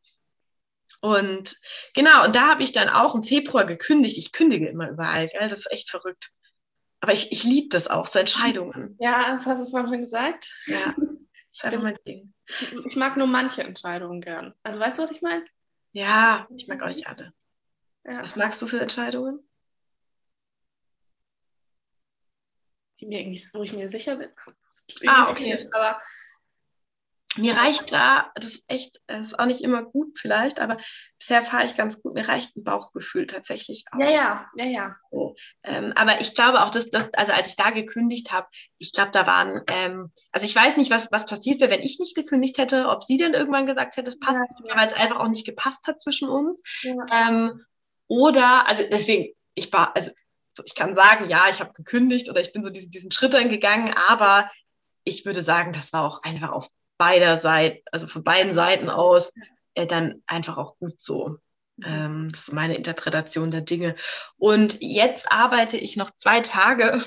[1.00, 1.56] Und
[1.94, 4.16] genau, und da habe ich dann auch im Februar gekündigt.
[4.16, 5.48] Ich kündige immer überall, gell?
[5.48, 6.30] das ist echt verrückt.
[7.00, 8.96] Aber ich, ich liebe das auch, so Entscheidungen.
[9.00, 10.54] Ja, das hast du vorhin schon gesagt.
[10.66, 10.94] Ja,
[11.52, 12.32] ist einfach mein Ding.
[12.46, 14.54] Ich, ich mag nur manche Entscheidungen gern.
[14.62, 15.44] Also weißt du, was ich meine?
[15.90, 17.32] Ja, ich mag auch nicht alle.
[18.04, 18.22] Ja.
[18.22, 19.40] Was magst du für Entscheidungen?
[23.00, 24.30] Die mir irgendwie, wo ich mir sicher bin.
[25.06, 25.48] Ah, okay.
[25.48, 26.00] jetzt, Aber
[27.36, 30.76] mir reicht da, das ist echt, das ist auch nicht immer gut vielleicht, aber
[31.18, 32.14] bisher fahre ich ganz gut.
[32.14, 34.00] Mir reicht ein Bauchgefühl tatsächlich auch.
[34.00, 34.96] Ja, ja, ja, ja.
[35.10, 35.34] So.
[35.62, 38.48] Ähm, aber ich glaube auch, dass das, also als ich da gekündigt habe,
[38.78, 41.98] ich glaube, da waren, ähm, also ich weiß nicht, was, was passiert wäre, wenn ich
[41.98, 45.20] nicht gekündigt hätte, ob sie denn irgendwann gesagt hätte, es passt, ja, weil es einfach
[45.20, 46.62] auch nicht gepasst hat zwischen uns.
[46.82, 46.94] Ja.
[47.10, 47.64] Ähm,
[48.08, 50.10] oder, also deswegen, ich war, also
[50.64, 53.94] ich kann sagen, ja, ich habe gekündigt oder ich bin so diesen, diesen Schritt eingegangen,
[54.08, 54.50] aber
[55.04, 56.68] ich würde sagen, das war auch einfach auf
[57.02, 59.32] beider Seiten, also von beiden Seiten aus,
[59.74, 61.36] äh, dann einfach auch gut so.
[61.78, 61.84] Mhm.
[61.84, 63.96] Ähm, das ist meine Interpretation der Dinge.
[64.36, 67.02] Und jetzt arbeite ich noch zwei Tage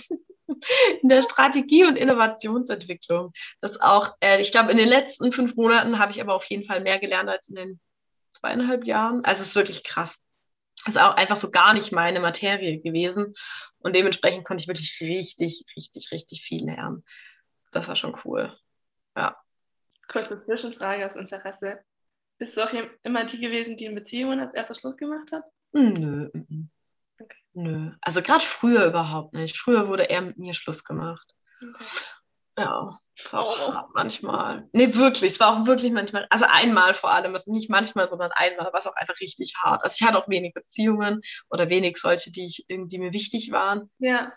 [1.01, 3.31] in der Strategie- und Innovationsentwicklung.
[3.61, 6.65] Das auch, äh, ich glaube, in den letzten fünf Monaten habe ich aber auf jeden
[6.65, 7.79] Fall mehr gelernt als in den
[8.31, 9.23] zweieinhalb Jahren.
[9.23, 10.19] Also es ist wirklich krass.
[10.81, 13.33] Es ist auch einfach so gar nicht meine Materie gewesen.
[13.77, 17.05] Und dementsprechend konnte ich wirklich richtig, richtig, richtig viel lernen.
[17.71, 18.53] Das war schon cool.
[19.15, 19.37] Ja.
[20.07, 21.79] Kurze Zwischenfrage aus Interesse.
[22.37, 22.71] Bist du auch
[23.03, 25.43] immer die gewesen, die in Beziehungen als erster Schluss gemacht hat?
[25.71, 26.29] Nö.
[27.19, 27.37] Okay.
[27.53, 27.91] Nö.
[28.01, 29.57] Also gerade früher überhaupt nicht.
[29.57, 31.25] Früher wurde eher mit mir Schluss gemacht.
[31.61, 31.85] Okay.
[32.57, 33.73] Ja, es war auch oh.
[33.73, 34.69] hart manchmal.
[34.71, 38.31] Nee, wirklich, es war auch wirklich manchmal, also einmal vor allem, also nicht manchmal, sondern
[38.31, 39.83] einmal war es auch einfach richtig hart.
[39.83, 43.89] Also ich hatte auch wenig Beziehungen oder wenig solche, die ich irgendwie mir wichtig waren.
[43.99, 44.31] Ja.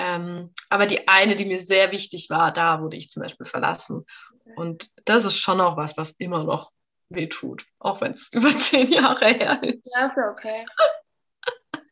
[0.00, 4.06] Ähm, aber die eine, die mir sehr wichtig war, da wurde ich zum Beispiel verlassen.
[4.54, 6.70] Und das ist schon auch was, was immer noch
[7.08, 9.90] wehtut, auch wenn es über zehn Jahre her ist.
[9.92, 10.66] Ja, ist ja okay.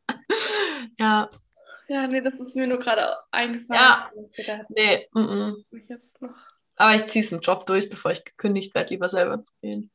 [0.99, 1.29] ja.
[1.89, 3.83] Ja, nee, das ist mir nur gerade eingefallen.
[3.83, 5.09] Ja, gedacht, nee.
[5.89, 6.35] Jetzt noch.
[6.77, 9.91] Aber ich ziehe es einen Job durch, bevor ich gekündigt werde, lieber selber zu gehen.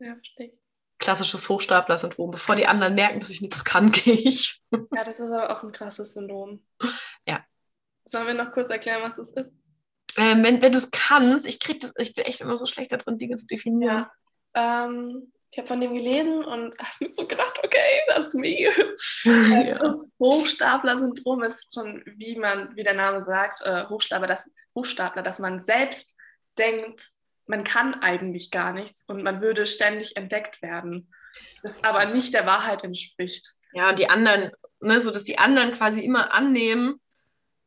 [0.00, 0.58] Ja, verstehe ich.
[0.98, 2.30] Klassisches Hochstapler-Syndrom.
[2.30, 4.62] Bevor die anderen merken, dass ich nichts kann, gehe ich.
[4.70, 6.62] ja, das ist aber auch ein krasses Syndrom.
[8.04, 9.52] Sollen wir noch kurz erklären, was das ist?
[10.16, 12.92] Ähm, wenn wenn du es kannst, ich krieg das, ich bin echt immer so schlecht
[12.92, 14.06] darin, Dinge zu definieren.
[14.54, 14.84] Ja.
[14.86, 18.70] Ähm, ich habe von dem gelesen und habe mir so gedacht, okay, das ist mega.
[19.24, 19.78] ja.
[19.78, 25.38] Das Hochstapler-Syndrom ist schon, wie man, wie der Name sagt, äh, Hochstapler, das, Hochstapler, dass
[25.38, 26.16] man selbst
[26.58, 27.10] denkt,
[27.46, 31.12] man kann eigentlich gar nichts und man würde ständig entdeckt werden.
[31.62, 33.54] Das aber nicht der Wahrheit entspricht.
[33.72, 37.00] Ja, die anderen, ne, so dass die anderen quasi immer annehmen,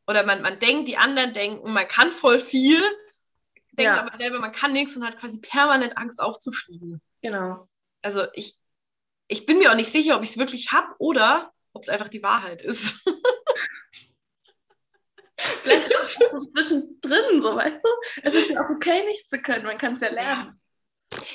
[0.08, 2.80] oder man, man denkt, die anderen denken, man kann voll viel,
[3.72, 4.00] denkt ja.
[4.00, 7.02] aber selber, man kann nichts und hat quasi permanent Angst aufzufliegen.
[7.20, 7.68] Genau.
[8.00, 8.56] Also ich,
[9.28, 12.08] ich bin mir auch nicht sicher, ob ich es wirklich habe oder ob es einfach
[12.08, 12.98] die Wahrheit ist.
[15.62, 17.88] Vielleicht auch zwischendrin, so weißt du?
[18.22, 20.58] Es ist ja auch okay, nichts zu können, man kann es ja lernen.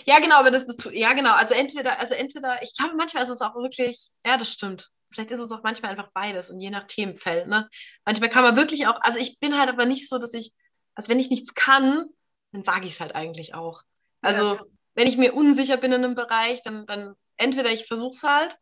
[0.06, 3.30] Ja, genau, aber das ist, ja genau, also entweder, also entweder, ich glaube, manchmal ist
[3.30, 6.70] es auch wirklich, ja, das stimmt vielleicht ist es auch manchmal einfach beides und je
[6.70, 7.48] nach Themenfeld.
[7.48, 7.70] Ne?
[8.06, 10.52] Manchmal kann man wirklich auch, also ich bin halt aber nicht so, dass ich,
[10.96, 12.10] also wenn ich nichts kann,
[12.52, 13.84] dann sage ich es halt eigentlich auch.
[14.22, 14.64] Also ja.
[14.96, 18.58] wenn ich mir unsicher bin in einem Bereich, dann, dann entweder ich versuche es halt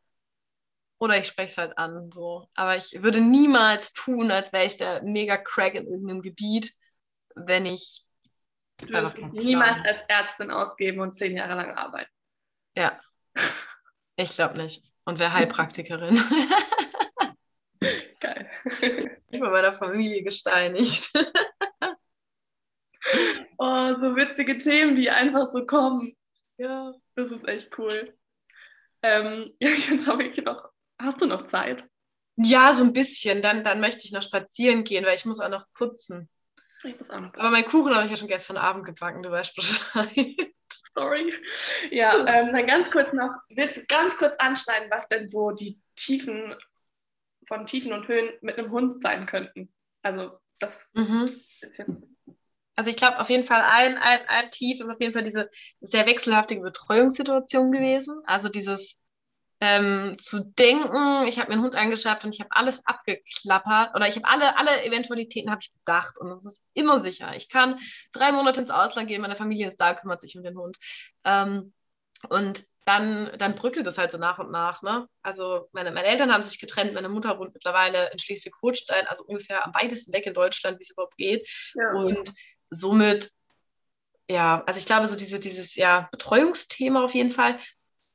[1.00, 2.12] oder ich spreche es halt an.
[2.12, 2.48] So.
[2.54, 6.74] Aber ich würde niemals tun, als wäre ich der mega Crack in irgendeinem Gebiet,
[7.36, 8.06] wenn ich.
[8.78, 12.12] Du würdest es niemals als Ärztin ausgeben und zehn Jahre lang arbeiten.
[12.76, 13.00] Ja.
[14.18, 16.22] Ich glaube nicht und wäre Heilpraktikerin.
[18.20, 18.50] Geil.
[19.32, 21.12] Ich bei der Familie gesteinigt.
[23.58, 26.14] oh, so witzige Themen, die einfach so kommen.
[26.58, 26.94] Ja.
[27.16, 28.16] Das ist echt cool.
[29.02, 30.70] Ähm, jetzt habe ich noch.
[31.00, 31.88] Hast du noch Zeit?
[32.38, 33.42] Ja, so ein bisschen.
[33.42, 36.30] Dann, dann möchte ich noch spazieren gehen, weil ich muss auch noch putzen.
[36.84, 37.34] Ich muss auch noch.
[37.34, 40.16] Aber meinen Kuchen habe ich ja schon gestern Abend gebacken, du weißt Bescheid.
[40.96, 41.34] Sorry.
[41.90, 45.80] Ja, ähm, dann ganz kurz noch, willst du ganz kurz anschneiden, was denn so die
[45.96, 46.56] Tiefen
[47.48, 49.74] von Tiefen und Höhen mit einem Hund sein könnten?
[50.02, 51.40] Also das mhm.
[52.76, 55.50] Also ich glaube auf jeden Fall ein, ein, ein Tief ist auf jeden Fall diese
[55.82, 58.22] sehr wechselhaftige Betreuungssituation gewesen.
[58.26, 58.98] Also dieses
[59.62, 64.08] ähm, zu denken, ich habe mir einen Hund angeschafft und ich habe alles abgeklappert oder
[64.08, 67.36] ich habe alle, alle Eventualitäten habe ich bedacht und es ist immer sicher.
[67.36, 67.80] Ich kann
[68.12, 70.78] drei Monate ins Ausland gehen, meine Familie ist da, kümmert sich um den Hund.
[71.24, 71.74] Ähm,
[72.30, 74.82] und dann, dann bröckelt es halt so nach und nach.
[74.82, 75.08] Ne?
[75.22, 79.64] Also meine, meine Eltern haben sich getrennt, meine Mutter wohnt mittlerweile in Schleswig-Holstein, also ungefähr
[79.64, 81.48] am weitesten weg in Deutschland, wie es überhaupt geht.
[81.76, 81.92] Ja.
[81.94, 82.34] Und
[82.72, 83.32] somit
[84.30, 87.60] ja, also ich glaube, so diese, dieses ja, Betreuungsthema auf jeden Fall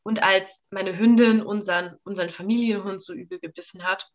[0.06, 4.08] und als meine Hündin unseren, unseren Familienhund so übel gebissen hat,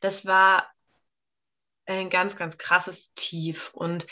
[0.00, 0.66] das war
[1.84, 3.70] ein ganz, ganz krasses Tief.
[3.74, 4.06] Und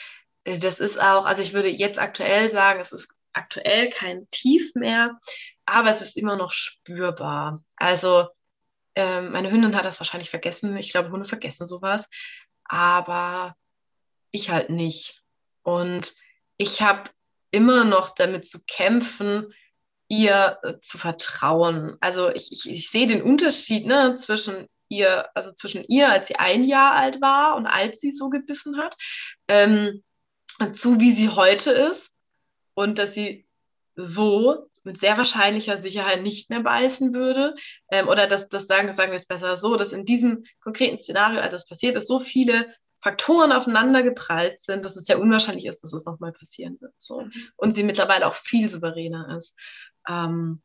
[0.44, 4.74] äh, das ist auch, also ich würde jetzt aktuell sagen, es ist aktuell kein Tief
[4.74, 5.18] mehr,
[5.64, 7.64] aber es ist immer noch spürbar.
[7.76, 8.28] Also
[8.94, 10.76] ähm, meine Hündin hat das wahrscheinlich vergessen.
[10.76, 12.06] Ich glaube, Hunde vergessen sowas.
[12.64, 13.56] Aber
[14.30, 15.22] ich halt nicht.
[15.62, 16.14] Und
[16.58, 17.08] ich habe
[17.50, 19.54] immer noch damit zu kämpfen,
[20.08, 21.96] ihr äh, zu vertrauen.
[22.00, 26.36] Also ich, ich, ich sehe den Unterschied ne, zwischen ihr, also zwischen ihr, als sie
[26.36, 28.96] ein Jahr alt war und als sie so gebissen hat,
[29.48, 30.02] ähm,
[30.74, 32.12] zu wie sie heute ist
[32.74, 33.46] und dass sie
[33.96, 37.56] so mit sehr wahrscheinlicher Sicherheit nicht mehr beißen würde.
[37.90, 41.40] Ähm, oder dass das sagen, sagen wir es besser so, dass in diesem konkreten Szenario,
[41.40, 42.72] als es passiert ist, so viele
[43.02, 46.92] Faktoren aufeinander geprallt sind, dass es sehr unwahrscheinlich ist, dass es nochmal passieren wird.
[46.98, 47.22] So.
[47.22, 47.32] Mhm.
[47.56, 49.54] Und sie mittlerweile auch viel souveräner ist.
[50.08, 50.62] Ähm,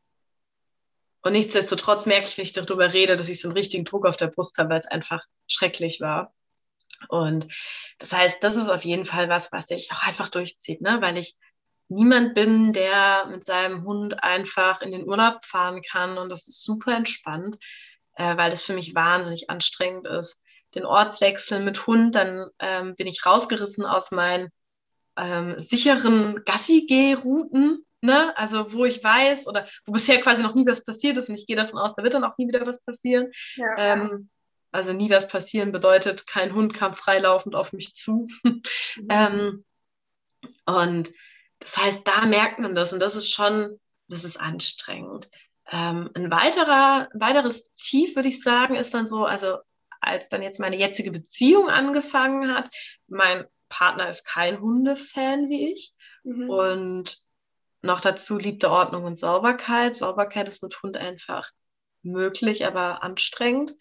[1.22, 4.16] und nichtsdestotrotz merke ich, wenn ich darüber rede, dass ich so einen richtigen Druck auf
[4.16, 6.34] der Brust habe, weil es einfach schrecklich war.
[7.08, 7.48] Und
[7.98, 11.00] das heißt, das ist auf jeden Fall was, was sich auch einfach durchzieht, ne?
[11.00, 11.36] weil ich
[11.88, 16.18] niemand bin, der mit seinem Hund einfach in den Urlaub fahren kann.
[16.18, 17.56] Und das ist super entspannt,
[18.14, 20.40] äh, weil das für mich wahnsinnig anstrengend ist.
[20.74, 24.50] Den Ortswechsel mit Hund, dann ähm, bin ich rausgerissen aus meinen
[25.16, 28.36] ähm, sicheren Gassi-Geh-Routen, ne?
[28.36, 31.46] also wo ich weiß oder wo bisher quasi noch nie was passiert ist und ich
[31.46, 33.32] gehe davon aus, da wird dann auch nie wieder was passieren.
[33.56, 33.66] Ja.
[33.78, 34.28] Ähm,
[34.70, 38.26] also nie was passieren bedeutet, kein Hund kam freilaufend auf mich zu.
[38.42, 38.62] Mhm.
[39.10, 39.64] ähm,
[40.66, 41.12] und
[41.60, 45.30] das heißt, da merkt man das und das ist schon, das ist anstrengend.
[45.70, 49.58] Ähm, ein weiterer, weiteres Tief, würde ich sagen, ist dann so, also
[50.00, 52.68] als dann jetzt meine jetzige Beziehung angefangen hat,
[53.06, 56.50] mein Partner ist kein Hundefan wie ich mhm.
[56.50, 57.21] und
[57.82, 59.96] noch dazu liebt er Ordnung und Sauberkeit.
[59.96, 61.50] Sauberkeit ist mit Hund einfach
[62.02, 63.72] möglich, aber anstrengend.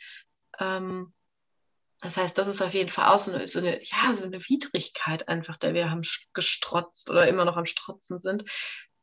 [0.60, 1.14] Ähm,
[2.02, 4.40] das heißt, das ist auf jeden Fall auch so eine, so eine, ja, so eine
[4.40, 6.02] Widrigkeit einfach, der wir haben
[6.34, 8.44] gestrotzt oder immer noch am Strotzen sind.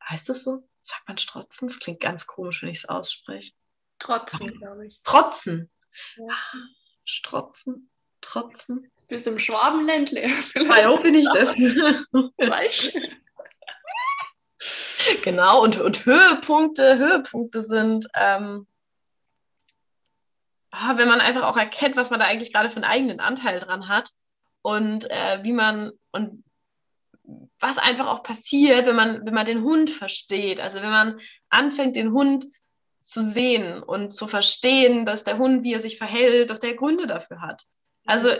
[0.08, 0.68] Heißt das so?
[0.82, 1.68] Sagt man Strotzen?
[1.68, 3.52] Das klingt ganz komisch, wenn ich es ausspreche.
[4.00, 5.00] Trotzen, glaube ich.
[5.04, 5.70] Trotzen.
[6.16, 6.26] Ja.
[6.28, 6.58] Ah,
[7.04, 8.90] strotzen, trotzen.
[9.08, 10.28] Bis im Schwabenländle.
[10.54, 11.48] Ja, bin ich das.
[15.22, 18.66] genau, und, und Höhepunkte, Höhepunkte sind, ähm,
[20.70, 23.58] Ah, wenn man einfach auch erkennt, was man da eigentlich gerade für einen eigenen Anteil
[23.58, 24.10] dran hat
[24.62, 26.44] und äh, wie man und
[27.58, 30.60] was einfach auch passiert, wenn man, wenn man den Hund versteht.
[30.60, 31.20] Also wenn man
[31.50, 32.46] anfängt, den Hund
[33.02, 37.06] zu sehen und zu verstehen, dass der Hund, wie er sich verhält, dass der Gründe
[37.06, 37.64] dafür hat.
[38.06, 38.30] Also,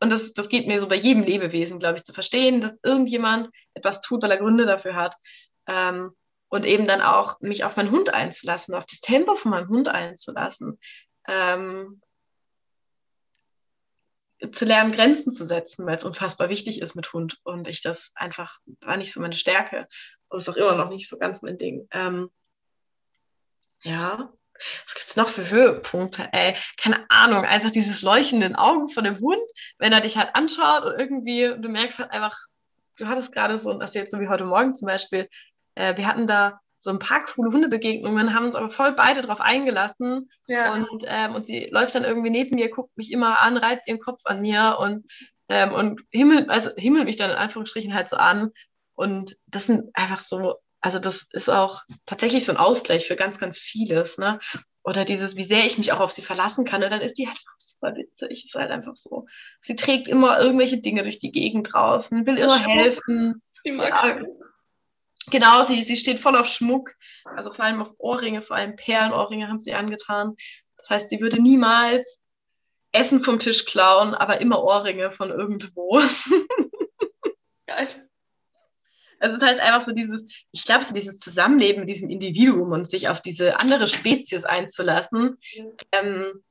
[0.00, 3.50] und das, das geht mir so bei jedem Lebewesen, glaube ich, zu verstehen, dass irgendjemand
[3.74, 5.16] etwas tut, weil er Gründe dafür hat.
[5.66, 6.12] Ähm,
[6.48, 9.88] und eben dann auch mich auf meinen Hund einzulassen, auf das Tempo von meinem Hund
[9.88, 10.78] einzulassen
[11.26, 12.00] ähm,
[14.52, 17.38] zu lernen, Grenzen zu setzen, weil es unfassbar wichtig ist mit Hund.
[17.44, 19.88] Und ich das einfach, war nicht so meine Stärke.
[20.28, 21.88] Und ist auch immer noch nicht so ganz mein Ding.
[21.92, 22.30] Ähm,
[23.82, 24.32] ja.
[24.86, 26.28] Was gibt es noch für Höhepunkte?
[26.32, 29.42] Ey, keine Ahnung, einfach dieses leuchtenden Augen von dem Hund,
[29.78, 32.38] wenn er dich halt anschaut und irgendwie, du merkst halt einfach,
[32.96, 35.28] du hattest gerade so, das jetzt so wie heute Morgen zum Beispiel,
[35.74, 39.40] äh, wir hatten da so ein paar coole Hundebegegnungen, haben uns aber voll beide drauf
[39.40, 40.28] eingelassen.
[40.46, 40.74] Ja.
[40.74, 43.98] Und, ähm, und sie läuft dann irgendwie neben mir, guckt mich immer an, reibt ihren
[43.98, 45.10] Kopf an mir und,
[45.48, 48.50] ähm, und himmelt, also himmelt mich dann in Anführungsstrichen halt so an.
[48.94, 53.38] Und das sind einfach so, also das ist auch tatsächlich so ein Ausgleich für ganz,
[53.38, 54.38] ganz vieles, ne?
[54.82, 56.84] Oder dieses, wie sehr ich mich auch auf sie verlassen kann.
[56.84, 58.44] Und dann ist die halt super witzig.
[58.44, 59.26] Ist halt einfach so.
[59.62, 63.40] Sie trägt immer irgendwelche Dinge durch die Gegend draußen, will immer helfen.
[63.62, 64.22] Sie mag ja,
[65.30, 66.94] Genau, sie, sie steht voll auf Schmuck,
[67.24, 70.36] also vor allem auf Ohrringe, vor allem Perlenohrringe haben sie angetan.
[70.76, 72.20] Das heißt, sie würde niemals
[72.92, 76.00] Essen vom Tisch klauen, aber immer Ohrringe von irgendwo.
[77.66, 77.88] Geil.
[79.18, 82.88] Also das heißt einfach so dieses, ich glaube, so dieses Zusammenleben mit diesem Individuum und
[82.88, 85.38] sich auf diese andere Spezies einzulassen.
[85.54, 85.64] Ja.
[85.92, 86.44] Ähm,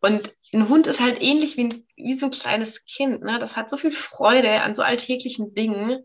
[0.00, 3.22] und ein Hund ist halt ähnlich wie, wie so ein kleines Kind.
[3.22, 3.38] Ne?
[3.38, 6.04] Das hat so viel Freude an so alltäglichen Dingen.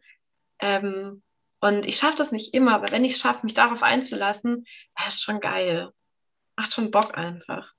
[0.60, 1.24] Ähm,
[1.62, 4.66] und ich schaffe das nicht immer, aber wenn ich es schaffe, mich darauf einzulassen,
[4.96, 5.92] das ist schon geil.
[6.56, 7.74] Macht schon Bock einfach.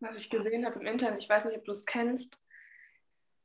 [0.00, 2.40] Was ich gesehen habe im Internet, ich weiß nicht, ob du es kennst,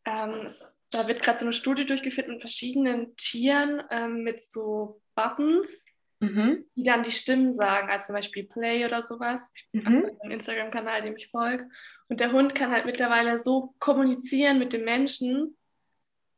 [0.06, 0.52] ähm,
[0.90, 5.84] da wird gerade so eine Studie durchgeführt mit verschiedenen Tieren ähm, mit so Buttons,
[6.20, 6.66] mhm.
[6.76, 9.42] die dann die Stimmen sagen, also zum Beispiel Play oder sowas.
[9.72, 10.12] Mhm.
[10.20, 11.70] Auf Instagram-Kanal, dem ich folge.
[12.10, 15.58] Und der Hund kann halt mittlerweile so kommunizieren mit dem Menschen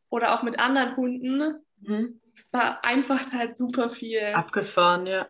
[0.09, 2.19] oder auch mit anderen Hunden, Mhm.
[2.23, 4.21] Es vereinfacht halt super viel.
[4.33, 5.27] Abgefahren, ja.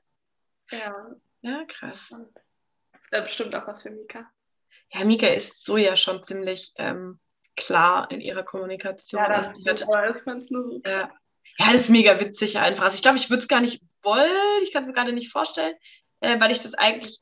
[0.72, 1.16] Ja.
[1.42, 2.10] Ja, krass.
[2.10, 4.30] Das wäre bestimmt auch was für Mika.
[4.92, 7.20] Ja, Mika ist so ja schon ziemlich ähm,
[7.56, 9.22] klar in ihrer Kommunikation.
[9.22, 11.12] Ja, das ist, ich fand nur so ja.
[11.58, 12.86] ja, das ist mega witzig einfach.
[12.86, 14.64] Also ich glaube, ich würde es gar nicht wollen.
[14.64, 15.76] Ich kann es mir gerade nicht vorstellen,
[16.22, 17.20] äh, weil ich das eigentlich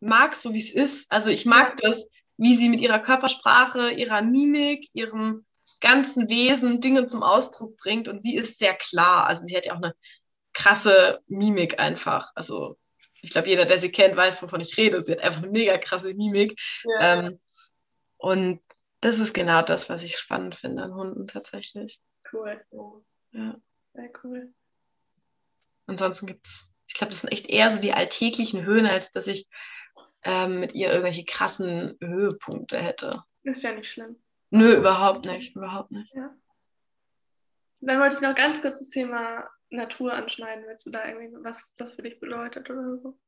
[0.00, 1.06] mag, so wie es ist.
[1.10, 5.44] Also ich mag das, wie sie mit ihrer Körpersprache, ihrer Mimik, ihrem
[5.80, 9.26] ganzen Wesen Dinge zum Ausdruck bringt und sie ist sehr klar.
[9.26, 9.94] Also sie hat ja auch eine
[10.52, 12.30] krasse Mimik einfach.
[12.34, 12.78] Also
[13.20, 15.04] ich glaube, jeder, der sie kennt, weiß, wovon ich rede.
[15.04, 16.58] Sie hat einfach eine mega krasse Mimik.
[16.84, 17.18] Ja.
[17.18, 17.40] Ähm,
[18.16, 18.60] und
[19.00, 22.00] das ist genau das, was ich spannend finde an Hunden tatsächlich.
[22.32, 22.64] Cool.
[23.32, 23.56] Ja.
[23.94, 24.52] Sehr cool.
[25.86, 29.26] Ansonsten gibt es, ich glaube, das sind echt eher so die alltäglichen Höhen, als dass
[29.26, 29.48] ich
[30.22, 33.22] ähm, mit ihr irgendwelche krassen Höhepunkte hätte.
[33.42, 34.16] Ist ja nicht schlimm.
[34.50, 36.12] Nö, überhaupt nicht, überhaupt nicht.
[36.14, 36.34] Ja.
[37.80, 40.64] Dann wollte ich noch ganz kurz das Thema Natur anschneiden.
[40.66, 43.18] Willst du da irgendwie, was das für dich bedeutet oder so?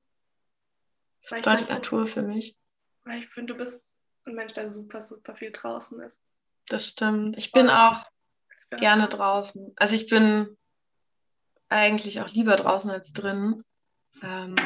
[1.22, 2.56] Was bedeutet Natur für mich?
[3.04, 3.84] Weil ich finde, du bist
[4.26, 6.24] ein Mensch, der super, super viel draußen ist.
[6.66, 7.36] Das stimmt.
[7.36, 8.04] Ich bin auch
[8.78, 9.72] gerne draußen.
[9.76, 10.56] Also ich bin
[11.68, 13.62] eigentlich auch lieber draußen als drin.
[14.22, 14.56] Ähm,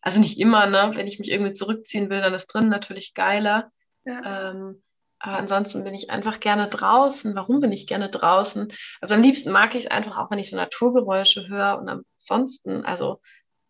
[0.00, 0.92] also nicht immer, ne?
[0.94, 3.70] Wenn ich mich irgendwie zurückziehen will, dann ist drin natürlich geiler.
[4.04, 4.50] Ja.
[4.50, 4.82] Ähm,
[5.24, 7.36] aber ansonsten bin ich einfach gerne draußen.
[7.36, 8.72] Warum bin ich gerne draußen?
[9.00, 12.84] Also am liebsten mag ich es einfach auch, wenn ich so Naturgeräusche höre und ansonsten,
[12.84, 13.22] also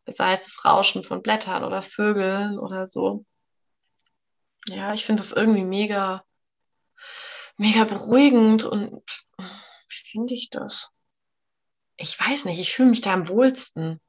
[0.07, 3.27] sei es das Rauschen von Blättern oder Vögeln oder so.
[4.69, 6.25] Ja, ich finde das irgendwie mega,
[7.59, 9.03] mega beruhigend und
[9.37, 10.89] wie finde ich das?
[11.99, 14.01] Ich weiß nicht, ich fühle mich da am wohlsten.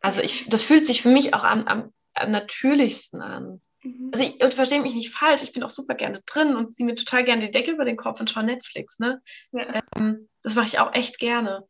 [0.00, 3.60] Also ich, das fühlt sich für mich auch am, am, am natürlichsten an.
[3.86, 4.10] Mhm.
[4.12, 6.96] Also ich verstehe mich nicht falsch, ich bin auch super gerne drin und ziehe mir
[6.96, 8.98] total gerne die Decke über den Kopf und schaue Netflix.
[8.98, 9.22] Ne?
[9.52, 9.82] Ja.
[9.96, 11.66] Ähm, das mache ich auch echt gerne.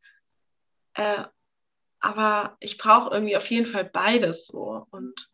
[0.94, 1.24] Äh,
[2.01, 4.86] aber ich brauche irgendwie auf jeden Fall beides so.
[4.90, 5.28] Und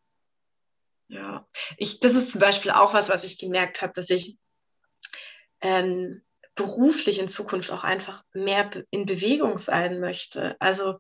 [1.09, 1.47] ja,
[1.77, 4.39] ich, das ist zum Beispiel auch was, was ich gemerkt habe, dass ich
[5.61, 6.23] ähm,
[6.55, 10.57] beruflich in Zukunft auch einfach mehr in Bewegung sein möchte.
[10.61, 10.99] Also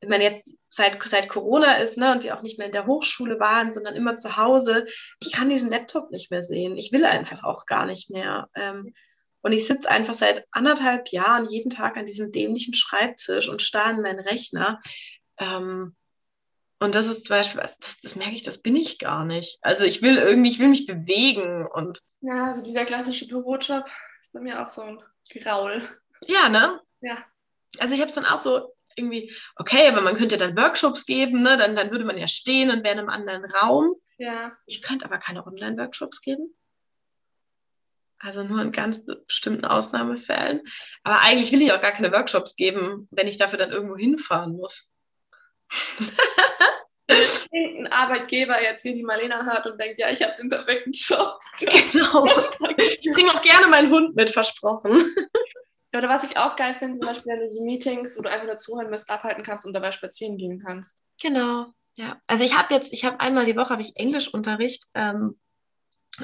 [0.00, 2.86] wenn man jetzt seit, seit Corona ist ne, und wir auch nicht mehr in der
[2.86, 4.86] Hochschule waren, sondern immer zu Hause,
[5.20, 6.76] ich kann diesen Laptop nicht mehr sehen.
[6.76, 8.48] Ich will einfach auch gar nicht mehr.
[8.54, 8.94] Ähm,
[9.42, 13.90] und ich sitze einfach seit anderthalb Jahren jeden Tag an diesem dämlichen Schreibtisch und starre
[13.90, 14.80] in meinen Rechner.
[15.38, 15.94] Ähm,
[16.80, 19.58] und das ist zum Beispiel, das, das, merke ich, das bin ich gar nicht.
[19.62, 22.02] Also ich will irgendwie, ich will mich bewegen und.
[22.20, 23.84] Ja, also dieser klassische Bürojob
[24.20, 25.88] ist bei mir auch so ein Graul.
[26.26, 26.80] Ja, ne?
[27.00, 27.18] Ja.
[27.78, 31.42] Also ich habe es dann auch so, irgendwie, okay, aber man könnte dann Workshops geben,
[31.42, 31.56] ne?
[31.56, 33.94] dann, dann würde man ja stehen und wäre in einem anderen Raum.
[34.18, 34.52] Ja.
[34.66, 36.54] Ich könnte aber keine Online-Workshops geben.
[38.18, 40.62] Also nur in ganz bestimmten Ausnahmefällen.
[41.02, 44.56] Aber eigentlich will ich auch gar keine Workshops geben, wenn ich dafür dann irgendwo hinfahren
[44.56, 44.90] muss.
[47.84, 51.38] ein Arbeitgeber jetzt hier die Marlena hört und denkt, ja, ich habe den perfekten Job.
[51.58, 52.26] Genau.
[52.78, 55.14] Ich bringe auch gerne meinen Hund mit, versprochen.
[55.94, 58.46] Oder was ich auch geil finde, zum Beispiel, wenn du so Meetings, wo du einfach
[58.46, 61.02] nur zuhören musst, abhalten kannst und dabei spazieren gehen kannst.
[61.22, 62.20] Genau, ja.
[62.26, 65.38] Also ich habe jetzt, ich habe einmal die Woche habe ich Englischunterricht ähm,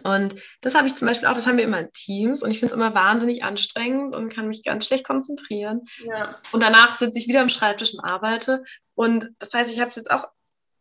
[0.04, 2.60] und das habe ich zum Beispiel auch, das haben wir immer in Teams und ich
[2.60, 5.82] finde es immer wahnsinnig anstrengend und kann mich ganz schlecht konzentrieren.
[6.04, 6.36] Ja.
[6.52, 8.62] Und danach sitze ich wieder am Schreibtisch und arbeite.
[8.94, 10.28] Und das heißt, ich habe jetzt auch,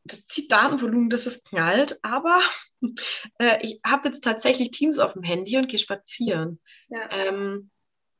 [0.03, 2.39] das zieht Datenvolumen, das ist knallt, aber
[3.39, 6.59] äh, ich habe jetzt tatsächlich Teams auf dem Handy und gehe spazieren.
[6.89, 7.09] Ja.
[7.09, 7.71] Ähm,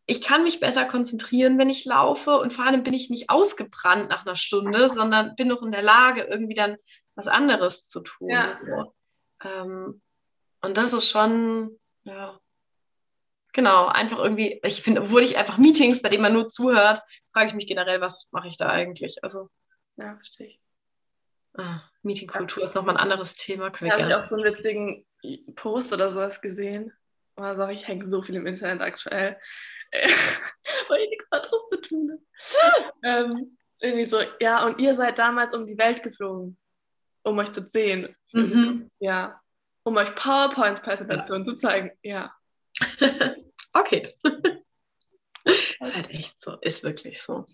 [0.10, 4.10] ich kann mich besser konzentrieren, wenn ich laufe und vor allem bin ich nicht ausgebrannt
[4.10, 6.77] nach einer Stunde, sondern bin noch in der Lage, irgendwie dann
[7.14, 8.30] was anderes zu tun.
[8.30, 8.60] Ja.
[8.65, 8.95] So.
[9.48, 10.02] Ähm,
[10.61, 12.40] und das ist schon, ja,
[13.53, 17.48] genau, einfach irgendwie, ich finde, obwohl ich einfach Meetings, bei denen man nur zuhört, frage
[17.48, 19.23] ich mich generell, was mache ich da eigentlich?
[19.23, 19.49] Also,
[19.98, 20.60] ja, verstehe ich.
[21.53, 23.69] Ah, Meetingkultur ist nochmal ein anderes Thema.
[23.69, 25.06] Da habe ich auch so einen witzigen
[25.56, 26.94] Post oder sowas gesehen.
[27.41, 29.38] Also ich hänge so viel im Internet aktuell.
[29.91, 32.94] weil ich nichts anderes zu tun habe.
[33.03, 36.57] ähm, irgendwie so, ja, und ihr seid damals um die Welt geflogen,
[37.24, 38.16] um euch zu sehen.
[38.34, 38.90] Mhm.
[38.99, 39.41] Ja.
[39.84, 41.53] Um euch PowerPoints-Präsentationen ja.
[41.53, 41.91] zu zeigen.
[42.03, 42.34] Ja.
[43.74, 44.14] okay.
[45.44, 46.57] ist halt echt so.
[46.61, 47.45] Ist wirklich so.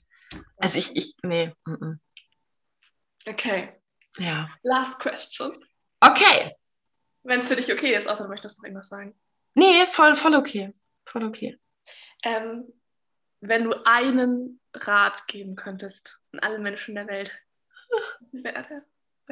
[0.57, 1.53] Also ich, ich, nee.
[1.65, 1.93] Mm
[3.27, 3.73] Okay.
[4.17, 4.49] Ja.
[4.61, 5.65] Last question.
[5.99, 6.53] Okay.
[7.23, 9.19] Wenn es für dich okay ist, außer du möchtest noch irgendwas sagen.
[9.55, 10.73] Nee, voll, voll okay.
[11.05, 11.59] Voll okay.
[12.23, 12.71] Ähm,
[13.41, 17.31] wenn du einen Rat geben könntest an alle Menschen der Welt,
[18.31, 18.83] wer der?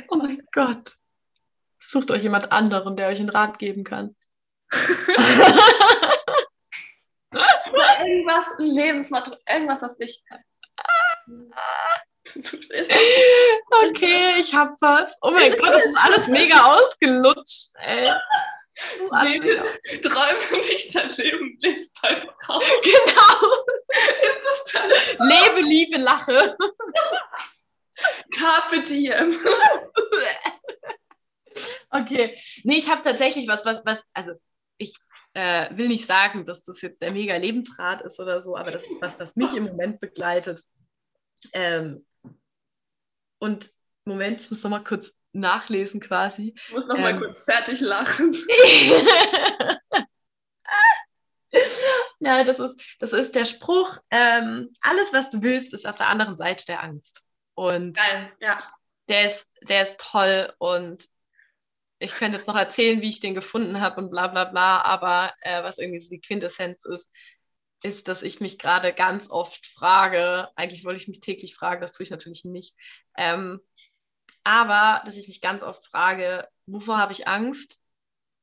[0.07, 0.97] Oh mein Gott.
[1.79, 4.15] Sucht euch jemand anderen, der euch einen Rat geben kann.
[7.99, 10.23] Irgendwas, ein Lebensmotto, irgendwas, was dich.
[13.87, 15.15] okay, ich hab was.
[15.21, 18.11] Oh mein Gott, das ist alles mega ausgelutscht, ey.
[18.75, 22.61] Träume nicht dein Leben, lebe dein Traum.
[22.83, 23.65] Genau.
[24.21, 25.17] Ist das das?
[25.19, 26.57] Lebe, liebe, lache.
[28.35, 29.37] Carpe diem.
[31.91, 32.37] okay.
[32.63, 34.33] Nee, ich habe tatsächlich was, was, was, also
[34.77, 34.95] ich
[35.33, 38.83] äh, will nicht sagen, dass das jetzt der mega Lebensrat ist oder so, aber das
[38.83, 40.63] ist was, das mich im Moment begleitet.
[41.53, 42.05] Ähm,
[43.39, 43.71] und
[44.05, 46.55] Moment, ich muss noch mal kurz nachlesen quasi.
[46.67, 48.33] Ich muss noch ähm, mal kurz fertig lachen.
[52.19, 56.07] ja, das ist, das ist der Spruch, ähm, alles, was du willst, ist auf der
[56.07, 57.21] anderen Seite der Angst.
[57.55, 58.57] Und Geil, ja.
[59.07, 61.07] der ist, der ist toll und
[61.99, 65.33] ich könnte jetzt noch erzählen, wie ich den gefunden habe und bla bla bla, aber
[65.41, 67.07] äh, was irgendwie so die Quintessenz ist,
[67.81, 71.91] ist, dass ich mich gerade ganz oft frage, eigentlich wollte ich mich täglich fragen, das
[71.93, 72.75] tue ich natürlich nicht,
[73.17, 73.59] ähm,
[74.43, 77.79] aber dass ich mich ganz oft frage, wovor habe ich Angst?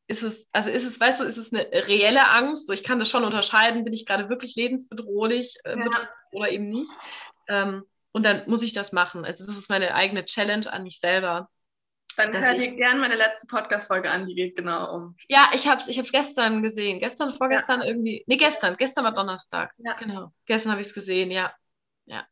[0.06, 2.66] Ist es, also ist es, weißt du, ist es eine reelle Angst?
[2.66, 6.08] So, ich kann das schon unterscheiden, bin ich gerade wirklich lebensbedrohlich äh, ja.
[6.32, 6.90] oder eben nicht?
[7.48, 9.24] Ähm, und dann muss ich das machen.
[9.24, 11.48] Also das ist meine eigene Challenge an mich selber.
[12.16, 15.16] Dann hör dir gerne meine letzte Podcast-Folge an, die geht genau um.
[15.28, 16.98] Ja, ich habe es ich gestern gesehen.
[16.98, 17.86] Gestern, vorgestern ja.
[17.86, 18.24] irgendwie.
[18.26, 18.76] Nee, gestern.
[18.76, 19.72] Gestern war Donnerstag.
[19.78, 19.94] Ja.
[19.94, 20.32] Genau.
[20.44, 21.52] Gestern habe ich es gesehen, ja.
[22.06, 22.26] Ja.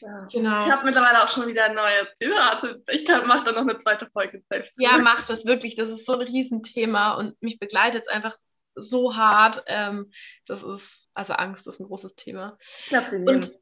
[0.00, 0.18] Ja.
[0.30, 0.66] Genau.
[0.66, 2.82] Ich habe mittlerweile auch schon wieder neue Zitate.
[2.88, 4.74] Ich mache da noch eine zweite Folge selbst.
[4.78, 5.76] Ja, mach das wirklich.
[5.76, 8.36] Das ist so ein Riesenthema und mich begleitet es einfach
[8.74, 9.64] so hart.
[9.66, 10.12] Ähm,
[10.46, 12.56] das ist, also Angst ist ein großes Thema.
[12.90, 13.52] Ja, und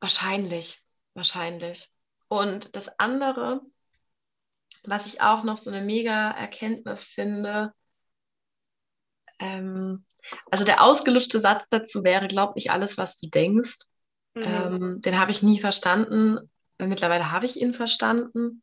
[0.00, 0.78] wahrscheinlich,
[1.14, 1.88] wahrscheinlich.
[2.28, 3.60] Und das andere,
[4.84, 7.72] was ich auch noch so eine mega Erkenntnis finde,
[9.38, 10.04] ähm,
[10.50, 13.78] also der ausgelutschte Satz dazu wäre, glaub nicht alles, was du denkst.
[14.36, 14.42] Mhm.
[14.44, 16.38] Ähm, den habe ich nie verstanden.
[16.78, 18.62] Mittlerweile habe ich ihn verstanden.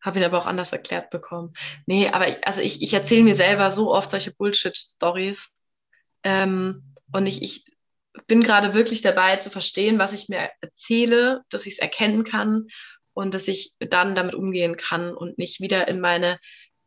[0.00, 1.54] Habe ihn aber auch anders erklärt bekommen.
[1.86, 5.48] Nee, aber ich, also ich, ich erzähle mir selber so oft solche Bullshit-Stories.
[6.22, 7.64] Ähm, und ich, ich
[8.26, 12.66] bin gerade wirklich dabei zu verstehen, was ich mir erzähle, dass ich es erkennen kann
[13.14, 16.38] und dass ich dann damit umgehen kann und nicht wieder in meine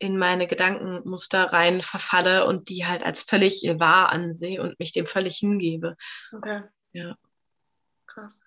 [0.01, 5.07] in meine Gedankenmuster rein verfalle und die halt als völlig wahr ansehe und mich dem
[5.07, 5.97] völlig hingebe.
[6.31, 6.63] Okay.
[6.93, 7.17] Ja.
[8.19, 8.41] Krass.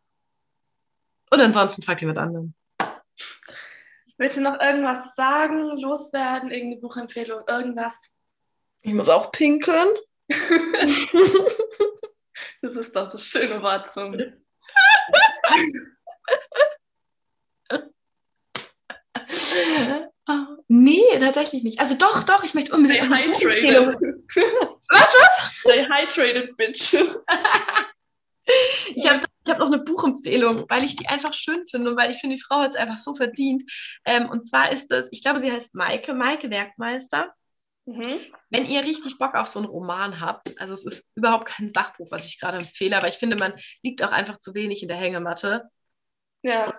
[1.30, 2.54] Und ansonsten frag jemand anderen.
[4.18, 8.10] Willst du noch irgendwas sagen, loswerden, irgendeine Buchempfehlung, irgendwas?
[8.82, 9.88] Ich muss auch pinkeln.
[10.28, 10.42] das
[12.76, 14.14] ist doch das schöne Wort zum.
[20.28, 21.80] Oh, nee, tatsächlich nicht.
[21.80, 23.06] Also doch, doch, ich möchte unbedingt.
[23.06, 23.96] Stay hydrated.
[24.90, 25.54] was, was?
[25.54, 26.94] Stay hydrated, bitch.
[28.94, 32.12] ich habe ich hab noch eine Buchempfehlung, weil ich die einfach schön finde und weil
[32.12, 33.64] ich finde, die Frau hat es einfach so verdient.
[34.04, 37.34] Ähm, und zwar ist das, ich glaube, sie heißt Maike, Maike Werkmeister.
[37.84, 38.20] Mhm.
[38.50, 42.12] Wenn ihr richtig Bock auf so einen Roman habt, also es ist überhaupt kein Sachbuch,
[42.12, 43.52] was ich gerade empfehle, aber ich finde, man
[43.82, 45.68] liegt auch einfach zu wenig in der Hängematte.
[46.42, 46.72] Ja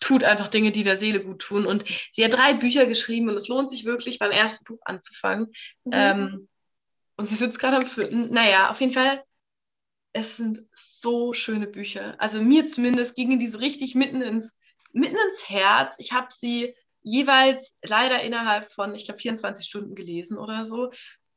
[0.00, 1.66] tut einfach Dinge, die der Seele gut tun.
[1.66, 5.46] Und sie hat drei Bücher geschrieben und es lohnt sich wirklich beim ersten Buch anzufangen.
[5.84, 5.92] Mhm.
[5.92, 6.48] Ähm,
[7.16, 8.32] und sie sitzt gerade am vierten.
[8.32, 9.22] Naja, auf jeden Fall,
[10.12, 12.16] es sind so schöne Bücher.
[12.18, 14.58] Also mir zumindest gingen die so richtig mitten ins,
[14.92, 15.94] mitten ins Herz.
[15.98, 20.90] Ich habe sie jeweils leider innerhalb von, ich glaube, 24 Stunden gelesen oder so.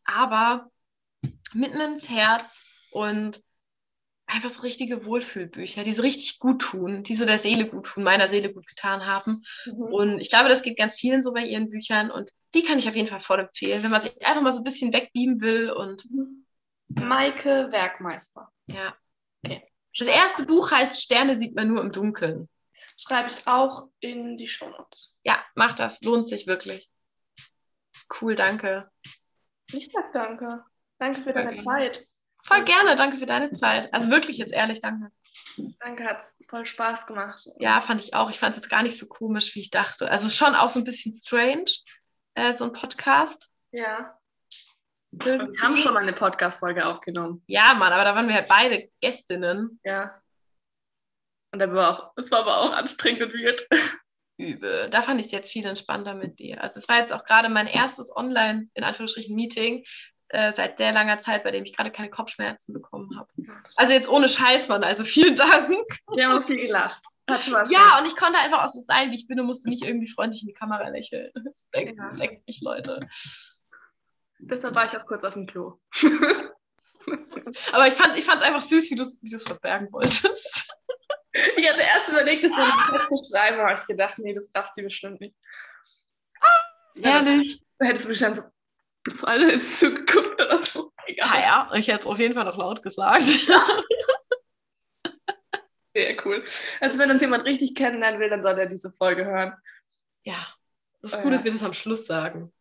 [0.04, 0.70] Aber
[1.54, 3.44] mitten ins Herz und
[4.26, 8.04] einfach so richtige Wohlfühlbücher, die so richtig gut tun, die so der Seele gut tun,
[8.04, 9.44] meiner Seele gut getan haben.
[9.66, 9.74] Mhm.
[9.74, 12.88] Und ich glaube, das geht ganz vielen so bei ihren Büchern und die kann ich
[12.88, 15.70] auf jeden Fall voll empfehlen, wenn man sich einfach mal so ein bisschen wegbeamen will
[15.70, 16.08] und.
[17.00, 18.52] Maike Werkmeister.
[18.68, 18.96] Ja.
[19.44, 19.68] Okay.
[19.98, 22.48] Das erste Buch heißt Sterne sieht man nur im Dunkeln.
[22.98, 25.16] Schreibe ich auch in die Show Notes.
[25.24, 26.02] Ja, mach das.
[26.02, 26.90] Lohnt sich wirklich.
[28.22, 28.90] Cool, danke.
[29.72, 30.64] Ich sag danke.
[31.00, 32.06] Danke für deine Zeit.
[32.44, 33.94] Voll gerne, danke für deine Zeit.
[33.94, 35.12] Also wirklich jetzt ehrlich, danke.
[35.80, 37.48] Danke, hat es voll Spaß gemacht.
[37.60, 38.30] Ja, fand ich auch.
[38.30, 40.10] Ich fand es jetzt gar nicht so komisch, wie ich dachte.
[40.10, 41.72] Also schon auch so ein bisschen strange,
[42.36, 43.50] äh, so ein Podcast.
[43.72, 44.18] Ja.
[45.12, 47.44] Wir haben schon mal eine Podcast-Folge aufgenommen.
[47.48, 49.80] Ja, Mann, aber da waren wir halt beide Gästinnen.
[49.84, 50.22] Ja.
[51.52, 53.68] Und da war auch, es war aber auch anstrengend und weird.
[54.38, 54.90] Übel.
[54.90, 56.64] Da fand ich es jetzt viel entspannter mit dir.
[56.64, 59.84] Also es war jetzt auch gerade mein erstes Online, in Anführungsstrichen, Meeting,
[60.30, 63.30] äh, seit sehr langer Zeit, bei dem ich gerade keine Kopfschmerzen bekommen habe.
[63.76, 64.84] Also jetzt ohne Scheiß, Mann.
[64.84, 65.86] Also vielen Dank.
[66.16, 67.02] Wir haben auch viel gelacht.
[67.30, 69.70] Hat Spaß ja, und ich konnte einfach auch so sein, wie ich bin und musste
[69.70, 71.32] nicht irgendwie freundlich in die Kamera lächeln.
[71.44, 72.12] Das denkt ja.
[72.46, 73.00] mich, Leute.
[74.44, 75.80] Deshalb war ich auch kurz auf dem Klo.
[77.72, 80.70] Aber ich fand es ich einfach süß, wie du es wie verbergen wolltest.
[81.56, 84.82] Ich hatte erst überlegt, das den zu schreiben, aber ich gedacht, nee, das darf sie
[84.82, 85.34] bestimmt nicht.
[86.42, 86.60] Ah,
[86.96, 87.64] ehrlich.
[87.80, 88.44] Da hättest du bestimmt so,
[89.06, 90.92] das eine ist so geguckt oder so.
[91.08, 91.30] Egal.
[91.30, 93.24] Ja, ja, ich hätte es auf jeden Fall noch laut gesagt.
[95.94, 96.44] Sehr cool.
[96.82, 99.54] Also wenn uns jemand richtig kennenlernen will, dann soll er diese Folge hören.
[100.24, 100.54] Ja,
[101.02, 102.52] das ist gut, dass wir das am Schluss sagen.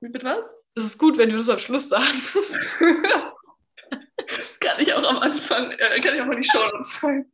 [0.00, 0.46] Wie bitte was?
[0.76, 2.36] Es ist gut, wenn du das am Schluss sagst.
[2.36, 2.60] das
[4.60, 7.32] kann ich auch am Anfang, äh, kann ich auch mal die Show zeigen.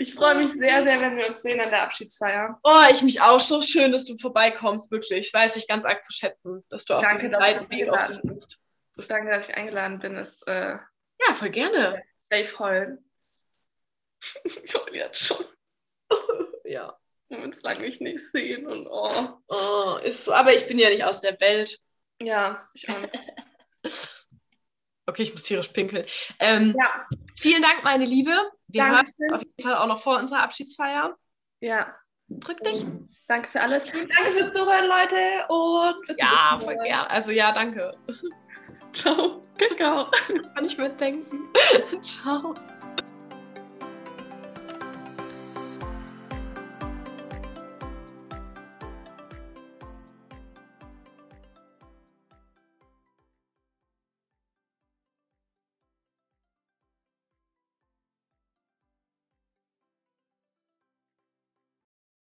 [0.00, 2.58] Ich freue mich sehr, sehr, wenn wir uns sehen an der Abschiedsfeier.
[2.62, 3.40] Oh, ich mich auch.
[3.40, 5.26] So schön, dass du vorbeikommst, wirklich.
[5.26, 8.04] Ich weiß dich ganz arg zu schätzen, dass du auch Danke, dass du Weg auf
[8.04, 9.08] dich.
[9.08, 10.16] Danke, dass ich eingeladen bin.
[10.16, 10.76] Ist äh,
[11.26, 12.02] Ja, voll gerne.
[12.16, 13.10] safe heulen.
[14.44, 15.44] ich heule jetzt schon.
[16.64, 16.98] Ja.
[17.28, 19.28] Wir uns lange nicht sehen und oh.
[19.48, 20.28] Oh, ist.
[20.28, 21.78] Aber ich bin ja nicht aus der Welt.
[22.22, 23.18] Ja, ich auch nicht.
[25.06, 26.04] Okay, ich muss tierisch pinkeln.
[26.38, 27.06] Ähm, Ja,
[27.38, 28.30] Vielen Dank, meine Liebe.
[28.66, 29.14] Wir Dankeschön.
[29.32, 31.16] uns auf jeden Fall auch noch vor unserer Abschiedsfeier.
[31.60, 31.94] ja.
[32.30, 32.84] Drück dich.
[33.26, 33.86] Danke für alles.
[33.86, 35.46] Danke fürs Zuhören, Leute.
[35.48, 37.08] Und bis Ja, voll gerne.
[37.08, 37.90] Also ja, danke.
[38.92, 39.42] Ciao.
[39.56, 40.10] Kakao.
[40.54, 41.50] Kann ich mitdenken.
[42.02, 42.54] Ciao.